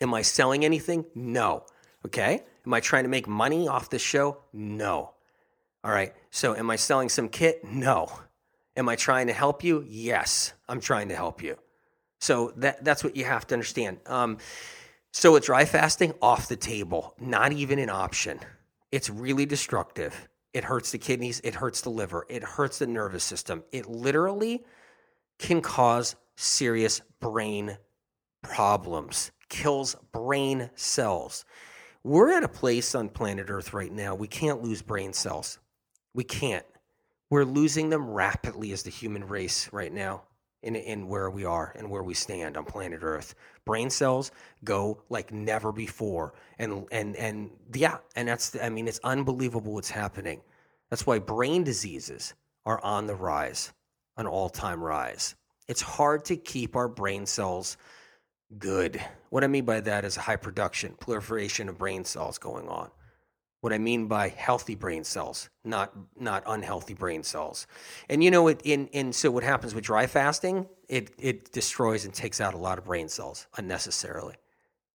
Am 0.00 0.12
I 0.12 0.22
selling 0.22 0.64
anything? 0.64 1.04
No. 1.14 1.64
Okay. 2.04 2.42
Am 2.66 2.74
I 2.74 2.80
trying 2.80 3.04
to 3.04 3.08
make 3.08 3.28
money 3.28 3.68
off 3.68 3.88
this 3.88 4.02
show? 4.02 4.38
No. 4.52 5.12
All 5.84 5.92
right. 5.92 6.12
So 6.30 6.56
am 6.56 6.70
I 6.70 6.76
selling 6.76 7.08
some 7.08 7.28
kit? 7.28 7.62
No. 7.64 8.08
Am 8.76 8.88
I 8.88 8.96
trying 8.96 9.28
to 9.28 9.32
help 9.32 9.62
you? 9.62 9.84
Yes, 9.86 10.52
I'm 10.68 10.80
trying 10.80 11.08
to 11.08 11.16
help 11.16 11.42
you. 11.42 11.56
So 12.20 12.52
that 12.56 12.84
that's 12.84 13.04
what 13.04 13.16
you 13.16 13.24
have 13.24 13.46
to 13.48 13.54
understand. 13.54 13.98
Um, 14.06 14.38
so 15.12 15.32
with 15.32 15.44
dry 15.44 15.64
fasting, 15.64 16.14
off 16.20 16.48
the 16.48 16.56
table, 16.56 17.14
not 17.20 17.52
even 17.52 17.78
an 17.78 17.90
option. 17.90 18.40
It's 18.90 19.08
really 19.08 19.46
destructive. 19.46 20.28
It 20.52 20.64
hurts 20.64 20.92
the 20.92 20.98
kidneys. 20.98 21.40
It 21.44 21.54
hurts 21.54 21.82
the 21.82 21.90
liver. 21.90 22.26
It 22.28 22.42
hurts 22.42 22.78
the 22.78 22.86
nervous 22.86 23.24
system. 23.24 23.62
It 23.72 23.86
literally 23.86 24.64
can 25.38 25.60
cause 25.60 26.16
serious 26.36 27.00
brain 27.20 27.76
problems, 28.42 29.32
kills 29.48 29.96
brain 30.12 30.70
cells. 30.74 31.44
We're 32.02 32.32
at 32.32 32.44
a 32.44 32.48
place 32.48 32.94
on 32.94 33.08
planet 33.08 33.46
Earth 33.48 33.72
right 33.72 33.92
now, 33.92 34.14
we 34.14 34.28
can't 34.28 34.62
lose 34.62 34.82
brain 34.82 35.12
cells. 35.12 35.58
We 36.12 36.24
can't. 36.24 36.64
We're 37.34 37.44
losing 37.44 37.90
them 37.90 38.08
rapidly 38.08 38.70
as 38.70 38.84
the 38.84 38.90
human 38.90 39.26
race 39.26 39.68
right 39.72 39.92
now 39.92 40.22
in, 40.62 40.76
in 40.76 41.08
where 41.08 41.28
we 41.28 41.44
are 41.44 41.74
and 41.76 41.90
where 41.90 42.04
we 42.04 42.14
stand 42.14 42.56
on 42.56 42.64
planet 42.64 43.00
Earth. 43.02 43.34
Brain 43.64 43.90
cells 43.90 44.30
go 44.62 45.02
like 45.08 45.32
never 45.32 45.72
before. 45.72 46.34
And, 46.60 46.86
and, 46.92 47.16
and 47.16 47.50
yeah, 47.74 47.96
and 48.14 48.28
that's, 48.28 48.54
I 48.62 48.68
mean, 48.68 48.86
it's 48.86 49.00
unbelievable 49.02 49.74
what's 49.74 49.90
happening. 49.90 50.42
That's 50.90 51.08
why 51.08 51.18
brain 51.18 51.64
diseases 51.64 52.34
are 52.64 52.80
on 52.84 53.08
the 53.08 53.16
rise 53.16 53.72
an 54.16 54.28
all 54.28 54.48
time 54.48 54.80
rise. 54.80 55.34
It's 55.66 55.82
hard 55.82 56.26
to 56.26 56.36
keep 56.36 56.76
our 56.76 56.86
brain 56.86 57.26
cells 57.26 57.76
good. 58.60 59.02
What 59.30 59.42
I 59.42 59.48
mean 59.48 59.64
by 59.64 59.80
that 59.80 60.04
is 60.04 60.14
high 60.14 60.36
production, 60.36 60.94
proliferation 61.00 61.68
of 61.68 61.78
brain 61.78 62.04
cells 62.04 62.38
going 62.38 62.68
on. 62.68 62.92
What 63.64 63.72
I 63.72 63.78
mean 63.78 64.08
by 64.08 64.28
healthy 64.28 64.74
brain 64.74 65.04
cells, 65.04 65.48
not 65.64 65.90
not 66.20 66.42
unhealthy 66.46 66.92
brain 66.92 67.22
cells. 67.22 67.66
And 68.10 68.22
you 68.22 68.30
know, 68.30 68.48
it, 68.48 68.60
in 68.62 68.88
in 68.88 69.10
so 69.10 69.30
what 69.30 69.42
happens 69.42 69.74
with 69.74 69.84
dry 69.84 70.06
fasting, 70.06 70.66
it 70.86 71.12
it 71.18 71.50
destroys 71.50 72.04
and 72.04 72.12
takes 72.12 72.42
out 72.42 72.52
a 72.52 72.58
lot 72.58 72.76
of 72.76 72.84
brain 72.84 73.08
cells 73.08 73.46
unnecessarily, 73.56 74.34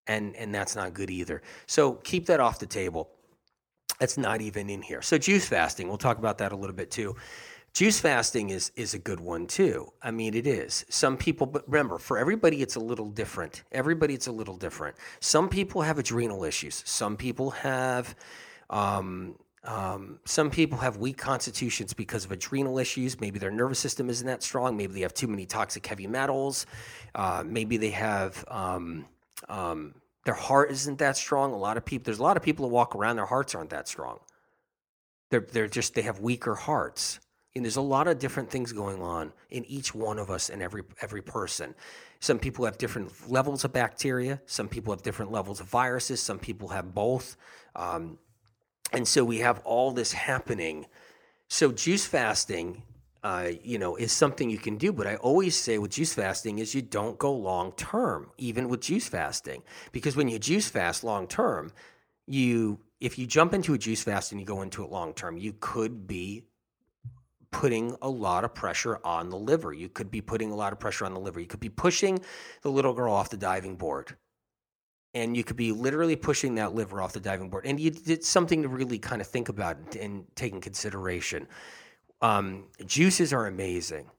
and 0.06 0.36
and 0.36 0.54
that's 0.54 0.76
not 0.76 0.94
good 0.94 1.10
either. 1.10 1.42
So 1.66 1.94
keep 1.94 2.28
that 2.28 2.40
off 2.40 2.60
the 2.60 2.68
table. 2.68 3.10
That's 4.00 4.20
not 4.20 4.40
even 4.40 4.70
in 4.70 4.84
here. 4.84 5.02
So 5.02 5.18
juice 5.18 5.48
fasting, 5.48 5.88
we'll 5.88 5.98
talk 5.98 6.20
about 6.20 6.38
that 6.38 6.52
a 6.52 6.56
little 6.56 6.76
bit 6.76 6.92
too. 6.92 7.16
Juice 7.74 8.00
fasting 8.00 8.52
is 8.52 8.72
is 8.76 8.94
a 8.94 9.00
good 9.00 9.20
one 9.20 9.48
too. 9.48 9.92
I 10.04 10.12
mean, 10.12 10.36
it 10.36 10.46
is. 10.46 10.86
Some 10.90 11.18
people, 11.18 11.48
but 11.48 11.68
remember, 11.68 11.98
for 11.98 12.20
everybody, 12.20 12.62
it's 12.62 12.76
a 12.76 12.80
little 12.80 13.10
different. 13.10 13.64
Everybody, 13.72 14.14
it's 14.14 14.28
a 14.28 14.32
little 14.32 14.58
different. 14.58 14.96
Some 15.22 15.50
people 15.50 15.82
have 15.82 15.98
adrenal 15.98 16.44
issues. 16.44 16.84
Some 16.86 17.18
people 17.18 17.50
have. 17.50 18.16
Um, 18.70 19.36
um, 19.64 20.20
some 20.26 20.50
people 20.50 20.78
have 20.78 20.98
weak 20.98 21.18
constitutions 21.18 21.94
because 21.94 22.26
of 22.26 22.32
adrenal 22.32 22.80
issues. 22.80 23.20
Maybe 23.20 23.40
their 23.40 23.52
nervous 23.52 23.80
system 23.80 24.10
isn't 24.10 24.26
that 24.26 24.42
strong. 24.42 24.78
Maybe 24.78 24.94
they 24.94 25.02
have 25.02 25.14
too 25.14 25.28
many 25.28 25.46
toxic 25.46 25.86
heavy 25.86 26.08
metals. 26.08 26.66
Uh, 27.14 27.44
maybe 27.46 27.78
they 27.78 27.90
have 27.90 28.44
um, 28.48 29.06
um, 29.50 29.96
their 30.26 30.34
heart 30.34 30.72
isn't 30.72 31.00
that 31.00 31.18
strong. 31.18 31.52
A 31.52 31.58
lot 31.58 31.76
of 31.78 31.86
people, 31.86 32.06
there's 32.06 32.20
a 32.20 32.24
lot 32.24 32.38
of 32.38 32.44
people 32.44 32.68
who 32.68 32.74
walk 32.74 32.96
around 32.96 33.18
their 33.18 33.26
hearts 33.26 33.54
aren't 33.54 33.72
that 33.72 33.88
strong. 33.88 34.20
They're 35.30 35.42
they're 35.52 35.68
just 35.68 35.94
they 35.94 36.04
have 36.04 36.20
weaker 36.20 36.56
hearts. 36.56 37.20
And 37.56 37.66
there's 37.66 37.78
a 37.78 37.82
lot 37.82 38.08
of 38.08 38.20
different 38.20 38.50
things 38.50 38.72
going 38.72 39.02
on 39.02 39.34
in 39.50 39.66
each 39.66 39.94
one 39.94 40.20
of 40.20 40.30
us 40.30 40.50
and 40.50 40.62
every 40.62 40.84
every 41.02 41.22
person. 41.22 41.76
Some 42.20 42.40
people 42.40 42.66
have 42.66 42.78
different 42.78 43.30
levels 43.30 43.66
of 43.66 43.74
bacteria. 43.74 44.42
Some 44.46 44.68
people 44.68 44.94
have 44.94 45.02
different 45.02 45.32
levels 45.32 45.60
of 45.60 45.68
viruses. 45.68 46.22
Some 46.22 46.40
people 46.40 46.70
have 46.70 46.94
both. 46.94 47.36
Um, 47.76 48.18
and 48.92 49.08
so 49.08 49.24
we 49.24 49.40
have 49.40 49.60
all 49.60 49.92
this 49.92 50.12
happening. 50.12 50.86
So 51.48 51.72
juice 51.72 52.06
fasting, 52.06 52.84
uh, 53.24 53.50
you 53.64 53.78
know, 53.78 53.96
is 53.96 54.12
something 54.12 54.50
you 54.50 54.58
can 54.58 54.78
do. 54.78 54.92
But 54.92 55.08
I 55.08 55.16
always 55.18 55.56
say 55.56 55.78
with 55.78 55.92
juice 55.92 56.14
fasting 56.14 56.60
is 56.60 56.76
you 56.76 56.82
don't 56.82 57.18
go 57.18 57.34
long 57.34 57.72
term, 57.74 58.32
even 58.38 58.70
with 58.70 58.82
juice 58.82 59.08
fasting, 59.08 59.64
because 59.92 60.16
when 60.16 60.30
you 60.30 60.40
juice 60.40 60.70
fast 60.70 61.04
long 61.04 61.28
term, 61.28 61.72
you 62.28 62.80
if 63.00 63.18
you 63.18 63.26
jump 63.26 63.54
into 63.54 63.74
a 63.74 63.78
juice 63.78 64.04
fast 64.04 64.32
and 64.32 64.42
you 64.42 64.46
go 64.46 64.62
into 64.62 64.84
it 64.84 64.92
long 64.92 65.14
term, 65.14 65.38
you 65.38 65.54
could 65.60 66.06
be 66.06 66.44
putting 67.52 67.96
a 68.02 68.10
lot 68.10 68.44
of 68.44 68.54
pressure 68.54 69.00
on 69.04 69.30
the 69.30 69.38
liver. 69.38 69.74
You 69.74 69.90
could 69.90 70.12
be 70.12 70.22
putting 70.22 70.52
a 70.52 70.56
lot 70.56 70.74
of 70.74 70.80
pressure 70.80 71.06
on 71.06 71.14
the 71.14 71.20
liver. 71.20 71.40
You 71.40 71.48
could 71.48 71.60
be 71.60 71.70
pushing 71.70 72.20
the 72.62 72.70
little 72.70 72.94
girl 72.94 73.14
off 73.14 73.30
the 73.30 73.38
diving 73.38 73.76
board. 73.76 74.16
And 75.14 75.36
you 75.36 75.44
could 75.44 75.56
be 75.56 75.72
literally 75.72 76.16
pushing 76.16 76.56
that 76.56 76.76
liver 76.76 77.02
off 77.02 77.14
the 77.14 77.20
diving 77.20 77.50
board. 77.50 77.66
And 77.66 77.80
you 77.80 77.90
did 77.90 78.24
something 78.24 78.62
to 78.62 78.68
really 78.68 79.00
kind 79.00 79.22
of 79.22 79.28
think 79.28 79.50
about 79.50 79.96
and 79.96 80.26
take 80.36 80.54
in 80.54 80.62
consideration. 80.62 81.48
Um, 82.22 82.66
juices 82.86 83.34
are 83.34 83.48
amazing, 83.48 84.12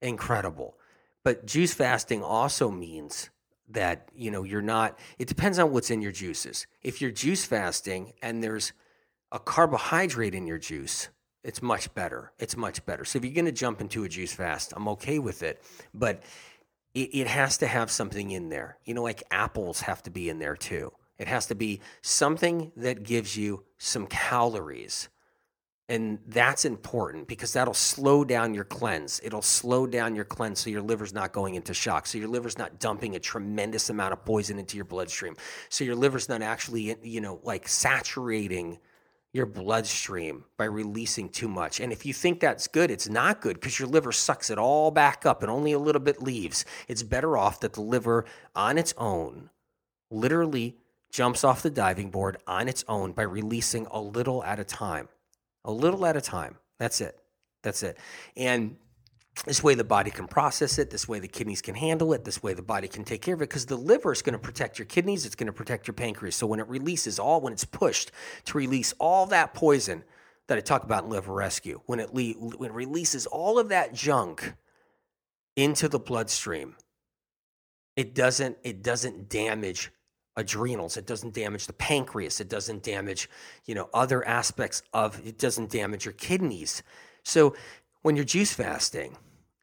incredible. 0.00 0.76
But 1.22 1.46
juice 1.46 1.74
fasting 1.74 2.22
also 2.22 2.70
means 2.70 3.28
that, 3.68 4.08
you 4.14 4.30
know, 4.30 4.42
you're 4.42 4.62
not, 4.62 4.98
it 5.18 5.28
depends 5.28 5.58
on 5.58 5.72
what's 5.72 5.90
in 5.90 6.00
your 6.00 6.12
juices. 6.12 6.66
If 6.82 7.00
you're 7.00 7.10
juice 7.10 7.44
fasting 7.44 8.12
and 8.22 8.42
there's 8.42 8.72
a 9.30 9.38
carbohydrate 9.38 10.34
in 10.34 10.46
your 10.46 10.58
juice, 10.58 11.08
it's 11.44 11.62
much 11.62 11.92
better. 11.94 12.32
It's 12.38 12.56
much 12.56 12.84
better. 12.84 13.04
So 13.04 13.18
if 13.18 13.24
you're 13.24 13.34
going 13.34 13.44
to 13.44 13.52
jump 13.52 13.80
into 13.80 14.04
a 14.04 14.08
juice 14.08 14.32
fast, 14.32 14.72
I'm 14.74 14.88
okay 14.88 15.18
with 15.18 15.42
it, 15.42 15.62
but 15.94 16.22
it, 16.94 17.10
it 17.12 17.26
has 17.26 17.58
to 17.58 17.66
have 17.66 17.90
something 17.90 18.30
in 18.30 18.48
there. 18.48 18.78
You 18.84 18.94
know, 18.94 19.02
like 19.02 19.22
apples 19.30 19.82
have 19.82 20.02
to 20.04 20.10
be 20.10 20.28
in 20.28 20.38
there 20.38 20.56
too. 20.56 20.92
It 21.18 21.28
has 21.28 21.46
to 21.46 21.54
be 21.54 21.80
something 22.02 22.72
that 22.76 23.02
gives 23.02 23.36
you 23.36 23.64
some 23.78 24.06
calories. 24.06 25.08
And 25.90 26.20
that's 26.28 26.64
important 26.64 27.26
because 27.26 27.52
that'll 27.52 27.74
slow 27.74 28.24
down 28.24 28.54
your 28.54 28.64
cleanse. 28.64 29.20
It'll 29.24 29.42
slow 29.42 29.88
down 29.88 30.14
your 30.14 30.24
cleanse 30.24 30.60
so 30.60 30.70
your 30.70 30.82
liver's 30.82 31.12
not 31.12 31.32
going 31.32 31.56
into 31.56 31.74
shock. 31.74 32.06
So 32.06 32.16
your 32.16 32.28
liver's 32.28 32.56
not 32.56 32.78
dumping 32.78 33.16
a 33.16 33.18
tremendous 33.18 33.90
amount 33.90 34.12
of 34.12 34.24
poison 34.24 34.58
into 34.60 34.76
your 34.76 34.84
bloodstream. 34.84 35.36
So 35.68 35.82
your 35.82 35.96
liver's 35.96 36.28
not 36.28 36.42
actually, 36.42 36.96
you 37.02 37.20
know, 37.20 37.40
like 37.42 37.66
saturating 37.66 38.78
your 39.32 39.46
bloodstream 39.46 40.44
by 40.56 40.64
releasing 40.64 41.28
too 41.28 41.48
much. 41.48 41.80
And 41.80 41.92
if 41.92 42.04
you 42.04 42.12
think 42.12 42.40
that's 42.40 42.66
good, 42.66 42.90
it's 42.90 43.08
not 43.08 43.40
good 43.40 43.60
because 43.60 43.78
your 43.78 43.88
liver 43.88 44.12
sucks 44.12 44.50
it 44.50 44.58
all 44.58 44.90
back 44.90 45.24
up 45.24 45.42
and 45.42 45.50
only 45.50 45.72
a 45.72 45.78
little 45.78 46.00
bit 46.00 46.22
leaves. 46.22 46.64
It's 46.88 47.02
better 47.02 47.36
off 47.36 47.60
that 47.60 47.74
the 47.74 47.80
liver 47.80 48.24
on 48.56 48.76
its 48.76 48.92
own 48.96 49.50
literally 50.10 50.76
jumps 51.12 51.44
off 51.44 51.62
the 51.62 51.70
diving 51.70 52.10
board 52.10 52.38
on 52.46 52.68
its 52.68 52.84
own 52.88 53.12
by 53.12 53.22
releasing 53.22 53.86
a 53.86 54.00
little 54.00 54.42
at 54.44 54.58
a 54.58 54.64
time 54.64 55.08
a 55.64 55.72
little 55.72 56.06
at 56.06 56.16
a 56.16 56.20
time. 56.20 56.56
That's 56.78 57.00
it. 57.00 57.18
That's 57.62 57.82
it. 57.82 57.98
And 58.36 58.76
this 59.46 59.62
way 59.62 59.74
the 59.74 59.84
body 59.84 60.10
can 60.10 60.26
process 60.26 60.78
it. 60.78 60.90
This 60.90 61.08
way 61.08 61.18
the 61.18 61.28
kidneys 61.28 61.62
can 61.62 61.74
handle 61.74 62.12
it. 62.12 62.24
This 62.24 62.42
way 62.42 62.52
the 62.52 62.62
body 62.62 62.88
can 62.88 63.04
take 63.04 63.22
care 63.22 63.34
of 63.34 63.40
it 63.40 63.48
because 63.48 63.66
the 63.66 63.76
liver 63.76 64.12
is 64.12 64.20
going 64.22 64.34
to 64.34 64.38
protect 64.38 64.78
your 64.78 64.86
kidneys. 64.86 65.24
It's 65.24 65.34
going 65.34 65.46
to 65.46 65.52
protect 65.52 65.86
your 65.88 65.94
pancreas. 65.94 66.36
So 66.36 66.46
when 66.46 66.60
it 66.60 66.68
releases 66.68 67.18
all, 67.18 67.40
when 67.40 67.52
it's 67.52 67.64
pushed 67.64 68.12
to 68.46 68.58
release 68.58 68.92
all 68.98 69.26
that 69.26 69.54
poison 69.54 70.04
that 70.48 70.58
I 70.58 70.60
talk 70.60 70.84
about 70.84 71.04
in 71.04 71.10
liver 71.10 71.32
rescue, 71.32 71.80
when 71.86 72.00
it, 72.00 72.12
le- 72.12 72.34
when 72.34 72.70
it 72.70 72.74
releases 72.74 73.26
all 73.26 73.58
of 73.58 73.70
that 73.70 73.94
junk 73.94 74.54
into 75.56 75.88
the 75.88 75.98
bloodstream, 75.98 76.76
it 77.96 78.14
doesn't, 78.14 78.58
it 78.62 78.82
doesn't 78.82 79.28
damage 79.28 79.90
adrenals 80.36 80.96
it 80.96 81.06
doesn't 81.06 81.34
damage 81.34 81.66
the 81.66 81.72
pancreas 81.72 82.40
it 82.40 82.48
doesn't 82.48 82.84
damage 82.84 83.28
you 83.66 83.74
know 83.74 83.90
other 83.92 84.26
aspects 84.26 84.80
of 84.94 85.20
it 85.26 85.38
doesn't 85.38 85.70
damage 85.70 86.04
your 86.04 86.14
kidneys 86.14 86.84
so 87.24 87.54
when 88.02 88.14
you're 88.14 88.24
juice 88.24 88.54
fasting 88.54 89.16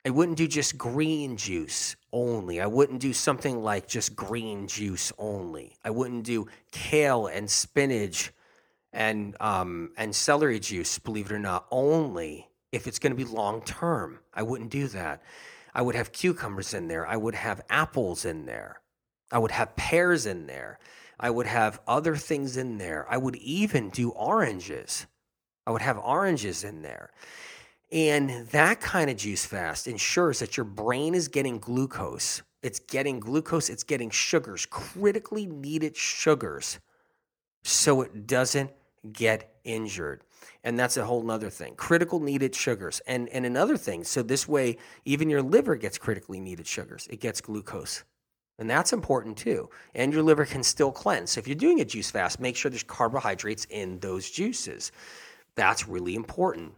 i 0.08 0.10
wouldn't 0.10 0.38
do 0.38 0.48
just 0.48 0.78
green 0.78 1.38
juice 1.38 1.96
only 2.12 2.60
i 2.62 2.66
wouldn't 2.66 3.00
do 3.00 3.14
something 3.14 3.62
like 3.64 3.88
just 3.88 4.16
green 4.16 4.68
juice 4.68 5.12
only 5.18 5.76
i 5.84 5.90
wouldn't 5.90 6.24
do 6.24 6.48
kale 6.72 7.28
and 7.28 7.50
spinach 7.50 8.32
and 8.94 9.36
um, 9.42 9.92
and 9.98 10.16
celery 10.16 10.60
juice 10.60 10.98
believe 10.98 11.28
it 11.28 11.34
or 11.34 11.40
not 11.40 11.68
only 11.72 12.48
if 12.72 12.88
it's 12.88 13.00
going 13.00 13.16
to 13.16 13.24
be 13.26 13.30
long 13.30 13.62
term 13.62 14.20
i 14.34 14.42
wouldn't 14.42 14.72
do 14.72 14.88
that 14.88 15.22
i 15.76 15.82
would 15.82 15.96
have 15.96 16.12
cucumbers 16.12 16.74
in 16.74 16.88
there 16.88 17.06
i 17.06 17.16
would 17.16 17.36
have 17.36 17.62
apples 17.70 18.26
in 18.26 18.46
there 18.46 18.82
I 19.32 19.40
would 19.40 19.52
have 19.52 19.76
pears 19.76 20.26
in 20.26 20.48
there. 20.48 20.80
I 21.20 21.30
would 21.30 21.48
have 21.48 21.82
other 21.88 22.16
things 22.16 22.58
in 22.58 22.78
there. 22.78 23.06
I 23.10 23.18
would 23.18 23.36
even 23.38 23.90
do 23.90 24.12
oranges. 24.12 25.08
I 25.66 25.72
would 25.72 25.82
have 25.82 25.98
oranges 25.98 26.64
in 26.64 26.82
there. 26.82 27.12
And 27.92 28.48
that 28.48 28.82
kind 28.82 29.10
of 29.10 29.18
juice 29.18 29.46
fast 29.46 29.88
ensures 29.88 30.40
that 30.40 30.58
your 30.58 30.66
brain 30.66 31.16
is 31.16 31.28
getting 31.28 31.58
glucose. 31.60 32.42
It's 32.64 32.80
getting 32.80 33.20
glucose, 33.20 33.70
it's 33.70 33.84
getting 33.84 34.10
sugars, 34.10 34.66
critically 34.66 35.46
needed 35.46 35.96
sugars, 35.96 36.80
so 37.64 38.02
it 38.02 38.26
doesn't 38.26 38.72
get 39.14 39.56
injured. 39.64 40.24
And 40.64 40.78
that's 40.78 40.98
a 40.98 41.06
whole 41.06 41.22
nother 41.22 41.50
thing. 41.50 41.76
Critical 41.76 42.20
needed 42.20 42.56
sugars. 42.56 43.00
And, 43.08 43.30
and 43.30 43.46
another 43.46 43.78
thing, 43.78 44.04
so 44.04 44.24
this 44.24 44.48
way, 44.48 44.78
even 45.06 45.30
your 45.30 45.42
liver 45.42 45.76
gets 45.76 45.98
critically 45.98 46.40
needed 46.40 46.68
sugars, 46.68 47.08
it 47.12 47.22
gets 47.22 47.42
glucose. 47.42 48.04
And 48.60 48.70
that's 48.70 48.92
important 48.92 49.38
too. 49.38 49.70
And 49.94 50.12
your 50.12 50.24
liver 50.24 50.44
can 50.44 50.64
still 50.64 50.92
cleanse. 50.92 51.32
So 51.32 51.40
if 51.40 51.48
you're 51.48 51.56
doing 51.56 51.80
a 51.80 51.86
juice 51.86 52.10
fast, 52.10 52.40
make 52.40 52.56
sure 52.56 52.72
there's 52.72 52.82
carbohydrates 52.82 53.66
in 53.70 54.00
those 54.00 54.32
juices. 54.32 54.92
That's 55.56 55.88
really 55.88 56.16
important. 56.16 56.74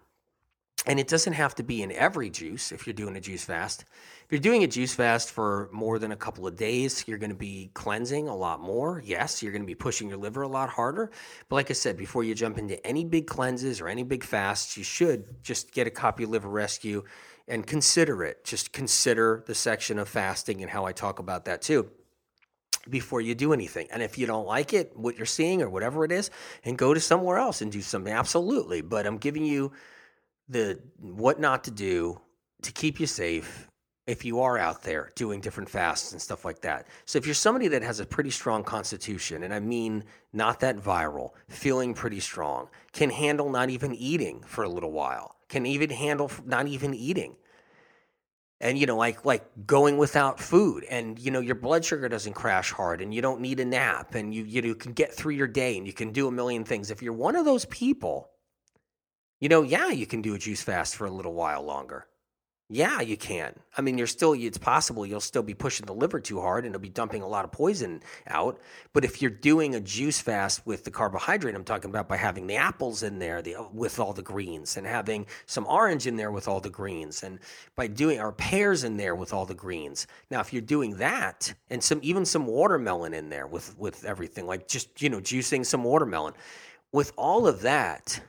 And 0.89 0.99
it 0.99 1.07
doesn't 1.07 1.33
have 1.33 1.53
to 1.55 1.63
be 1.63 1.83
in 1.83 1.91
every 1.91 2.31
juice 2.31 2.71
if 2.71 2.87
you're 2.87 2.95
doing 2.95 3.15
a 3.15 3.21
juice 3.21 3.45
fast. 3.45 3.85
If 4.25 4.31
you're 4.31 4.39
doing 4.39 4.63
a 4.63 4.67
juice 4.67 4.95
fast 4.95 5.29
for 5.29 5.69
more 5.71 5.99
than 5.99 6.11
a 6.11 6.15
couple 6.15 6.47
of 6.47 6.55
days, 6.55 7.03
you're 7.07 7.19
going 7.19 7.29
to 7.29 7.35
be 7.35 7.69
cleansing 7.75 8.27
a 8.27 8.35
lot 8.35 8.59
more. 8.59 8.99
Yes, 9.05 9.43
you're 9.43 9.51
going 9.51 9.61
to 9.61 9.67
be 9.67 9.75
pushing 9.75 10.09
your 10.09 10.17
liver 10.17 10.41
a 10.41 10.47
lot 10.47 10.67
harder. 10.67 11.11
But 11.47 11.57
like 11.57 11.69
I 11.69 11.75
said, 11.75 11.95
before 11.95 12.23
you 12.23 12.33
jump 12.33 12.57
into 12.57 12.83
any 12.83 13.05
big 13.05 13.27
cleanses 13.27 13.79
or 13.79 13.87
any 13.87 14.01
big 14.01 14.23
fasts, 14.23 14.77
you 14.77 14.83
should 14.83 15.43
just 15.43 15.73
get 15.73 15.85
a 15.85 15.91
copy 15.91 16.23
of 16.23 16.31
Liver 16.31 16.49
Rescue 16.49 17.03
and 17.47 17.67
consider 17.67 18.23
it. 18.23 18.43
Just 18.43 18.73
consider 18.73 19.43
the 19.45 19.53
section 19.53 19.99
of 19.99 20.09
fasting 20.09 20.63
and 20.63 20.71
how 20.71 20.85
I 20.85 20.91
talk 20.91 21.19
about 21.19 21.45
that 21.45 21.61
too 21.61 21.91
before 22.89 23.21
you 23.21 23.35
do 23.35 23.53
anything. 23.53 23.87
And 23.91 24.01
if 24.01 24.17
you 24.17 24.25
don't 24.25 24.47
like 24.47 24.73
it, 24.73 24.97
what 24.97 25.17
you're 25.17 25.27
seeing 25.27 25.61
or 25.61 25.69
whatever 25.69 26.03
it 26.03 26.11
is, 26.11 26.31
and 26.65 26.79
go 26.79 26.95
to 26.95 26.99
somewhere 26.99 27.37
else 27.37 27.61
and 27.61 27.71
do 27.71 27.81
something. 27.81 28.11
Absolutely. 28.11 28.81
But 28.81 29.05
I'm 29.05 29.19
giving 29.19 29.45
you 29.45 29.71
the 30.49 30.79
what 30.99 31.39
not 31.39 31.63
to 31.65 31.71
do 31.71 32.19
to 32.63 32.71
keep 32.71 32.99
you 32.99 33.07
safe 33.07 33.69
if 34.09 34.25
you 34.25 34.41
are 34.41 34.57
out 34.57 34.81
there 34.81 35.11
doing 35.13 35.39
different 35.39 35.69
fasts 35.69 36.13
and 36.13 36.21
stuff 36.21 36.43
like 36.43 36.61
that. 36.61 36.87
So 37.05 37.19
if 37.19 37.27
you're 37.27 37.35
somebody 37.35 37.67
that 37.67 37.83
has 37.83 37.99
a 37.99 38.05
pretty 38.07 38.31
strong 38.31 38.63
constitution, 38.63 39.43
and 39.43 39.53
I 39.53 39.59
mean 39.59 40.03
not 40.33 40.59
that 40.61 40.77
viral, 40.77 41.29
feeling 41.47 41.93
pretty 41.93 42.19
strong, 42.19 42.69
can 42.91 43.11
handle 43.11 43.51
not 43.51 43.69
even 43.69 43.93
eating 43.93 44.41
for 44.41 44.63
a 44.63 44.69
little 44.69 44.91
while, 44.91 45.35
can 45.47 45.67
even 45.67 45.91
handle 45.91 46.31
not 46.43 46.67
even 46.67 46.95
eating. 46.95 47.35
And 48.59 48.79
you 48.79 48.87
know, 48.87 48.97
like 48.97 49.23
like 49.23 49.45
going 49.67 49.97
without 49.97 50.39
food, 50.39 50.85
and 50.89 51.17
you 51.19 51.29
know 51.29 51.39
your 51.39 51.55
blood 51.55 51.85
sugar 51.85 52.09
doesn't 52.09 52.33
crash 52.33 52.71
hard, 52.71 53.01
and 53.01 53.13
you 53.13 53.21
don't 53.21 53.39
need 53.39 53.59
a 53.59 53.65
nap, 53.65 54.15
and 54.15 54.33
you 54.33 54.43
you, 54.43 54.61
know, 54.63 54.67
you 54.69 54.75
can 54.75 54.91
get 54.91 55.13
through 55.13 55.33
your 55.35 55.47
day, 55.47 55.77
and 55.77 55.85
you 55.85 55.93
can 55.93 56.11
do 56.11 56.27
a 56.27 56.31
million 56.31 56.65
things. 56.65 56.89
If 56.91 57.01
you're 57.01 57.13
one 57.13 57.37
of 57.37 57.45
those 57.45 57.65
people, 57.65 58.31
you 59.39 59.49
know, 59.49 59.61
yeah, 59.61 59.89
you 59.89 60.05
can 60.05 60.21
do 60.21 60.35
a 60.35 60.39
juice 60.39 60.61
fast 60.61 60.95
for 60.95 61.05
a 61.05 61.11
little 61.11 61.33
while 61.33 61.63
longer. 61.63 62.05
Yeah, 62.71 63.01
you 63.01 63.17
can. 63.17 63.55
I 63.75 63.81
mean, 63.81 63.97
you're 63.97 64.05
still, 64.05 64.33
it's 64.33 64.59
possible 64.59 65.03
you'll 65.03 65.21
still 65.21 65.41
be 65.41 65.55
pushing 65.55 65.87
the 65.87 65.93
liver 65.93 66.19
too 66.19 66.39
hard 66.39 66.65
and 66.65 66.75
it'll 66.75 66.83
be 66.83 66.87
dumping 66.87 67.23
a 67.23 67.27
lot 67.27 67.43
of 67.43 67.51
poison 67.51 68.03
out. 68.27 68.59
But 68.93 69.03
if 69.03 69.23
you're 69.23 69.31
doing 69.31 69.73
a 69.73 69.79
juice 69.79 70.21
fast 70.21 70.67
with 70.67 70.83
the 70.83 70.91
carbohydrate, 70.91 71.55
I'm 71.55 71.63
talking 71.63 71.89
about 71.89 72.07
by 72.07 72.17
having 72.17 72.45
the 72.45 72.57
apples 72.57 73.01
in 73.01 73.17
there 73.17 73.41
the, 73.41 73.55
with 73.73 73.99
all 73.99 74.13
the 74.13 74.21
greens 74.21 74.77
and 74.77 74.85
having 74.85 75.25
some 75.47 75.65
orange 75.65 76.05
in 76.05 76.15
there 76.15 76.31
with 76.31 76.47
all 76.47 76.59
the 76.59 76.69
greens 76.69 77.23
and 77.23 77.39
by 77.75 77.87
doing 77.87 78.19
our 78.19 78.31
pears 78.31 78.83
in 78.83 78.97
there 78.97 79.15
with 79.15 79.33
all 79.33 79.47
the 79.47 79.55
greens. 79.55 80.05
Now, 80.29 80.39
if 80.39 80.53
you're 80.53 80.61
doing 80.61 80.97
that 80.97 81.51
and 81.71 81.83
some, 81.83 81.99
even 82.03 82.23
some 82.23 82.45
watermelon 82.45 83.15
in 83.15 83.29
there 83.29 83.47
with, 83.47 83.75
with 83.79 84.05
everything, 84.05 84.45
like 84.45 84.67
just, 84.67 85.01
you 85.01 85.09
know, 85.09 85.19
juicing 85.19 85.65
some 85.65 85.83
watermelon, 85.83 86.35
with 86.91 87.13
all 87.17 87.47
of 87.47 87.61
that, 87.61 88.21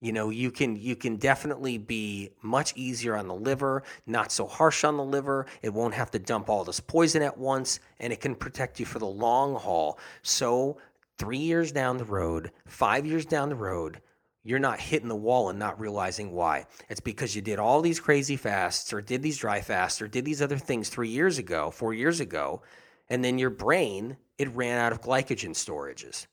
you 0.00 0.12
know, 0.12 0.30
you 0.30 0.50
can 0.50 0.76
you 0.76 0.94
can 0.94 1.16
definitely 1.16 1.76
be 1.76 2.30
much 2.42 2.72
easier 2.76 3.16
on 3.16 3.26
the 3.26 3.34
liver, 3.34 3.82
not 4.06 4.30
so 4.30 4.46
harsh 4.46 4.84
on 4.84 4.96
the 4.96 5.04
liver. 5.04 5.46
It 5.62 5.74
won't 5.74 5.94
have 5.94 6.10
to 6.12 6.18
dump 6.18 6.48
all 6.48 6.64
this 6.64 6.80
poison 6.80 7.22
at 7.22 7.36
once, 7.36 7.80
and 7.98 8.12
it 8.12 8.20
can 8.20 8.34
protect 8.34 8.78
you 8.78 8.86
for 8.86 9.00
the 9.00 9.06
long 9.06 9.56
haul. 9.56 9.98
So, 10.22 10.78
three 11.18 11.38
years 11.38 11.72
down 11.72 11.98
the 11.98 12.04
road, 12.04 12.52
five 12.66 13.06
years 13.06 13.26
down 13.26 13.48
the 13.48 13.56
road, 13.56 14.00
you're 14.44 14.60
not 14.60 14.78
hitting 14.78 15.08
the 15.08 15.16
wall 15.16 15.50
and 15.50 15.58
not 15.58 15.80
realizing 15.80 16.30
why. 16.30 16.66
It's 16.88 17.00
because 17.00 17.34
you 17.34 17.42
did 17.42 17.58
all 17.58 17.80
these 17.80 17.98
crazy 17.98 18.36
fasts, 18.36 18.92
or 18.92 19.00
did 19.00 19.22
these 19.22 19.38
dry 19.38 19.60
fasts, 19.60 20.00
or 20.00 20.06
did 20.06 20.24
these 20.24 20.40
other 20.40 20.58
things 20.58 20.88
three 20.88 21.08
years 21.08 21.38
ago, 21.38 21.70
four 21.72 21.92
years 21.92 22.20
ago, 22.20 22.62
and 23.08 23.24
then 23.24 23.38
your 23.38 23.50
brain 23.50 24.16
it 24.38 24.54
ran 24.54 24.78
out 24.78 24.92
of 24.92 25.02
glycogen 25.02 25.50
storages. 25.50 26.28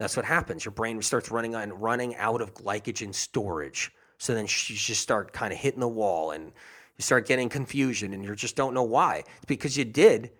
That's 0.00 0.16
what 0.16 0.24
happens. 0.24 0.64
Your 0.64 0.72
brain 0.72 1.00
starts 1.02 1.30
running 1.30 1.54
on 1.54 1.74
running 1.74 2.16
out 2.16 2.40
of 2.40 2.54
glycogen 2.54 3.14
storage. 3.14 3.92
So 4.16 4.34
then 4.34 4.44
you 4.44 4.48
just 4.48 5.02
start 5.02 5.34
kind 5.34 5.52
of 5.52 5.58
hitting 5.58 5.80
the 5.80 5.88
wall 5.88 6.30
and 6.30 6.46
you 6.46 7.02
start 7.02 7.28
getting 7.28 7.50
confusion 7.50 8.14
and 8.14 8.24
you 8.24 8.34
just 8.34 8.56
don't 8.56 8.72
know 8.72 8.82
why. 8.82 9.24
It's 9.36 9.44
because 9.46 9.76
you 9.76 9.84
did 9.84 10.30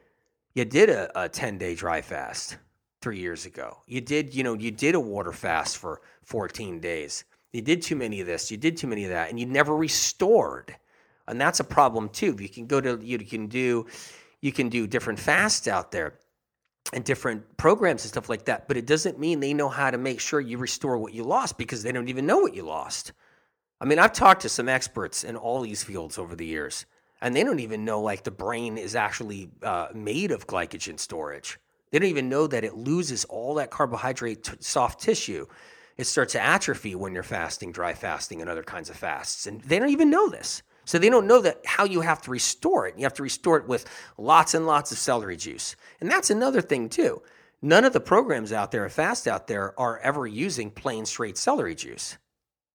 you 0.54 0.64
did 0.64 0.88
a, 0.88 1.24
a 1.24 1.28
10 1.28 1.58
day 1.58 1.74
dry 1.74 2.00
fast 2.00 2.56
three 3.02 3.18
years 3.18 3.44
ago. 3.44 3.76
You 3.86 4.00
did, 4.00 4.34
you 4.34 4.42
know, 4.44 4.54
you 4.54 4.70
did 4.70 4.94
a 4.94 5.00
water 5.00 5.30
fast 5.30 5.76
for 5.76 6.00
14 6.24 6.80
days. 6.80 7.24
You 7.52 7.60
did 7.60 7.82
too 7.82 7.96
many 7.96 8.22
of 8.22 8.26
this, 8.26 8.50
you 8.50 8.56
did 8.56 8.78
too 8.78 8.86
many 8.86 9.04
of 9.04 9.10
that, 9.10 9.28
and 9.28 9.38
you 9.38 9.44
never 9.44 9.76
restored. 9.76 10.74
And 11.28 11.38
that's 11.38 11.60
a 11.60 11.64
problem 11.64 12.08
too. 12.08 12.34
You 12.40 12.48
can 12.48 12.66
go 12.66 12.80
to 12.80 12.98
you 13.02 13.18
can 13.18 13.46
do 13.46 13.86
you 14.40 14.52
can 14.52 14.70
do 14.70 14.86
different 14.86 15.18
fasts 15.18 15.68
out 15.68 15.92
there 15.92 16.14
and 16.92 17.04
different 17.04 17.56
programs 17.56 18.02
and 18.02 18.10
stuff 18.10 18.28
like 18.28 18.46
that. 18.46 18.68
But 18.68 18.76
it 18.76 18.86
doesn't 18.86 19.18
mean 19.18 19.40
they 19.40 19.54
know 19.54 19.68
how 19.68 19.90
to 19.90 19.98
make 19.98 20.20
sure 20.20 20.40
you 20.40 20.58
restore 20.58 20.98
what 20.98 21.14
you 21.14 21.24
lost 21.24 21.58
because 21.58 21.82
they 21.82 21.92
don't 21.92 22.08
even 22.08 22.26
know 22.26 22.38
what 22.38 22.54
you 22.54 22.62
lost. 22.62 23.12
I 23.80 23.84
mean, 23.86 23.98
I've 23.98 24.12
talked 24.12 24.42
to 24.42 24.48
some 24.48 24.68
experts 24.68 25.24
in 25.24 25.36
all 25.36 25.62
these 25.62 25.82
fields 25.82 26.18
over 26.18 26.36
the 26.36 26.46
years, 26.46 26.84
and 27.22 27.34
they 27.34 27.44
don't 27.44 27.60
even 27.60 27.84
know 27.84 28.00
like 28.00 28.24
the 28.24 28.30
brain 28.30 28.76
is 28.76 28.94
actually 28.94 29.50
uh, 29.62 29.88
made 29.94 30.32
of 30.32 30.46
glycogen 30.46 30.98
storage. 30.98 31.58
They 31.90 31.98
don't 31.98 32.08
even 32.08 32.28
know 32.28 32.46
that 32.46 32.64
it 32.64 32.76
loses 32.76 33.24
all 33.24 33.54
that 33.54 33.70
carbohydrate 33.70 34.44
t- 34.44 34.52
soft 34.60 35.00
tissue. 35.00 35.46
It 35.96 36.06
starts 36.06 36.32
to 36.32 36.42
atrophy 36.42 36.94
when 36.94 37.14
you're 37.14 37.22
fasting, 37.22 37.72
dry 37.72 37.94
fasting, 37.94 38.40
and 38.40 38.48
other 38.48 38.62
kinds 38.62 38.90
of 38.90 38.96
fasts. 38.96 39.46
And 39.46 39.60
they 39.62 39.78
don't 39.78 39.90
even 39.90 40.10
know 40.10 40.28
this. 40.28 40.62
So 40.90 40.98
they 40.98 41.08
don't 41.08 41.28
know 41.28 41.40
that 41.42 41.60
how 41.64 41.84
you 41.84 42.00
have 42.00 42.20
to 42.22 42.32
restore 42.32 42.88
it. 42.88 42.96
You 42.98 43.04
have 43.04 43.14
to 43.14 43.22
restore 43.22 43.56
it 43.58 43.68
with 43.68 43.86
lots 44.18 44.54
and 44.54 44.66
lots 44.66 44.90
of 44.90 44.98
celery 44.98 45.36
juice. 45.36 45.76
And 46.00 46.10
that's 46.10 46.30
another 46.30 46.60
thing 46.60 46.88
too. 46.88 47.22
None 47.62 47.84
of 47.84 47.92
the 47.92 48.00
programs 48.00 48.52
out 48.52 48.72
there, 48.72 48.88
fast 48.88 49.28
out 49.28 49.46
there, 49.46 49.78
are 49.78 50.00
ever 50.00 50.26
using 50.26 50.68
plain 50.68 51.06
straight 51.06 51.38
celery 51.38 51.76
juice. 51.76 52.18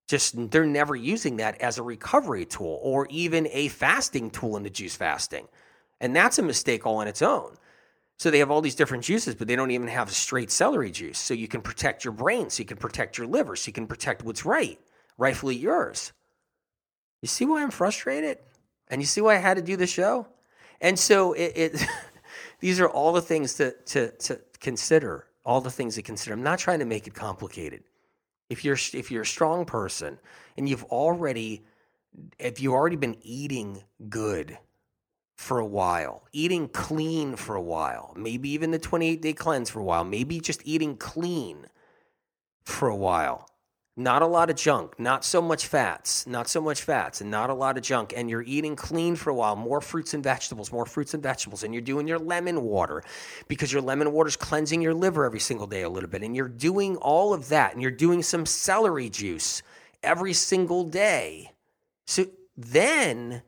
Just 0.07 0.49
they're 0.49 0.65
never 0.65 0.95
using 0.95 1.35
that 1.37 1.59
as 1.59 1.77
a 1.77 1.83
recovery 1.83 2.45
tool 2.45 2.79
or 2.81 3.05
even 3.09 3.49
a 3.51 3.67
fasting 3.67 4.29
tool 4.29 4.55
in 4.55 4.63
the 4.63 4.69
juice 4.69 4.95
fasting. 4.95 5.49
And 5.99 6.15
that's 6.15 6.39
a 6.39 6.41
mistake 6.41 6.85
all 6.85 6.99
on 6.99 7.09
its 7.09 7.21
own. 7.21 7.57
So 8.17 8.31
they 8.31 8.39
have 8.39 8.49
all 8.49 8.61
these 8.61 8.75
different 8.75 9.03
juices, 9.03 9.35
but 9.35 9.49
they 9.49 9.57
don't 9.57 9.71
even 9.71 9.89
have 9.89 10.09
straight 10.09 10.51
celery 10.51 10.91
juice. 10.91 11.17
So 11.19 11.33
you 11.33 11.49
can 11.49 11.61
protect 11.61 12.05
your 12.05 12.13
brain, 12.13 12.49
so 12.49 12.61
you 12.61 12.65
can 12.65 12.77
protect 12.77 13.17
your 13.17 13.27
liver, 13.27 13.57
so 13.57 13.67
you 13.67 13.73
can 13.73 13.87
protect 13.87 14.23
what's 14.23 14.45
right, 14.45 14.79
rightfully 15.17 15.57
yours. 15.57 16.13
You 17.21 17.27
see 17.27 17.45
why 17.45 17.63
I'm 17.63 17.71
frustrated? 17.71 18.39
And 18.87 19.01
you 19.01 19.05
see 19.05 19.21
why 19.21 19.35
I 19.35 19.39
had 19.39 19.57
to 19.57 19.63
do 19.63 19.75
the 19.75 19.87
show? 19.87 20.27
And 20.81 20.97
so 20.97 21.33
it, 21.33 21.53
it 21.55 21.87
these 22.59 22.79
are 22.79 22.89
all 22.89 23.13
the 23.13 23.21
things 23.21 23.55
to, 23.55 23.71
to, 23.71 24.11
to 24.11 24.39
consider, 24.59 25.27
all 25.43 25.61
the 25.61 25.71
things 25.71 25.95
to 25.95 26.01
consider. 26.01 26.33
I'm 26.33 26.43
not 26.43 26.59
trying 26.59 26.79
to 26.79 26.85
make 26.85 27.07
it 27.07 27.13
complicated. 27.13 27.83
If 28.49 28.63
you're 28.63 28.77
if 28.93 29.09
you're 29.09 29.23
a 29.23 29.25
strong 29.25 29.65
person 29.65 30.19
and 30.55 30.69
you've 30.69 30.83
already 30.85 31.65
if 32.37 32.61
you've 32.61 32.73
already 32.73 32.95
been 32.95 33.17
eating 33.23 33.83
good 34.07 34.57
for 35.35 35.59
a 35.59 35.65
while, 35.65 36.23
eating 36.31 36.67
clean 36.69 37.35
for 37.35 37.55
a 37.55 37.61
while, 37.61 38.13
maybe 38.15 38.49
even 38.49 38.71
the 38.71 38.79
28 38.79 39.21
day 39.21 39.33
cleanse 39.33 39.69
for 39.69 39.79
a 39.79 39.83
while, 39.83 40.03
maybe 40.03 40.39
just 40.39 40.61
eating 40.63 40.95
clean 40.95 41.65
for 42.63 42.87
a 42.87 42.95
while. 42.95 43.49
Not 43.97 44.21
a 44.21 44.27
lot 44.27 44.49
of 44.49 44.57
junk, 44.57 44.99
not 44.99 45.23
so 45.23 45.41
much 45.41 45.67
fats, 45.67 46.27
not 46.27 46.49
so 46.49 46.59
much 46.59 46.81
fats, 46.81 47.21
and 47.21 47.31
not 47.31 47.49
a 47.49 47.53
lot 47.53 47.77
of 47.77 47.83
junk. 47.83 48.13
And 48.13 48.29
you're 48.29 48.41
eating 48.41 48.75
clean 48.75 49.15
for 49.15 49.29
a 49.29 49.33
while, 49.33 49.55
more 49.55 49.79
fruits 49.79 50.13
and 50.13 50.21
vegetables, 50.21 50.69
more 50.69 50.85
fruits 50.85 51.13
and 51.13 51.23
vegetables. 51.23 51.63
And 51.63 51.73
you're 51.73 51.81
doing 51.81 52.05
your 52.05 52.19
lemon 52.19 52.63
water 52.63 53.03
because 53.47 53.71
your 53.71 53.81
lemon 53.81 54.11
water 54.11 54.27
is 54.27 54.35
cleansing 54.35 54.81
your 54.81 54.93
liver 54.93 55.23
every 55.23 55.39
single 55.39 55.65
day 55.65 55.83
a 55.83 55.89
little 55.89 56.09
bit. 56.09 56.23
And 56.23 56.35
you're 56.35 56.49
doing 56.49 56.97
all 56.97 57.33
of 57.33 57.47
that. 57.49 57.71
And 57.71 57.81
you're 57.81 57.89
doing 57.89 58.21
some 58.21 58.45
celery 58.45 59.09
juice 59.09 59.63
every 60.03 60.33
single 60.33 60.83
day. 60.83 61.53
So 62.05 62.25
then 62.57 63.43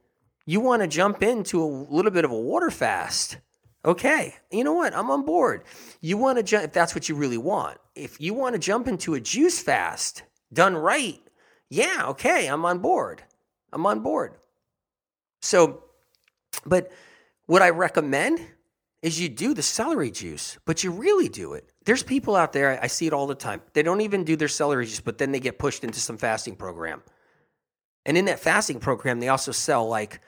you 0.46 0.62
want 0.62 0.82
to 0.82 0.88
jump 0.88 1.22
into 1.24 1.62
a 1.62 1.66
little 1.66 2.12
bit 2.12 2.24
of 2.24 2.32
a 2.32 2.40
water 2.40 2.72
fast. 2.72 3.38
Okay, 3.84 4.36
you 4.50 4.64
know 4.64 4.74
what? 4.74 4.96
I'm 4.96 5.12
on 5.12 5.26
board. 5.26 5.64
You 6.00 6.18
want 6.18 6.38
to 6.38 6.44
jump, 6.44 6.64
if 6.64 6.74
that's 6.74 6.96
what 6.96 7.10
you 7.10 7.16
really 7.16 7.38
want. 7.38 7.80
If 7.96 8.22
you 8.22 8.34
want 8.34 8.54
to 8.54 8.60
jump 8.60 8.88
into 8.88 9.14
a 9.14 9.20
juice 9.20 9.62
fast 9.62 10.24
done 10.52 10.76
right, 10.76 11.22
yeah, 11.70 12.06
okay, 12.08 12.48
I'm 12.48 12.66
on 12.66 12.80
board. 12.80 13.24
I'm 13.74 13.86
on 13.86 14.00
board. 14.00 14.34
So, 15.42 15.84
but 16.66 16.92
what 17.46 17.62
I 17.62 17.70
recommend 17.70 18.40
is 19.02 19.20
you 19.20 19.30
do 19.30 19.54
the 19.54 19.62
celery 19.62 20.12
juice, 20.12 20.58
but 20.66 20.84
you 20.84 20.92
really 20.92 21.30
do 21.30 21.54
it. 21.54 21.70
There's 21.86 22.04
people 22.04 22.36
out 22.36 22.54
there, 22.54 22.80
I 22.82 22.88
see 22.88 23.08
it 23.08 23.14
all 23.14 23.28
the 23.28 23.36
time. 23.36 23.62
They 23.74 23.84
don't 23.84 24.02
even 24.02 24.24
do 24.24 24.36
their 24.36 24.48
celery 24.48 24.86
juice, 24.86 25.00
but 25.00 25.18
then 25.18 25.32
they 25.32 25.40
get 25.40 25.60
pushed 25.60 25.84
into 25.84 26.00
some 26.00 26.18
fasting 26.18 26.56
program. 26.56 27.04
And 28.06 28.18
in 28.18 28.26
that 28.26 28.40
fasting 28.40 28.80
program, 28.80 29.20
they 29.20 29.28
also 29.28 29.52
sell 29.52 29.88
like 29.88 30.22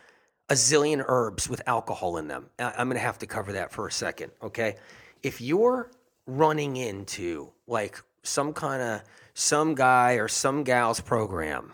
a 0.50 0.54
zillion 0.54 1.04
herbs 1.08 1.50
with 1.50 1.62
alcohol 1.68 2.18
in 2.18 2.28
them. 2.28 2.50
I'm 2.60 2.88
going 2.88 2.98
to 2.98 3.04
have 3.04 3.20
to 3.20 3.28
cover 3.28 3.54
that 3.54 3.72
for 3.72 3.88
a 3.88 3.92
second, 3.92 4.32
okay? 4.42 4.76
If 5.24 5.42
you're 5.42 5.90
running 6.28 6.78
into 6.78 7.52
like 7.68 8.02
some 8.24 8.54
kind 8.54 8.82
of 8.82 9.02
some 9.40 9.74
guy 9.74 10.14
or 10.16 10.28
some 10.28 10.64
gal's 10.64 11.00
program 11.00 11.74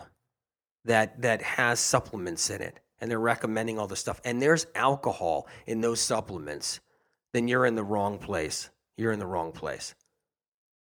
that 0.86 1.22
that 1.22 1.42
has 1.42 1.80
supplements 1.80 2.50
in 2.52 2.62
it 2.62 2.80
and 3.00 3.10
they're 3.10 3.20
recommending 3.20 3.80
all 3.80 3.88
this 3.88 4.00
stuff 4.00 4.22
and 4.24 4.40
there's 4.40 4.68
alcohol 4.76 5.48
in 5.66 5.82
those 5.82 6.00
supplements 6.00 6.80
then 7.34 7.50
you're 7.50 7.66
in 7.66 7.76
the 7.76 7.84
wrong 7.84 8.18
place. 8.18 8.70
You're 8.96 9.12
in 9.12 9.20
the 9.20 9.26
wrong 9.26 9.52
place. 9.52 9.94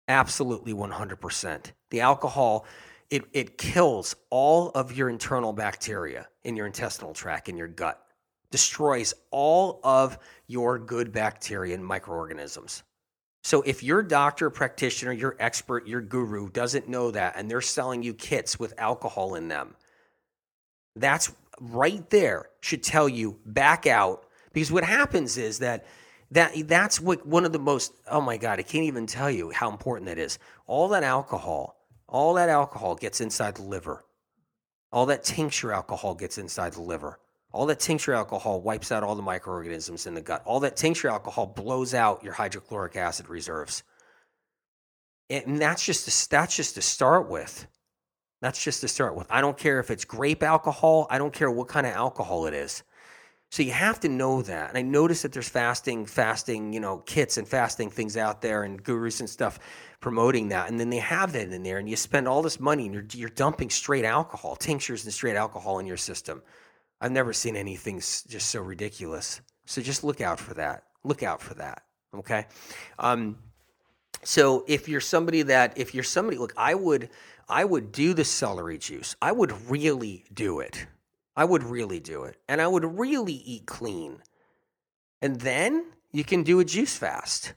Absolutely 0.06 0.72
100% 0.72 1.72
the 1.90 2.00
alcohol 2.00 2.66
it, 3.10 3.24
it 3.32 3.56
kills 3.56 4.14
all 4.28 4.68
of 4.70 4.94
your 4.94 5.08
internal 5.08 5.54
bacteria 5.54 6.28
in 6.44 6.54
your 6.54 6.66
intestinal 6.66 7.14
tract 7.14 7.48
in 7.48 7.56
your 7.56 7.66
gut 7.66 8.02
destroys 8.50 9.14
all 9.30 9.80
of 9.82 10.18
your 10.46 10.78
good 10.78 11.12
bacteria 11.12 11.74
and 11.74 11.84
microorganisms 11.84 12.82
so 13.42 13.62
if 13.62 13.82
your 13.82 14.02
doctor, 14.02 14.50
practitioner, 14.50 15.12
your 15.12 15.36
expert, 15.38 15.86
your 15.86 16.00
guru 16.00 16.50
doesn't 16.50 16.88
know 16.88 17.10
that 17.10 17.34
and 17.36 17.50
they're 17.50 17.60
selling 17.60 18.02
you 18.02 18.14
kits 18.14 18.58
with 18.58 18.74
alcohol 18.78 19.34
in 19.34 19.48
them, 19.48 19.74
that's 20.96 21.32
right 21.60 22.08
there 22.10 22.46
should 22.60 22.82
tell 22.82 23.08
you 23.08 23.38
back 23.46 23.86
out 23.86 24.24
because 24.52 24.72
what 24.72 24.84
happens 24.84 25.36
is 25.36 25.60
that 25.60 25.86
that 26.30 26.68
that's 26.68 27.00
what 27.00 27.26
one 27.26 27.44
of 27.44 27.52
the 27.52 27.58
most 27.58 27.92
oh 28.10 28.20
my 28.20 28.36
god, 28.36 28.58
I 28.58 28.62
can't 28.62 28.84
even 28.84 29.06
tell 29.06 29.30
you 29.30 29.50
how 29.50 29.70
important 29.70 30.06
that 30.08 30.18
is. 30.18 30.38
All 30.66 30.88
that 30.88 31.02
alcohol, 31.02 31.76
all 32.06 32.34
that 32.34 32.48
alcohol 32.48 32.96
gets 32.96 33.20
inside 33.20 33.56
the 33.56 33.62
liver. 33.62 34.04
All 34.92 35.06
that 35.06 35.24
tincture 35.24 35.72
alcohol 35.72 36.14
gets 36.14 36.38
inside 36.38 36.72
the 36.72 36.82
liver. 36.82 37.18
All 37.52 37.66
that 37.66 37.80
tincture 37.80 38.12
alcohol 38.12 38.60
wipes 38.60 38.92
out 38.92 39.02
all 39.02 39.14
the 39.14 39.22
microorganisms 39.22 40.06
in 40.06 40.14
the 40.14 40.20
gut. 40.20 40.42
All 40.44 40.60
that 40.60 40.76
tincture 40.76 41.08
alcohol 41.08 41.46
blows 41.46 41.94
out 41.94 42.22
your 42.22 42.34
hydrochloric 42.34 42.96
acid 42.96 43.28
reserves. 43.28 43.82
And 45.30 45.58
that's 45.58 45.84
just 45.84 46.04
to, 46.06 46.30
that's 46.30 46.56
just 46.56 46.74
to 46.74 46.82
start 46.82 47.28
with. 47.28 47.66
That's 48.40 48.62
just 48.62 48.82
to 48.82 48.88
start 48.88 49.16
with. 49.16 49.26
I 49.30 49.40
don't 49.40 49.56
care 49.56 49.80
if 49.80 49.90
it's 49.90 50.04
grape 50.04 50.42
alcohol. 50.42 51.06
I 51.10 51.18
don't 51.18 51.32
care 51.32 51.50
what 51.50 51.68
kind 51.68 51.86
of 51.86 51.92
alcohol 51.92 52.46
it 52.46 52.54
is. 52.54 52.82
So 53.50 53.62
you 53.62 53.72
have 53.72 53.98
to 54.00 54.08
know 54.08 54.42
that. 54.42 54.68
And 54.68 54.78
I 54.78 54.82
notice 54.82 55.22
that 55.22 55.32
there's 55.32 55.48
fasting, 55.48 56.04
fasting, 56.04 56.72
you 56.74 56.80
know, 56.80 56.98
kits 56.98 57.38
and 57.38 57.48
fasting 57.48 57.90
things 57.90 58.16
out 58.16 58.42
there 58.42 58.62
and 58.62 58.82
gurus 58.82 59.20
and 59.20 59.28
stuff 59.28 59.58
promoting 60.00 60.48
that. 60.50 60.68
And 60.68 60.78
then 60.78 60.90
they 60.90 60.98
have 60.98 61.32
that 61.32 61.50
in 61.50 61.62
there 61.62 61.78
and 61.78 61.88
you 61.88 61.96
spend 61.96 62.28
all 62.28 62.42
this 62.42 62.60
money 62.60 62.84
and 62.84 62.94
you're, 62.94 63.06
you're 63.14 63.30
dumping 63.30 63.70
straight 63.70 64.04
alcohol, 64.04 64.54
tinctures 64.54 65.04
and 65.04 65.14
straight 65.14 65.36
alcohol 65.36 65.78
in 65.78 65.86
your 65.86 65.96
system. 65.96 66.42
I've 67.00 67.12
never 67.12 67.32
seen 67.32 67.56
anything 67.56 67.98
just 67.98 68.50
so 68.50 68.60
ridiculous. 68.60 69.40
So 69.66 69.82
just 69.82 70.02
look 70.02 70.20
out 70.20 70.40
for 70.40 70.54
that. 70.54 70.84
Look 71.04 71.22
out 71.22 71.40
for 71.40 71.54
that. 71.54 71.82
Okay. 72.14 72.46
Um, 72.98 73.38
so 74.24 74.64
if 74.66 74.88
you're 74.88 75.00
somebody 75.00 75.42
that, 75.42 75.78
if 75.78 75.94
you're 75.94 76.02
somebody, 76.02 76.38
look, 76.38 76.52
I 76.56 76.74
would, 76.74 77.10
I 77.48 77.64
would 77.64 77.92
do 77.92 78.14
the 78.14 78.24
celery 78.24 78.78
juice. 78.78 79.14
I 79.22 79.32
would 79.32 79.70
really 79.70 80.24
do 80.32 80.60
it. 80.60 80.86
I 81.36 81.44
would 81.44 81.62
really 81.62 82.00
do 82.00 82.24
it. 82.24 82.36
And 82.48 82.60
I 82.60 82.66
would 82.66 82.98
really 82.98 83.34
eat 83.34 83.66
clean. 83.66 84.22
And 85.22 85.40
then 85.40 85.92
you 86.10 86.24
can 86.24 86.42
do 86.42 86.58
a 86.60 86.64
juice 86.64 86.96
fast. 86.96 87.54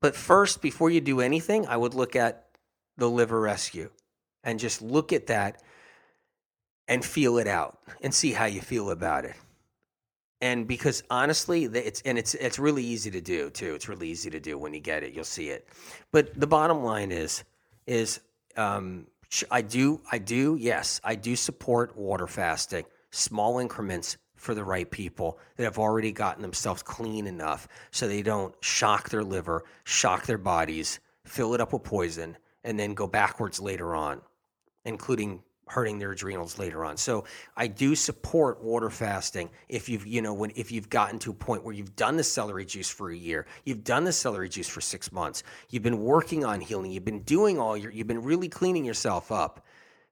But 0.00 0.14
first, 0.14 0.62
before 0.62 0.90
you 0.90 1.00
do 1.00 1.20
anything, 1.20 1.66
I 1.66 1.76
would 1.76 1.94
look 1.94 2.14
at 2.14 2.46
the 2.96 3.10
liver 3.10 3.40
rescue 3.40 3.90
and 4.44 4.60
just 4.60 4.80
look 4.80 5.12
at 5.12 5.26
that 5.26 5.62
and 6.88 7.04
feel 7.04 7.38
it 7.38 7.46
out 7.46 7.78
and 8.00 8.12
see 8.12 8.32
how 8.32 8.46
you 8.46 8.60
feel 8.60 8.90
about 8.90 9.24
it. 9.24 9.36
And 10.40 10.66
because 10.66 11.02
honestly, 11.10 11.64
it's 11.64 12.00
and 12.02 12.16
it's 12.16 12.34
it's 12.34 12.58
really 12.58 12.84
easy 12.84 13.10
to 13.10 13.20
do 13.20 13.50
too. 13.50 13.74
It's 13.74 13.88
really 13.88 14.08
easy 14.08 14.30
to 14.30 14.40
do 14.40 14.56
when 14.56 14.72
you 14.72 14.80
get 14.80 15.02
it. 15.02 15.12
You'll 15.12 15.24
see 15.24 15.48
it. 15.48 15.68
But 16.12 16.38
the 16.38 16.46
bottom 16.46 16.82
line 16.82 17.10
is 17.10 17.44
is 17.86 18.20
um, 18.56 19.08
I 19.50 19.62
do 19.62 20.00
I 20.10 20.18
do 20.18 20.56
yes 20.58 21.00
I 21.02 21.16
do 21.16 21.34
support 21.34 21.96
water 21.96 22.28
fasting, 22.28 22.84
small 23.10 23.58
increments 23.58 24.16
for 24.36 24.54
the 24.54 24.62
right 24.62 24.88
people 24.88 25.38
that 25.56 25.64
have 25.64 25.78
already 25.78 26.12
gotten 26.12 26.42
themselves 26.42 26.82
clean 26.84 27.26
enough 27.26 27.66
so 27.90 28.06
they 28.06 28.22
don't 28.22 28.54
shock 28.60 29.08
their 29.08 29.24
liver, 29.24 29.64
shock 29.82 30.26
their 30.26 30.38
bodies, 30.38 31.00
fill 31.24 31.54
it 31.54 31.60
up 31.60 31.72
with 31.72 31.82
poison, 31.82 32.36
and 32.62 32.78
then 32.78 32.94
go 32.94 33.08
backwards 33.08 33.60
later 33.60 33.96
on, 33.96 34.20
including 34.84 35.42
hurting 35.70 35.98
their 35.98 36.12
adrenals 36.12 36.58
later 36.58 36.84
on. 36.84 36.96
So 36.96 37.24
I 37.56 37.66
do 37.66 37.94
support 37.94 38.62
water 38.62 38.90
fasting 38.90 39.50
if 39.68 39.88
you've 39.88 40.06
you 40.06 40.22
know 40.22 40.34
when 40.34 40.52
if 40.56 40.72
you've 40.72 40.88
gotten 40.88 41.18
to 41.20 41.30
a 41.30 41.34
point 41.34 41.64
where 41.64 41.74
you've 41.74 41.96
done 41.96 42.16
the 42.16 42.24
celery 42.24 42.64
juice 42.64 42.90
for 42.90 43.10
a 43.10 43.16
year, 43.16 43.46
you've 43.64 43.84
done 43.84 44.04
the 44.04 44.12
celery 44.12 44.48
juice 44.48 44.68
for 44.68 44.80
6 44.80 45.12
months, 45.12 45.42
you've 45.70 45.82
been 45.82 46.00
working 46.00 46.44
on 46.44 46.60
healing, 46.60 46.90
you've 46.90 47.04
been 47.04 47.22
doing 47.22 47.58
all 47.58 47.76
your 47.76 47.90
you've 47.90 48.06
been 48.06 48.22
really 48.22 48.48
cleaning 48.48 48.84
yourself 48.84 49.32
up. 49.32 49.64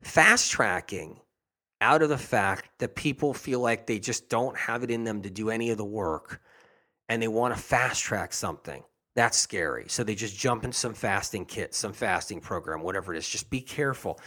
Fast 0.02 0.50
tracking 0.50 1.20
out 1.80 2.02
of 2.02 2.08
the 2.08 2.18
fact 2.18 2.70
that 2.78 2.94
people 2.94 3.34
feel 3.34 3.60
like 3.60 3.86
they 3.86 3.98
just 3.98 4.28
don't 4.28 4.56
have 4.56 4.82
it 4.82 4.90
in 4.90 5.04
them 5.04 5.22
to 5.22 5.30
do 5.30 5.50
any 5.50 5.70
of 5.70 5.78
the 5.78 5.84
work 5.84 6.40
and 7.08 7.22
they 7.22 7.28
want 7.28 7.54
to 7.54 7.60
fast 7.60 8.02
track 8.02 8.32
something. 8.32 8.82
That's 9.14 9.38
scary. 9.38 9.86
So 9.88 10.04
they 10.04 10.14
just 10.14 10.36
jump 10.36 10.64
into 10.64 10.76
some 10.76 10.92
fasting 10.92 11.46
kit, 11.46 11.74
some 11.74 11.94
fasting 11.94 12.40
program, 12.40 12.82
whatever 12.82 13.14
it 13.14 13.18
is. 13.18 13.26
Just 13.26 13.48
be 13.48 13.62
careful. 13.62 14.20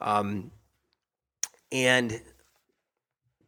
Um, 0.00 0.52
and 1.72 2.20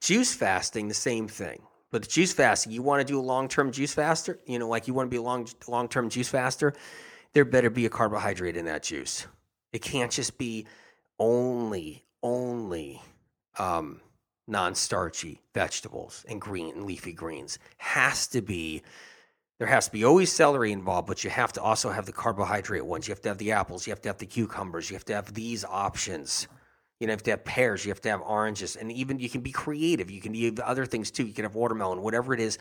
juice 0.01 0.35
fasting, 0.35 0.89
the 0.89 0.95
same 0.95 1.29
thing. 1.29 1.63
But 1.91 2.03
the 2.03 2.09
juice 2.09 2.33
fasting, 2.33 2.73
you 2.73 2.83
want 2.83 3.07
to 3.07 3.11
do 3.11 3.19
a 3.19 3.23
long 3.23 3.49
term 3.49 3.73
juice 3.73 3.95
faster, 3.95 4.39
you 4.47 4.59
know, 4.59 4.69
like 4.69 4.89
you 4.89 4.95
want 4.95 5.07
to 5.07 5.11
be 5.11 5.17
a 5.17 5.23
long 5.23 5.49
long 5.67 5.89
term 5.89 6.11
juice 6.11 6.29
faster, 6.29 6.75
there 7.33 7.45
better 7.45 7.71
be 7.71 7.87
a 7.87 7.91
carbohydrate 7.91 8.57
in 8.57 8.67
that 8.67 8.83
juice. 8.83 9.27
It 9.73 9.83
can't 9.83 10.11
just 10.11 10.39
be 10.39 10.67
only, 11.19 12.05
only 12.23 13.01
um, 13.59 14.01
non 14.47 14.75
starchy 14.75 15.41
vegetables 15.55 16.25
and 16.29 16.41
green 16.41 16.75
and 16.75 16.85
leafy 16.85 17.13
greens. 17.13 17.59
Has 17.79 18.27
to 18.29 18.43
be 18.43 18.83
there 19.59 19.67
has 19.67 19.87
to 19.87 19.93
be 19.93 20.05
always 20.05 20.31
celery 20.31 20.71
involved, 20.71 21.09
but 21.09 21.25
you 21.25 21.31
have 21.31 21.53
to 21.55 21.63
also 21.63 21.91
have 21.91 22.07
the 22.07 22.13
carbohydrate 22.13 22.87
ones. 22.87 23.09
You 23.09 23.13
have 23.13 23.23
to 23.23 23.29
have 23.31 23.39
the 23.39 23.53
apples, 23.53 23.87
you 23.87 23.91
have 23.91 24.01
to 24.03 24.09
have 24.09 24.19
the 24.19 24.27
cucumbers, 24.27 24.89
you 24.89 24.95
have 24.95 25.05
to 25.07 25.15
have 25.15 25.35
these 25.35 25.65
options 25.65 26.47
You 27.01 27.07
know, 27.07 27.13
you 27.13 27.15
have 27.15 27.23
to 27.25 27.31
have 27.31 27.45
pears, 27.45 27.85
you 27.85 27.91
have 27.91 28.01
to 28.03 28.11
have 28.11 28.23
oranges, 28.23 28.75
and 28.77 28.91
even 28.91 29.21
you 29.21 29.29
can 29.29 29.41
be 29.41 29.53
creative. 29.53 30.11
You 30.11 30.21
can 30.21 30.35
have 30.35 30.59
other 30.61 30.85
things 30.85 31.11
too. 31.11 31.25
You 31.25 31.33
can 31.33 31.45
have 31.45 31.55
watermelon, 31.55 32.03
whatever 32.03 32.35
it 32.35 32.41
is. 32.41 32.59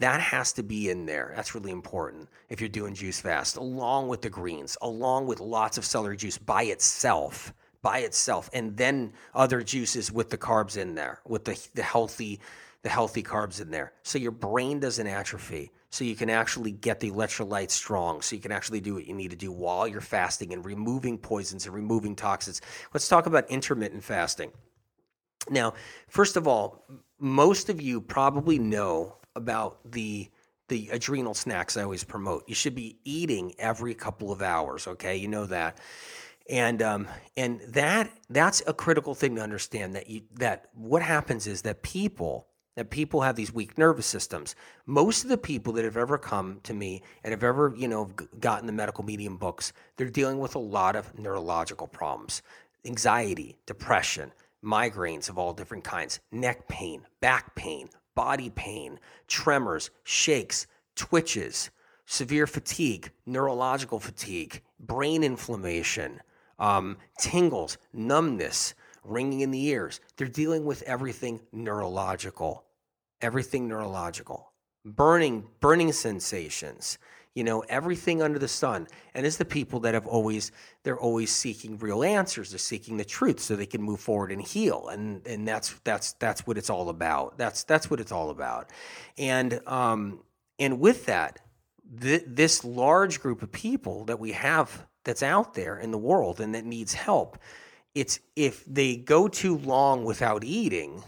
That 0.00 0.20
has 0.20 0.52
to 0.54 0.62
be 0.62 0.90
in 0.90 1.06
there. 1.06 1.32
That's 1.36 1.54
really 1.54 1.70
important 1.70 2.28
if 2.48 2.60
you're 2.60 2.68
doing 2.68 2.94
juice 2.94 3.20
fast, 3.20 3.56
along 3.56 4.08
with 4.08 4.22
the 4.22 4.28
greens, 4.28 4.76
along 4.82 5.26
with 5.26 5.40
lots 5.40 5.78
of 5.78 5.84
celery 5.84 6.16
juice 6.16 6.36
by 6.36 6.64
itself, 6.64 7.54
by 7.80 8.00
itself, 8.00 8.50
and 8.52 8.76
then 8.76 9.12
other 9.34 9.62
juices 9.62 10.12
with 10.12 10.30
the 10.30 10.36
carbs 10.36 10.76
in 10.76 10.94
there, 10.94 11.20
with 11.24 11.44
the, 11.44 11.68
the 11.74 11.82
healthy 11.82 12.40
the 12.82 12.88
healthy 12.92 13.22
carbs 13.22 13.60
in 13.60 13.70
there. 13.72 13.92
So 14.04 14.16
your 14.16 14.30
brain 14.30 14.78
doesn't 14.78 15.08
atrophy. 15.08 15.72
So 15.90 16.04
you 16.04 16.16
can 16.16 16.30
actually 16.30 16.72
get 16.72 17.00
the 17.00 17.10
electrolytes 17.10 17.70
strong. 17.70 18.20
So 18.22 18.36
you 18.36 18.42
can 18.42 18.52
actually 18.52 18.80
do 18.80 18.94
what 18.94 19.06
you 19.06 19.14
need 19.14 19.30
to 19.30 19.36
do 19.36 19.52
while 19.52 19.86
you're 19.86 20.00
fasting 20.00 20.52
and 20.52 20.64
removing 20.64 21.18
poisons 21.18 21.66
and 21.66 21.74
removing 21.74 22.16
toxins. 22.16 22.60
Let's 22.92 23.08
talk 23.08 23.26
about 23.26 23.48
intermittent 23.50 24.04
fasting. 24.04 24.52
Now, 25.48 25.74
first 26.08 26.36
of 26.36 26.48
all, 26.48 26.84
most 27.18 27.68
of 27.68 27.80
you 27.80 28.00
probably 28.00 28.58
know 28.58 29.16
about 29.34 29.78
the 29.90 30.28
the 30.68 30.88
adrenal 30.90 31.34
snacks 31.34 31.76
I 31.76 31.84
always 31.84 32.02
promote. 32.02 32.48
You 32.48 32.56
should 32.56 32.74
be 32.74 32.98
eating 33.04 33.54
every 33.58 33.94
couple 33.94 34.32
of 34.32 34.42
hours. 34.42 34.88
Okay, 34.88 35.16
you 35.16 35.28
know 35.28 35.46
that, 35.46 35.78
and 36.50 36.82
um, 36.82 37.08
and 37.36 37.60
that 37.68 38.10
that's 38.28 38.62
a 38.66 38.74
critical 38.74 39.14
thing 39.14 39.36
to 39.36 39.42
understand. 39.42 39.94
That 39.94 40.10
you 40.10 40.22
that 40.34 40.70
what 40.74 41.02
happens 41.02 41.46
is 41.46 41.62
that 41.62 41.82
people 41.82 42.48
that 42.76 42.90
people 42.90 43.22
have 43.22 43.34
these 43.34 43.52
weak 43.52 43.76
nervous 43.76 44.06
systems. 44.06 44.54
Most 44.84 45.24
of 45.24 45.30
the 45.30 45.38
people 45.38 45.72
that 45.72 45.84
have 45.84 45.96
ever 45.96 46.18
come 46.18 46.60
to 46.62 46.74
me 46.74 47.02
and 47.24 47.32
have 47.32 47.42
ever, 47.42 47.74
you 47.76 47.88
know, 47.88 48.10
gotten 48.38 48.66
the 48.66 48.72
medical 48.72 49.02
medium 49.02 49.36
books, 49.36 49.72
they're 49.96 50.08
dealing 50.08 50.38
with 50.38 50.54
a 50.54 50.60
lot 50.60 50.94
of 50.94 51.18
neurological 51.18 51.88
problems, 51.88 52.42
anxiety, 52.84 53.56
depression, 53.66 54.30
migraines 54.62 55.28
of 55.28 55.38
all 55.38 55.52
different 55.52 55.84
kinds, 55.84 56.20
neck 56.30 56.68
pain, 56.68 57.02
back 57.20 57.54
pain, 57.54 57.88
body 58.14 58.50
pain, 58.50 59.00
tremors, 59.26 59.90
shakes, 60.04 60.66
twitches, 60.94 61.70
severe 62.04 62.46
fatigue, 62.46 63.10
neurological 63.24 63.98
fatigue, 63.98 64.60
brain 64.78 65.24
inflammation, 65.24 66.20
um, 66.58 66.96
tingles, 67.18 67.78
numbness, 67.92 68.74
ringing 69.02 69.40
in 69.40 69.50
the 69.50 69.66
ears. 69.66 70.00
They're 70.16 70.26
dealing 70.26 70.64
with 70.64 70.82
everything 70.82 71.40
neurological 71.52 72.65
everything 73.26 73.66
neurological, 73.66 74.52
burning, 74.84 75.44
burning 75.58 75.92
sensations, 75.92 76.96
you 77.34 77.42
know, 77.42 77.60
everything 77.68 78.22
under 78.22 78.38
the 78.38 78.48
sun. 78.48 78.86
And 79.14 79.26
it's 79.26 79.36
the 79.36 79.44
people 79.44 79.80
that 79.80 79.94
have 79.94 80.06
always, 80.06 80.52
they're 80.84 80.98
always 80.98 81.30
seeking 81.32 81.76
real 81.78 82.04
answers. 82.04 82.50
They're 82.50 82.58
seeking 82.58 82.96
the 82.96 83.04
truth 83.04 83.40
so 83.40 83.56
they 83.56 83.66
can 83.66 83.82
move 83.82 83.98
forward 83.98 84.30
and 84.30 84.40
heal. 84.40 84.88
And, 84.88 85.26
and 85.26 85.46
that's, 85.46 85.74
that's, 85.82 86.12
that's 86.14 86.46
what 86.46 86.56
it's 86.56 86.70
all 86.70 86.88
about. 86.88 87.36
That's, 87.36 87.64
that's 87.64 87.90
what 87.90 87.98
it's 87.98 88.12
all 88.12 88.30
about. 88.30 88.70
And, 89.18 89.60
um, 89.66 90.20
and 90.60 90.78
with 90.78 91.06
that, 91.06 91.40
th- 92.00 92.24
this 92.28 92.64
large 92.64 93.20
group 93.20 93.42
of 93.42 93.50
people 93.50 94.04
that 94.04 94.20
we 94.20 94.32
have 94.32 94.86
that's 95.04 95.22
out 95.22 95.54
there 95.54 95.78
in 95.78 95.90
the 95.90 95.98
world 95.98 96.40
and 96.40 96.54
that 96.54 96.64
needs 96.64 96.94
help, 96.94 97.38
it's 97.96 98.20
if 98.36 98.64
they 98.66 98.96
go 98.96 99.26
too 99.26 99.58
long 99.58 100.04
without 100.04 100.44
eating, 100.44 101.02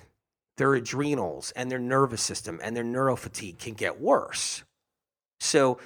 their 0.59 0.74
adrenals 0.74 1.52
and 1.56 1.70
their 1.70 1.78
nervous 1.78 2.20
system 2.20 2.61
and 2.62 2.76
their 2.76 2.84
neurofatigue 2.84 3.59
can 3.59 3.74
get 3.74 4.00
worse. 4.00 4.62
So 5.40 5.78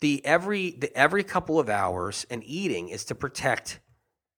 the 0.00 0.24
every 0.24 0.70
the 0.70 0.96
every 0.96 1.24
couple 1.24 1.58
of 1.58 1.68
hours 1.68 2.26
and 2.30 2.42
eating 2.44 2.88
is 2.88 3.04
to 3.06 3.14
protect 3.14 3.80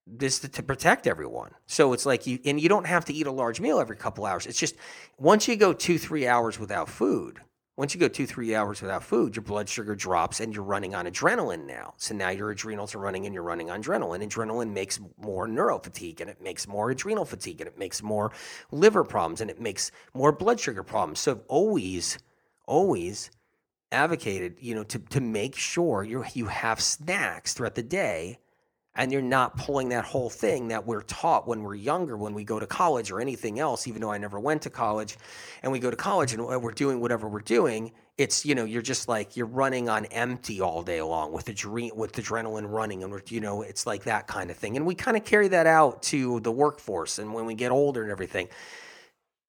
this 0.07 0.41
to, 0.41 0.49
to 0.49 0.63
protect 0.63 1.07
everyone. 1.07 1.53
So 1.67 1.93
it's 1.93 2.07
like 2.07 2.27
you 2.27 2.39
and 2.45 2.61
you 2.61 2.69
don't 2.69 2.87
have 2.87 3.05
to 3.07 3.13
eat 3.13 3.27
a 3.27 3.33
large 3.33 3.61
meal 3.61 3.79
every 3.79 3.97
couple 3.97 4.25
hours. 4.25 4.47
It's 4.47 4.59
just 4.59 4.77
once 5.19 5.47
you 5.47 5.57
go 5.57 5.75
2-3 5.75 6.27
hours 6.27 6.59
without 6.59 6.89
food, 6.89 7.41
once 7.83 7.95
you 7.95 7.99
go 7.99 8.07
two, 8.07 8.29
three 8.29 8.55
hours 8.55 8.81
without 8.81 9.03
food, 9.03 9.35
your 9.35 9.43
blood 9.43 9.69
sugar 9.69 9.97
drops 9.97 10.39
and 10.39 10.55
you're 10.55 10.63
running 10.63 10.95
on 10.95 11.05
adrenaline 11.05 11.67
now. 11.67 11.93
So 11.97 12.15
now 12.15 12.29
your 12.29 12.53
adrenals 12.53 12.95
are 12.95 13.01
running 13.01 13.27
and 13.27 13.35
you're 13.35 13.43
running 13.43 13.73
on 13.73 13.83
adrenaline. 13.83 14.25
Adrenaline 14.25 14.73
makes 14.73 15.01
more 15.21 15.49
neurofatigue 15.49 16.21
and 16.21 16.31
it 16.31 16.41
makes 16.41 16.69
more 16.69 16.93
adrenal 16.93 17.25
fatigue 17.25 17.61
and 17.61 17.67
it 17.67 17.77
makes 17.77 18.01
more 18.01 18.31
liver 18.71 19.03
problems 19.03 19.41
and 19.41 19.51
it 19.51 19.61
makes 19.61 19.91
more 20.15 20.31
blood 20.31 20.61
sugar 20.61 20.85
problems. 20.85 21.19
So 21.19 21.33
I've 21.33 21.41
always, 21.49 22.19
always 22.67 23.33
advocated, 23.91 24.59
you 24.61 24.77
know, 24.77 24.85
to, 24.85 25.01
to 25.01 25.21
make 25.21 25.57
sure 25.57 26.05
you 26.05 26.25
you 26.35 26.47
have 26.47 26.81
snacks 26.81 27.53
throughout 27.53 27.75
the 27.75 27.83
day 27.83 28.39
and 28.95 29.11
you're 29.11 29.23
not 29.23 29.57
pulling 29.57 29.89
that 29.89 30.05
whole 30.05 30.29
thing 30.29 30.69
that 30.69 30.87
we're 30.87 31.03
taught 31.03 31.49
when 31.49 31.63
we're 31.63 31.75
younger, 31.75 32.17
when 32.17 32.35
we 32.35 32.45
go 32.45 32.61
to 32.61 32.67
college 32.67 33.11
or 33.11 33.21
anything 33.21 33.59
else, 33.59 33.89
even 33.89 34.03
though 34.03 34.13
I 34.13 34.19
never 34.19 34.39
went 34.39 34.63
to 34.63 34.71
college, 34.71 35.17
and 35.63 35.73
we 35.73 35.79
go 35.79 35.91
to 35.91 35.97
college 35.97 36.35
and 36.35 36.43
uh, 36.43 36.59
we're 36.59 36.73
doing 36.73 37.01
whatever 37.01 37.29
we're 37.29 37.41
doing, 37.41 37.93
it's, 38.19 38.45
you 38.45 38.55
know, 38.55 38.65
you're 38.65 38.83
just 38.83 39.09
like, 39.09 39.37
you're 39.37 39.47
running 39.47 39.89
on 39.89 40.05
empty 40.07 40.61
all 40.61 40.83
day 40.83 41.01
long 41.01 41.33
with, 41.33 41.47
adre- 41.47 41.95
with 41.97 42.13
adrenaline 42.13 42.71
running. 42.71 43.03
And, 43.03 43.23
you 43.31 43.41
know, 43.41 43.63
it's 43.63 43.87
like 43.87 44.05
that 44.05 44.27
kind 44.27 44.51
of 44.51 44.57
thing. 44.59 44.77
And 44.77 44.85
we 44.85 44.95
kind 44.95 45.17
of 45.17 45.25
carry 45.25 45.49
that 45.49 45.67
out 45.67 46.03
to 46.05 46.41
the 46.41 46.53
workforce 46.53 47.19
and 47.19 47.33
when 47.33 47.47
we 47.47 47.55
get 47.55 47.73
older 47.73 48.03
and 48.03 48.11
everything. 48.11 48.49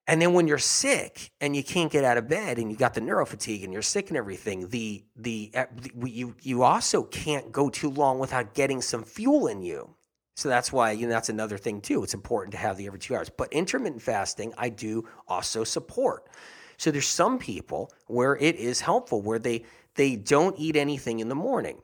And 0.05 0.21
then 0.21 0.33
when 0.33 0.47
you're 0.47 0.57
sick 0.57 1.31
and 1.39 1.55
you 1.55 1.63
can't 1.63 1.91
get 1.91 2.03
out 2.03 2.17
of 2.17 2.27
bed 2.27 2.57
and 2.57 2.69
you 2.69 2.77
got 2.77 2.93
the 2.93 3.01
neurofatigue 3.01 3.63
and 3.63 3.71
you're 3.71 3.81
sick 3.81 4.09
and 4.09 4.17
everything, 4.17 4.67
the, 4.67 5.05
the 5.15 5.51
the 5.53 6.09
you 6.09 6.35
you 6.41 6.63
also 6.63 7.03
can't 7.03 7.51
go 7.51 7.69
too 7.69 7.89
long 7.89 8.19
without 8.19 8.53
getting 8.53 8.81
some 8.81 9.03
fuel 9.03 9.47
in 9.47 9.61
you. 9.61 9.95
So 10.35 10.49
that's 10.49 10.73
why 10.73 10.91
you 10.91 11.07
know 11.07 11.13
that's 11.13 11.29
another 11.29 11.57
thing 11.57 11.79
too. 11.79 12.03
It's 12.03 12.13
important 12.13 12.51
to 12.51 12.57
have 12.57 12.75
the 12.75 12.85
every 12.85 12.99
two 12.99 13.15
hours. 13.15 13.29
But 13.29 13.53
intermittent 13.53 14.01
fasting, 14.01 14.53
I 14.57 14.69
do 14.69 15.07
also 15.27 15.63
support. 15.63 16.27
So 16.75 16.91
there's 16.91 17.07
some 17.07 17.39
people 17.39 17.89
where 18.07 18.35
it 18.35 18.57
is 18.57 18.81
helpful 18.81 19.21
where 19.21 19.39
they 19.39 19.63
they 19.95 20.17
don't 20.17 20.59
eat 20.59 20.75
anything 20.75 21.19
in 21.19 21.29
the 21.29 21.35
morning 21.35 21.77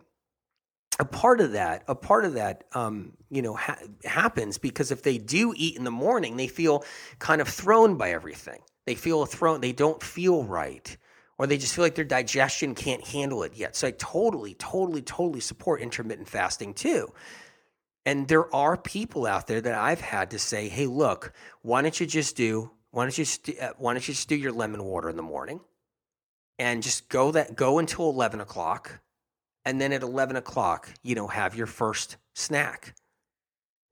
a 1.00 1.06
part 1.06 1.40
of 1.40 1.54
that, 1.54 1.84
a 1.88 1.96
part 1.96 2.26
of 2.26 2.34
that, 2.34 2.66
um, 2.74 3.14
you 3.30 3.42
know, 3.42 3.56
ha- 3.56 3.80
happens 4.04 4.58
because 4.58 4.92
if 4.92 5.02
they 5.02 5.18
do 5.18 5.54
eat 5.56 5.78
in 5.78 5.86
the 5.86 5.92
morning, 5.92 6.36
they 6.36 6.48
feel 6.48 6.84
kind 7.20 7.40
of 7.40 7.48
thrown 7.48 7.96
by 7.96 8.12
everything. 8.12 8.60
They 8.86 8.96
feel 8.96 9.26
thrown. 9.26 9.62
They 9.62 9.72
don't 9.72 10.04
feel 10.04 10.44
right, 10.44 10.98
or 11.38 11.48
they 11.48 11.58
just 11.58 11.74
feel 11.74 11.86
like 11.86 11.96
their 11.96 12.04
digestion 12.04 12.76
can't 12.76 13.06
handle 13.08 13.44
it 13.44 13.54
yet. 13.56 13.76
So 13.78 13.88
I 13.88 13.92
totally, 13.92 14.56
totally, 14.56 15.02
totally 15.02 15.40
support 15.40 15.82
intermittent 15.82 16.28
fasting 16.28 16.74
too. 16.74 17.14
And 18.06 18.28
there 18.28 18.54
are 18.54 18.76
people 18.76 19.26
out 19.26 19.48
there 19.48 19.62
that 19.62 19.76
I've 19.76 20.02
had 20.02 20.32
to 20.32 20.40
say, 20.40 20.68
"Hey, 20.68 20.88
look, 20.88 21.34
why 21.62 21.82
don't 21.82 21.98
you 22.00 22.08
just 22.08 22.36
do? 22.36 22.72
Why 22.92 23.04
don't 23.04 23.18
you 23.18 23.26
st- 23.26 23.60
uh, 23.60 23.74
why 23.78 23.94
don't 23.94 24.06
you 24.08 24.14
just 24.14 24.28
do 24.28 24.36
your 24.36 24.52
lemon 24.52 24.84
water 24.84 25.10
in 25.10 25.16
the 25.16 25.24
morning, 25.24 25.62
and 26.58 26.84
just 26.84 27.08
go 27.08 27.32
that 27.32 27.56
go 27.56 27.78
until 27.78 28.10
eleven 28.10 28.42
o'clock." 28.42 29.00
And 29.66 29.80
then 29.80 29.92
at 29.94 30.04
11 30.04 30.36
o'clock 30.36 30.90
you 31.04 31.16
know 31.16 31.28
have 31.28 31.56
your 31.56 31.68
first 31.68 32.18
snack. 32.34 32.96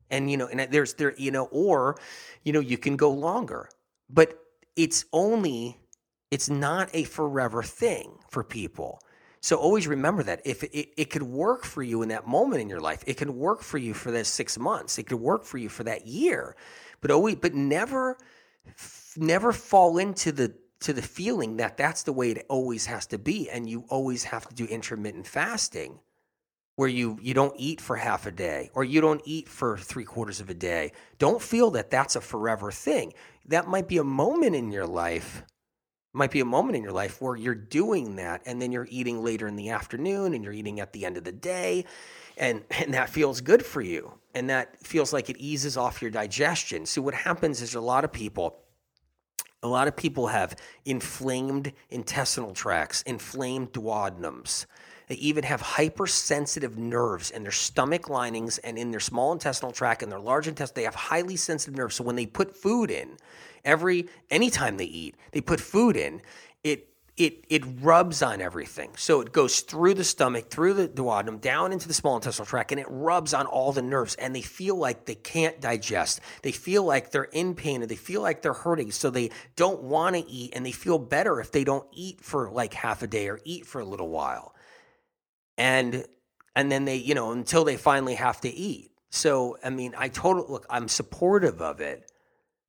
And 0.09 0.31
you 0.31 0.37
know 0.37 0.47
and 0.47 0.71
there's 0.71 0.93
there 0.93 1.13
you 1.17 1.31
know 1.31 1.45
or 1.51 1.97
you 2.43 2.53
know 2.53 2.59
you 2.59 2.77
can 2.77 2.95
go 2.95 3.11
longer. 3.11 3.69
But 4.09 4.39
it's 4.75 5.05
only 5.11 5.79
it's 6.31 6.49
not 6.49 6.89
a 6.93 7.03
forever 7.03 7.63
thing 7.63 8.17
for 8.29 8.43
people. 8.43 9.01
So 9.41 9.55
always 9.55 9.87
remember 9.87 10.23
that 10.23 10.41
if 10.45 10.63
it, 10.63 10.89
it 10.97 11.09
could 11.09 11.23
work 11.23 11.63
for 11.63 11.83
you 11.83 12.01
in 12.01 12.09
that 12.09 12.27
moment 12.27 12.61
in 12.61 12.69
your 12.69 12.81
life. 12.81 13.03
It 13.07 13.17
can 13.17 13.37
work 13.37 13.61
for 13.61 13.77
you 13.77 13.93
for 13.93 14.11
those 14.11 14.27
six 14.27 14.57
months. 14.57 14.97
It 14.97 15.03
could 15.03 15.19
work 15.19 15.45
for 15.45 15.57
you 15.57 15.69
for 15.69 15.83
that 15.83 16.07
year. 16.07 16.55
But 17.01 17.11
always 17.11 17.35
but 17.35 17.53
never 17.53 18.17
never 19.15 19.51
fall 19.51 19.97
into 19.97 20.31
the 20.31 20.53
to 20.79 20.93
the 20.93 21.01
feeling 21.01 21.57
that 21.57 21.77
that's 21.77 22.03
the 22.03 22.13
way 22.13 22.31
it 22.31 22.45
always 22.49 22.85
has 22.85 23.07
to 23.07 23.17
be 23.17 23.49
and 23.49 23.69
you 23.69 23.85
always 23.89 24.25
have 24.25 24.47
to 24.47 24.55
do 24.55 24.65
intermittent 24.65 25.27
fasting 25.27 25.99
where 26.75 26.87
you 26.87 27.17
you 27.21 27.33
don't 27.33 27.55
eat 27.57 27.81
for 27.81 27.95
half 27.95 28.27
a 28.27 28.31
day 28.31 28.69
or 28.73 28.83
you 28.83 29.01
don't 29.01 29.21
eat 29.25 29.49
for 29.49 29.77
three 29.77 30.05
quarters 30.05 30.39
of 30.39 30.49
a 30.49 30.53
day. 30.53 30.91
Don't 31.17 31.41
feel 31.41 31.71
that 31.71 31.89
that's 31.89 32.15
a 32.15 32.21
forever 32.21 32.71
thing. 32.71 33.13
That 33.47 33.67
might 33.67 33.87
be 33.87 33.97
a 33.97 34.03
moment 34.03 34.55
in 34.55 34.71
your 34.71 34.85
life 34.85 35.43
might 36.13 36.31
be 36.31 36.39
a 36.39 36.45
moment 36.45 36.75
in 36.75 36.83
your 36.83 36.91
life 36.91 37.21
where 37.21 37.35
you're 37.35 37.55
doing 37.55 38.15
that 38.15 38.41
and 38.45 38.61
then 38.61 38.71
you're 38.71 38.87
eating 38.89 39.23
later 39.23 39.47
in 39.47 39.55
the 39.55 39.69
afternoon 39.69 40.33
and 40.33 40.43
you're 40.43 40.53
eating 40.53 40.79
at 40.79 40.91
the 40.91 41.05
end 41.05 41.15
of 41.15 41.23
the 41.23 41.31
day 41.31 41.85
and 42.37 42.63
and 42.71 42.93
that 42.93 43.09
feels 43.09 43.39
good 43.41 43.63
for 43.65 43.81
you 43.81 44.11
and 44.33 44.49
that 44.49 44.77
feels 44.85 45.13
like 45.13 45.29
it 45.29 45.37
eases 45.39 45.77
off 45.77 46.01
your 46.01 46.11
digestion. 46.11 46.85
So 46.85 47.01
what 47.01 47.13
happens 47.13 47.61
is 47.61 47.75
a 47.75 47.81
lot 47.81 48.03
of 48.03 48.11
people 48.11 48.59
a 49.63 49.67
lot 49.67 49.87
of 49.87 49.95
people 49.95 50.27
have 50.27 50.55
inflamed 50.85 51.73
intestinal 51.89 52.53
tracts, 52.53 53.01
inflamed 53.03 53.73
duodenums. 53.73 54.65
They 55.07 55.15
even 55.15 55.43
have 55.45 55.61
hypersensitive 55.61 56.77
nerves 56.77 57.31
in 57.31 57.43
their 57.43 57.51
stomach 57.51 58.09
linings 58.09 58.57
and 58.59 58.77
in 58.77 58.91
their 58.91 58.99
small 58.99 59.31
intestinal 59.31 59.71
tract 59.71 60.03
and 60.03 60.11
their 60.11 60.19
large 60.19 60.47
intestine. 60.47 60.75
They 60.75 60.83
have 60.83 60.95
highly 60.95 61.37
sensitive 61.37 61.77
nerves. 61.77 61.95
So 61.95 62.03
when 62.03 62.17
they 62.17 62.25
put 62.25 62.55
food 62.55 62.91
in, 62.91 63.17
every 63.63 64.07
anytime 64.29 64.77
they 64.77 64.85
eat, 64.85 65.15
they 65.31 65.41
put 65.41 65.61
food 65.61 65.95
in, 65.95 66.21
it 66.63 66.89
it 67.17 67.45
it 67.49 67.63
rubs 67.81 68.21
on 68.21 68.41
everything. 68.41 68.91
So 68.95 69.21
it 69.21 69.33
goes 69.33 69.61
through 69.61 69.95
the 69.95 70.03
stomach, 70.03 70.49
through 70.49 70.75
the 70.75 70.87
duodenum, 70.87 71.41
down 71.41 71.71
into 71.71 71.87
the 71.87 71.93
small 71.93 72.15
intestinal 72.15 72.45
tract, 72.45 72.71
and 72.71 72.79
it 72.79 72.85
rubs 72.89 73.33
on 73.33 73.47
all 73.47 73.71
the 73.71 73.81
nerves. 73.81 74.15
And 74.15 74.35
they 74.35 74.41
feel 74.41 74.75
like 74.75 75.05
they 75.05 75.15
can't 75.15 75.59
digest. 75.59 76.21
They 76.43 76.51
feel 76.51 76.83
like 76.83 77.09
they're 77.09 77.23
in 77.23 77.55
pain, 77.55 77.81
and 77.81 77.89
they 77.89 77.95
feel 77.95 78.21
like 78.21 78.43
they're 78.43 78.53
hurting. 78.53 78.91
So 78.91 79.09
they 79.09 79.31
don't 79.55 79.81
want 79.81 80.15
to 80.15 80.29
eat, 80.29 80.53
and 80.55 80.63
they 80.63 80.71
feel 80.71 80.99
better 80.99 81.41
if 81.41 81.51
they 81.51 81.63
don't 81.63 81.87
eat 81.91 82.21
for 82.21 82.51
like 82.51 82.75
half 82.75 83.01
a 83.01 83.07
day 83.07 83.27
or 83.29 83.39
eat 83.43 83.65
for 83.65 83.81
a 83.81 83.85
little 83.85 84.09
while. 84.09 84.53
And 85.57 86.05
and 86.55 86.71
then 86.71 86.85
they, 86.85 86.97
you 86.97 87.15
know, 87.15 87.31
until 87.31 87.63
they 87.63 87.77
finally 87.77 88.15
have 88.15 88.41
to 88.41 88.49
eat. 88.49 88.91
So 89.09 89.57
I 89.63 89.71
mean, 89.71 89.95
I 89.97 90.09
totally 90.09 90.45
look. 90.49 90.67
I'm 90.69 90.87
supportive 90.87 91.63
of 91.63 91.81
it. 91.81 92.11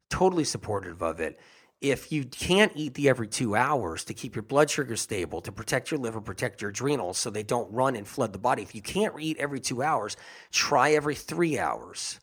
Totally 0.08 0.44
supportive 0.44 1.02
of 1.02 1.20
it 1.20 1.38
if 1.80 2.10
you 2.10 2.24
can't 2.24 2.72
eat 2.74 2.94
the 2.94 3.08
every 3.08 3.28
two 3.28 3.54
hours 3.54 4.04
to 4.04 4.14
keep 4.14 4.34
your 4.34 4.42
blood 4.42 4.68
sugar 4.68 4.96
stable, 4.96 5.40
to 5.42 5.52
protect 5.52 5.90
your 5.90 6.00
liver, 6.00 6.20
protect 6.20 6.60
your 6.60 6.70
adrenals 6.70 7.18
so 7.18 7.30
they 7.30 7.44
don't 7.44 7.72
run 7.72 7.94
and 7.94 8.06
flood 8.06 8.32
the 8.32 8.38
body, 8.38 8.62
if 8.62 8.74
you 8.74 8.82
can't 8.82 9.14
eat 9.20 9.36
every 9.38 9.60
two 9.60 9.82
hours, 9.82 10.16
try 10.50 10.92
every 10.92 11.14
three 11.14 11.58
hours. 11.58 12.18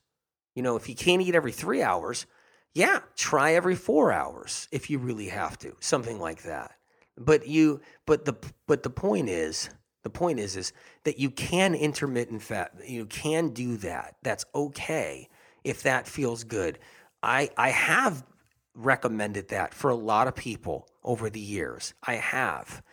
You 0.55 0.63
know, 0.63 0.75
if 0.75 0.89
you 0.89 0.95
can't 0.95 1.21
eat 1.21 1.35
every 1.35 1.53
three 1.53 1.81
hours, 1.81 2.25
yeah, 2.73 2.99
try 3.15 3.53
every 3.53 3.75
four 3.75 4.11
hours 4.11 4.67
if 4.71 4.89
you 4.89 4.99
really 4.99 5.29
have 5.29 5.57
to, 5.59 5.75
something 5.79 6.19
like 6.19 6.43
that. 6.43 6.71
But 7.17 7.47
you, 7.47 7.79
but 8.05 8.25
the, 8.25 8.35
but 8.67 8.83
the 8.83 8.89
point 8.89 9.29
is, 9.29 9.69
the 10.03 10.09
point 10.09 10.39
is, 10.39 10.57
is 10.57 10.73
that 11.05 11.17
you 11.17 11.31
can 11.31 11.75
intermittent 11.75 12.41
fat, 12.41 12.73
you 12.85 13.05
can 13.05 13.49
do 13.49 13.77
that. 13.77 14.17
That's 14.21 14.45
okay 14.53 15.29
if 15.63 15.83
that 15.83 16.09
feels 16.09 16.43
good. 16.43 16.77
I, 17.23 17.49
I 17.57 17.69
have 17.69 18.23
recommended 18.75 19.49
that 19.49 19.73
for 19.73 19.89
a 19.89 19.95
lot 19.95 20.27
of 20.27 20.35
people 20.35 20.87
over 21.03 21.29
the 21.29 21.39
years. 21.39 21.93
I 22.03 22.15
have. 22.15 22.83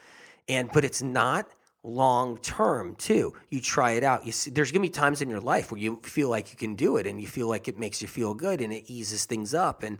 And 0.49 0.71
but 0.73 0.85
it's 0.85 1.03
not 1.03 1.49
long 1.85 2.39
term 2.39 2.95
too. 2.97 3.33
You 3.51 3.61
try 3.61 3.93
it 3.93 4.05
out. 4.05 4.25
You 4.25 4.33
see 4.33 4.51
there's 4.51 4.73
to 4.73 4.81
be 4.81 4.89
times 4.89 5.21
in 5.21 5.29
your 5.29 5.41
life 5.41 5.71
where 5.71 5.81
you 5.81 6.01
feel 6.03 6.29
like 6.29 6.51
you 6.51 6.57
can 6.57 6.75
do 6.75 6.97
it 6.97 7.07
and 7.07 7.21
you 7.21 7.27
feel 7.27 7.49
like 7.49 7.69
it 7.69 7.79
makes 7.79 8.01
you 8.01 8.09
feel 8.09 8.35
good 8.35 8.61
and 8.61 8.73
it 8.73 8.85
eases 8.91 9.25
things 9.25 9.55
up 9.55 9.83
and 9.83 9.99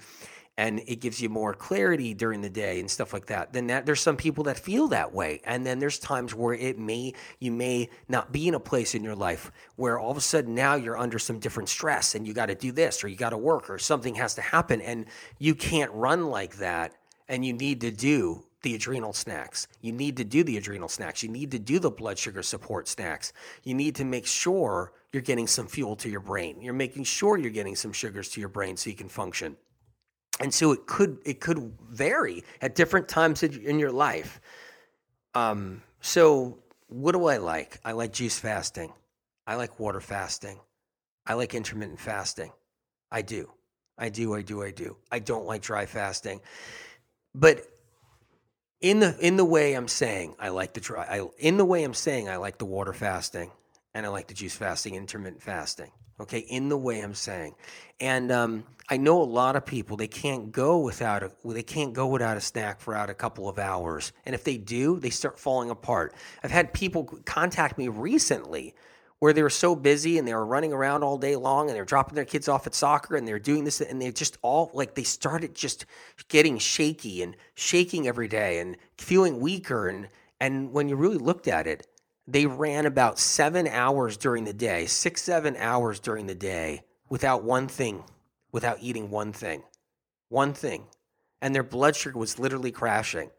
and 0.59 0.81
it 0.87 0.97
gives 0.97 1.21
you 1.21 1.29
more 1.29 1.55
clarity 1.55 2.13
during 2.13 2.43
the 2.43 2.51
day 2.51 2.79
and 2.79 2.91
stuff 2.91 3.13
like 3.13 3.27
that. 3.27 3.53
Then 3.53 3.69
that 3.69 3.87
there's 3.87 4.01
some 4.01 4.17
people 4.17 4.45
that 4.45 4.59
feel 4.59 4.89
that 4.89 5.15
way. 5.15 5.41
And 5.45 5.65
then 5.65 5.79
there's 5.79 5.99
times 5.99 6.35
where 6.35 6.55
it 6.55 6.79
may 6.79 7.15
you 7.39 7.51
may 7.51 7.89
not 8.09 8.33
be 8.33 8.49
in 8.49 8.55
a 8.55 8.61
place 8.61 8.95
in 8.95 9.03
your 9.03 9.17
life 9.17 9.51
where 9.77 9.99
all 9.99 10.11
of 10.11 10.17
a 10.17 10.21
sudden 10.21 10.55
now 10.55 10.75
you're 10.75 10.99
under 10.99 11.19
some 11.19 11.39
different 11.39 11.69
stress 11.69 12.15
and 12.15 12.27
you 12.27 12.35
got 12.35 12.47
to 12.47 12.55
do 12.55 12.71
this 12.71 13.03
or 13.03 13.09
you 13.09 13.17
got 13.17 13.31
to 13.31 13.39
work 13.39 13.71
or 13.71 13.79
something 13.79 14.15
has 14.15 14.35
to 14.35 14.43
happen 14.43 14.81
and 14.83 15.07
you 15.39 15.55
can't 15.55 15.91
run 15.93 16.27
like 16.27 16.57
that 16.57 16.95
and 17.29 17.47
you 17.47 17.55
need 17.55 17.81
to 17.81 17.91
do 17.91 18.45
the 18.61 18.75
adrenal 18.75 19.13
snacks. 19.13 19.67
You 19.81 19.93
need 19.93 20.19
to 20.19 20.25
do 20.25 20.45
the 20.45 20.57
adrenal 20.59 20.89
snacks. 20.89 21.23
You 21.23 21.31
need 21.31 21.51
to 21.53 21.59
do 21.59 21.79
the 21.79 21.91
blood 21.91 22.19
sugar 22.19 22.43
support 22.43 22.87
snacks. 22.87 23.33
You 23.65 23.75
need 23.75 23.97
to 23.97 24.05
make 24.05 24.27
sure 24.27 24.93
you're 25.13 25.23
getting 25.23 25.47
some 25.47 25.67
fuel 25.67 25.97
to 25.97 26.09
your 26.09 26.21
brain. 26.21 26.61
You're 26.61 26.75
making 26.75 27.05
sure 27.05 27.39
you're 27.39 27.51
getting 27.51 27.75
some 27.75 27.93
sugars 27.93 28.29
to 28.31 28.41
your 28.41 28.49
brain 28.49 28.77
so 28.77 28.91
you 28.91 28.97
can 28.97 29.09
function 29.09 29.57
and 30.41 30.53
so 30.53 30.73
it 30.73 30.87
could 30.87 31.19
it 31.25 31.41
could 31.41 31.73
vary 31.91 32.45
at 32.61 32.75
different 32.75 33.09
times 33.09 33.43
in 33.43 33.79
your 33.79 33.93
life. 33.93 34.41
Um, 35.35 35.83
so 36.01 36.59
what 36.89 37.13
do 37.13 37.27
I 37.27 37.39
like? 37.39 37.81
I 37.85 37.93
like 37.93 38.13
juice 38.13 38.39
fasting. 38.39 38.93
I 39.47 39.57
like 39.57 39.79
water 39.79 40.01
fasting. 40.01 40.59
I 41.27 41.35
like 41.35 41.55
intermittent 41.55 42.01
fasting. 42.01 42.53
I 43.11 43.23
do. 43.23 43.51
I 43.99 44.09
do. 44.09 44.35
I 44.35 44.43
do. 44.43 44.63
I 44.63 44.71
do. 44.71 44.97
I 45.11 45.19
don't 45.19 45.47
like 45.47 45.63
dry 45.63 45.87
fasting. 45.87 46.41
But 47.35 47.67
in 48.81 49.01
the 49.01 49.17
in 49.21 49.37
the 49.37 49.45
way 49.45 49.75
I'm 49.75 49.89
saying 49.89 50.35
I 50.39 50.49
like 50.49 50.75
the 50.75 50.81
dry 50.81 51.05
I, 51.05 51.29
in 51.39 51.57
the 51.57 51.65
way 51.65 51.85
I'm 51.85 51.95
saying 51.95 52.29
I 52.29 52.37
like 52.37 52.59
the 52.59 52.65
water 52.65 52.93
fasting 52.93 53.53
and 53.95 54.07
I 54.07 54.09
like 54.09 54.29
to 54.29 54.35
juice 54.35 54.57
fasting, 54.57 54.95
intermittent 54.95 55.43
fasting 55.43 55.93
okay, 56.23 56.39
in 56.39 56.69
the 56.69 56.77
way 56.77 57.01
I'm 57.01 57.15
saying. 57.15 57.55
And 58.01 58.33
um, 58.33 58.65
I 58.89 58.97
know 58.97 59.21
a 59.23 59.25
lot 59.25 59.57
of 59.57 59.67
people 59.67 59.97
they 59.97 60.09
can't 60.09 60.51
go 60.51 60.79
without 60.79 61.23
a 61.23 61.33
they 61.45 61.63
can't 61.63 61.93
go 61.93 62.07
without 62.07 62.37
a 62.37 62.41
snack 62.41 62.81
for 62.81 62.95
out 62.95 63.11
a 63.11 63.15
couple 63.15 63.49
of 63.49 63.59
hours, 63.59 64.13
and 64.25 64.35
if 64.35 64.45
they 64.45 64.57
do, 64.57 64.99
they 64.99 65.11
start 65.11 65.39
falling 65.39 65.71
apart. 65.71 66.15
I've 66.43 66.51
had 66.51 66.73
people 66.73 67.05
contact 67.25 67.79
me 67.79 67.89
recently 67.89 68.75
where 69.19 69.33
they 69.33 69.43
were 69.43 69.51
so 69.51 69.77
busy 69.77 70.19
and 70.19 70.27
they 70.27 70.35
were 70.35 70.45
running 70.45 70.73
around 70.73 71.05
all 71.05 71.17
day 71.17 71.37
long 71.37 71.69
and 71.69 71.77
they're 71.77 71.85
dropping 71.85 72.17
their 72.17 72.25
kids 72.25 72.49
off 72.49 72.67
at 72.67 72.75
soccer 72.75 73.15
and 73.15 73.27
they're 73.27 73.39
doing 73.39 73.63
this 73.63 73.81
and 73.81 74.03
they 74.03 74.11
just 74.11 74.37
all 74.43 74.69
like 74.75 74.97
they 74.97 75.05
started 75.05 75.55
just 75.55 75.87
getting 76.29 76.59
shaky 76.59 77.23
and 77.23 77.37
shaking 77.55 78.09
every 78.09 78.27
day 78.27 78.59
and 78.59 78.77
feeling 78.97 79.39
weaker 79.39 79.87
and 79.87 80.09
and 80.41 80.73
when 80.73 80.89
you 80.89 80.97
really 80.97 81.19
looked 81.19 81.47
at 81.47 81.69
it 81.69 81.87
they 82.33 82.47
ran 82.47 82.87
about 82.87 83.19
seven 83.19 83.67
hours 83.67 84.17
during 84.17 84.45
the 84.45 84.55
day, 84.55 84.87
six, 84.87 85.23
seven 85.23 85.55
hours 85.57 86.01
during 86.01 86.27
the 86.27 86.35
day 86.35 86.81
without 87.11 87.45
one 87.45 87.69
thing, 87.69 88.03
without 88.53 88.79
eating 88.81 89.11
one 89.11 89.35
thing, 89.35 89.63
one 90.31 90.55
thing. 90.55 90.87
And 91.43 91.55
their 91.55 91.63
blood 91.63 91.95
sugar 91.95 92.19
was 92.19 92.39
literally 92.39 92.73
crashing 92.73 93.31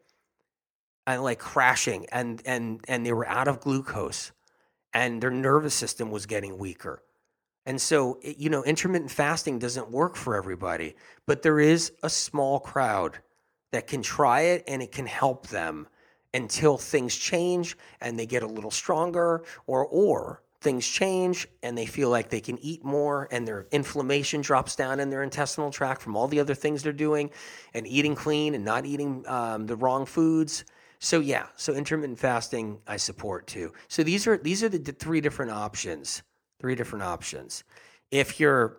and 1.08 1.24
like 1.24 1.40
crashing 1.40 2.06
and, 2.12 2.40
and, 2.46 2.82
and 2.88 3.04
they 3.04 3.14
were 3.14 3.28
out 3.28 3.48
of 3.48 3.62
glucose 3.62 4.32
and 4.94 5.24
their 5.24 5.32
nervous 5.32 5.74
system 5.74 6.12
was 6.12 6.28
getting 6.28 6.60
weaker. 6.60 7.02
And 7.66 7.82
so, 7.82 8.20
you 8.22 8.52
know, 8.52 8.64
intermittent 8.64 9.10
fasting 9.10 9.58
doesn't 9.58 9.90
work 9.90 10.16
for 10.16 10.36
everybody, 10.36 10.96
but 11.26 11.42
there 11.42 11.60
is 11.60 11.94
a 12.04 12.10
small 12.10 12.60
crowd 12.60 13.20
that 13.72 13.88
can 13.88 14.04
try 14.04 14.42
it 14.42 14.64
and 14.68 14.84
it 14.84 14.92
can 14.92 15.08
help 15.08 15.48
them 15.48 15.88
until 16.34 16.78
things 16.78 17.16
change 17.16 17.78
and 18.02 18.18
they 18.18 18.26
get 18.26 18.44
a 18.44 18.48
little 18.48 18.72
stronger 18.72 19.44
or 19.68 19.86
or 19.86 20.42
things 20.62 20.88
change 20.88 21.48
and 21.62 21.78
they 21.78 21.86
feel 21.86 22.10
like 22.10 22.30
they 22.30 22.40
can 22.40 22.58
eat 22.60 22.84
more 22.86 23.28
and 23.32 23.46
their 23.46 23.68
inflammation 23.72 24.40
drops 24.42 24.76
down 24.76 25.00
in 25.00 25.10
their 25.10 25.22
intestinal 25.22 25.70
tract 25.70 26.02
from 26.02 26.16
all 26.16 26.28
the 26.28 26.40
other 26.40 26.56
things 26.56 26.82
they're 26.82 26.94
doing 26.94 27.30
and 27.74 27.86
eating 27.86 28.16
clean 28.16 28.56
and 28.56 28.64
not 28.64 28.86
eating 28.86 29.26
um, 29.28 29.68
the 29.68 29.76
wrong 29.76 30.06
foods. 30.06 30.64
So 31.00 31.20
yeah 31.20 31.48
so 31.58 31.74
intermittent 31.74 32.20
fasting 32.20 32.80
i 32.88 32.98
support 32.98 33.46
too. 33.48 33.74
So 33.90 34.04
these 34.04 34.26
are 34.26 34.38
these 34.38 34.64
are 34.64 34.70
the 34.70 34.80
three 34.80 35.22
different 35.22 35.52
options 35.52 36.24
three 36.60 36.76
different 36.76 37.04
options. 37.04 37.66
If 38.10 38.40
you're 38.40 38.78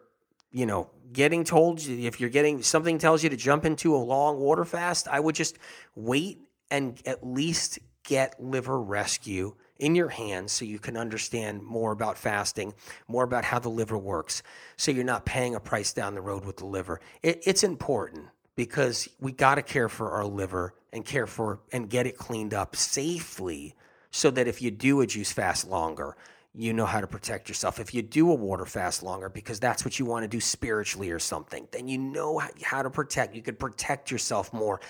you 0.50 0.64
know 0.64 0.88
getting 1.12 1.44
told 1.44 1.80
if 1.86 2.18
you're 2.18 2.30
getting 2.30 2.62
something 2.62 2.96
tells 2.96 3.22
you 3.22 3.28
to 3.28 3.36
jump 3.36 3.66
into 3.66 3.94
a 3.94 3.98
long 3.98 4.38
water 4.38 4.64
fast 4.64 5.06
i 5.08 5.20
would 5.20 5.34
just 5.34 5.58
wait 5.96 6.38
and 6.74 7.00
at 7.06 7.24
least 7.24 7.78
get 8.02 8.42
liver 8.42 8.80
rescue 8.80 9.54
in 9.78 9.94
your 9.94 10.08
hands 10.08 10.50
so 10.50 10.64
you 10.64 10.80
can 10.80 10.96
understand 10.96 11.62
more 11.62 11.92
about 11.92 12.18
fasting, 12.18 12.74
more 13.06 13.22
about 13.22 13.44
how 13.44 13.60
the 13.60 13.68
liver 13.68 13.96
works, 13.96 14.42
so 14.76 14.90
you're 14.90 15.04
not 15.04 15.24
paying 15.24 15.54
a 15.54 15.60
price 15.60 15.92
down 15.92 16.16
the 16.16 16.20
road 16.20 16.44
with 16.44 16.56
the 16.56 16.66
liver. 16.66 17.00
It, 17.22 17.42
it's 17.46 17.62
important 17.62 18.26
because 18.56 19.08
we 19.20 19.30
got 19.30 19.54
to 19.54 19.62
care 19.62 19.88
for 19.88 20.10
our 20.10 20.24
liver 20.24 20.74
and 20.92 21.04
care 21.04 21.28
for 21.28 21.60
and 21.72 21.88
get 21.88 22.08
it 22.08 22.18
cleaned 22.18 22.54
up 22.54 22.74
safely 22.74 23.76
so 24.10 24.32
that 24.32 24.48
if 24.48 24.60
you 24.60 24.72
do 24.72 25.00
a 25.00 25.06
juice 25.06 25.32
fast 25.32 25.68
longer, 25.68 26.16
you 26.56 26.72
know 26.72 26.86
how 26.86 27.00
to 27.00 27.06
protect 27.06 27.48
yourself. 27.48 27.78
If 27.78 27.94
you 27.94 28.02
do 28.02 28.32
a 28.32 28.34
water 28.34 28.66
fast 28.66 29.04
longer 29.04 29.28
because 29.28 29.60
that's 29.60 29.84
what 29.84 30.00
you 30.00 30.06
want 30.06 30.24
to 30.24 30.28
do 30.28 30.40
spiritually 30.40 31.10
or 31.10 31.20
something, 31.20 31.68
then 31.70 31.86
you 31.86 31.98
know 31.98 32.42
how 32.62 32.82
to 32.82 32.90
protect. 32.90 33.36
You 33.36 33.42
could 33.42 33.60
protect 33.60 34.10
yourself 34.10 34.52
more. 34.52 34.80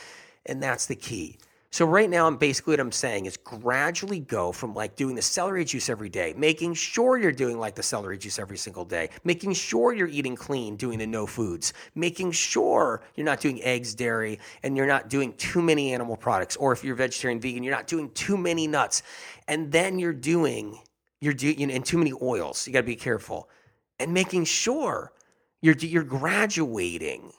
And 0.46 0.62
that's 0.62 0.86
the 0.86 0.96
key. 0.96 1.38
So 1.74 1.84
right 1.86 2.08
now, 2.08 2.28
I'm 2.28 2.36
basically 2.36 2.74
what 2.74 2.78
I'm 2.78 2.92
saying 2.92 3.26
is 3.26 3.36
gradually 3.36 4.20
go 4.20 4.52
from 4.52 4.74
like 4.74 4.94
doing 4.94 5.16
the 5.16 5.22
celery 5.22 5.64
juice 5.64 5.88
every 5.88 6.08
day, 6.08 6.32
making 6.36 6.74
sure 6.74 7.18
you're 7.18 7.32
doing 7.32 7.58
like 7.58 7.74
the 7.74 7.82
celery 7.82 8.16
juice 8.16 8.38
every 8.38 8.58
single 8.58 8.84
day, 8.84 9.10
making 9.24 9.54
sure 9.54 9.92
you're 9.92 10.06
eating 10.06 10.36
clean, 10.36 10.76
doing 10.76 11.00
the 11.00 11.06
no 11.08 11.26
foods, 11.26 11.72
making 11.96 12.30
sure 12.30 13.02
you're 13.16 13.24
not 13.24 13.40
doing 13.40 13.60
eggs, 13.64 13.92
dairy, 13.92 14.38
and 14.62 14.76
you're 14.76 14.86
not 14.86 15.08
doing 15.08 15.32
too 15.32 15.60
many 15.60 15.92
animal 15.92 16.16
products. 16.16 16.54
Or 16.54 16.70
if 16.70 16.84
you're 16.84 16.94
vegetarian, 16.94 17.40
vegan, 17.40 17.64
you're 17.64 17.74
not 17.74 17.88
doing 17.88 18.08
too 18.10 18.36
many 18.36 18.68
nuts, 18.68 19.02
and 19.48 19.72
then 19.72 19.98
you're 19.98 20.12
doing 20.12 20.78
you're 21.20 21.34
doing 21.34 21.58
you 21.58 21.66
know, 21.66 21.74
and 21.74 21.84
too 21.84 21.98
many 21.98 22.12
oils. 22.22 22.68
You 22.68 22.72
got 22.72 22.82
to 22.82 22.86
be 22.86 22.94
careful, 22.94 23.48
and 23.98 24.14
making 24.14 24.44
sure 24.44 25.10
you're 25.60 25.74
you're 25.74 26.04
graduating 26.04 27.32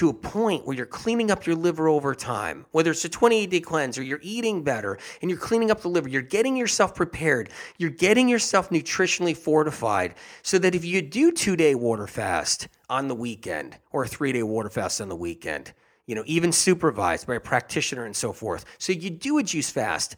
to 0.00 0.08
a 0.08 0.14
point 0.14 0.66
where 0.66 0.74
you're 0.74 0.86
cleaning 0.86 1.30
up 1.30 1.44
your 1.44 1.54
liver 1.54 1.86
over 1.86 2.14
time, 2.14 2.64
whether 2.70 2.90
it's 2.90 3.04
a 3.04 3.08
28 3.10 3.50
day 3.50 3.60
cleanse 3.60 3.98
or 3.98 4.02
you're 4.02 4.18
eating 4.22 4.62
better 4.62 4.96
and 5.20 5.30
you're 5.30 5.38
cleaning 5.38 5.70
up 5.70 5.82
the 5.82 5.88
liver, 5.88 6.08
you're 6.08 6.22
getting 6.22 6.56
yourself 6.56 6.94
prepared, 6.94 7.50
you're 7.76 7.90
getting 7.90 8.26
yourself 8.26 8.70
nutritionally 8.70 9.36
fortified 9.36 10.14
so 10.40 10.58
that 10.58 10.74
if 10.74 10.86
you 10.86 11.02
do 11.02 11.30
two 11.30 11.54
day 11.54 11.74
water 11.74 12.06
fast 12.06 12.66
on 12.88 13.08
the 13.08 13.14
weekend 13.14 13.76
or 13.92 14.04
a 14.04 14.08
three 14.08 14.32
day 14.32 14.42
water 14.42 14.70
fast 14.70 15.02
on 15.02 15.10
the 15.10 15.16
weekend, 15.16 15.74
you 16.06 16.14
know, 16.14 16.24
even 16.24 16.50
supervised 16.50 17.26
by 17.26 17.34
a 17.34 17.40
practitioner 17.40 18.06
and 18.06 18.16
so 18.16 18.32
forth. 18.32 18.64
So 18.78 18.94
you 18.94 19.10
do 19.10 19.36
a 19.36 19.42
juice 19.42 19.68
fast 19.68 20.16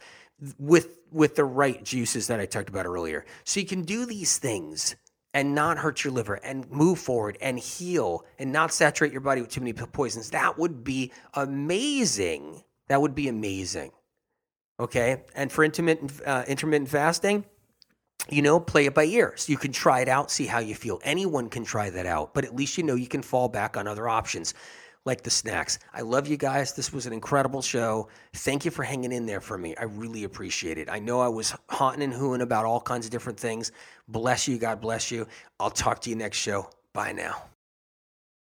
with 0.60 1.00
with 1.10 1.34
the 1.34 1.44
right 1.44 1.82
juices 1.82 2.28
that 2.28 2.38
I 2.38 2.46
talked 2.46 2.68
about 2.68 2.86
earlier. 2.86 3.24
So 3.42 3.58
you 3.58 3.66
can 3.66 3.82
do 3.82 4.06
these 4.06 4.38
things 4.38 4.94
and 5.34 5.54
not 5.54 5.78
hurt 5.78 6.04
your 6.04 6.12
liver 6.12 6.34
and 6.34 6.70
move 6.70 6.98
forward 6.98 7.38
and 7.40 7.58
heal 7.58 8.24
and 8.38 8.52
not 8.52 8.72
saturate 8.72 9.12
your 9.12 9.20
body 9.20 9.40
with 9.40 9.50
too 9.50 9.60
many 9.60 9.72
poisons. 9.72 10.30
That 10.30 10.58
would 10.58 10.84
be 10.84 11.12
amazing. 11.34 12.62
That 12.88 13.00
would 13.00 13.14
be 13.14 13.28
amazing. 13.28 13.92
Okay. 14.78 15.24
And 15.34 15.50
for 15.50 15.64
intermittent, 15.64 16.20
uh, 16.26 16.44
intermittent 16.46 16.90
fasting, 16.90 17.44
you 18.28 18.42
know, 18.42 18.60
play 18.60 18.86
it 18.86 18.94
by 18.94 19.04
ear. 19.04 19.32
So 19.36 19.50
you 19.52 19.58
can 19.58 19.72
try 19.72 20.00
it 20.00 20.08
out, 20.08 20.30
see 20.30 20.46
how 20.46 20.58
you 20.58 20.74
feel. 20.74 21.00
Anyone 21.02 21.48
can 21.48 21.64
try 21.64 21.90
that 21.90 22.06
out, 22.06 22.34
but 22.34 22.44
at 22.44 22.54
least 22.54 22.76
you 22.76 22.84
know 22.84 22.94
you 22.94 23.08
can 23.08 23.22
fall 23.22 23.48
back 23.48 23.76
on 23.76 23.86
other 23.86 24.08
options 24.08 24.54
like 25.04 25.22
the 25.22 25.30
snacks. 25.30 25.78
I 25.92 26.02
love 26.02 26.28
you 26.28 26.36
guys. 26.36 26.74
This 26.74 26.92
was 26.92 27.06
an 27.06 27.12
incredible 27.12 27.62
show. 27.62 28.08
Thank 28.34 28.64
you 28.64 28.70
for 28.70 28.82
hanging 28.82 29.12
in 29.12 29.26
there 29.26 29.40
for 29.40 29.58
me. 29.58 29.74
I 29.76 29.84
really 29.84 30.24
appreciate 30.24 30.78
it. 30.78 30.88
I 30.90 30.98
know 30.98 31.20
I 31.20 31.28
was 31.28 31.54
haunting 31.68 32.02
and 32.02 32.12
hooing 32.12 32.42
about 32.42 32.64
all 32.64 32.80
kinds 32.80 33.06
of 33.06 33.12
different 33.12 33.38
things. 33.38 33.72
Bless 34.08 34.46
you. 34.46 34.58
God 34.58 34.80
bless 34.80 35.10
you. 35.10 35.26
I'll 35.58 35.70
talk 35.70 36.00
to 36.02 36.10
you 36.10 36.16
next 36.16 36.38
show. 36.38 36.70
Bye 36.92 37.12
now. 37.12 37.51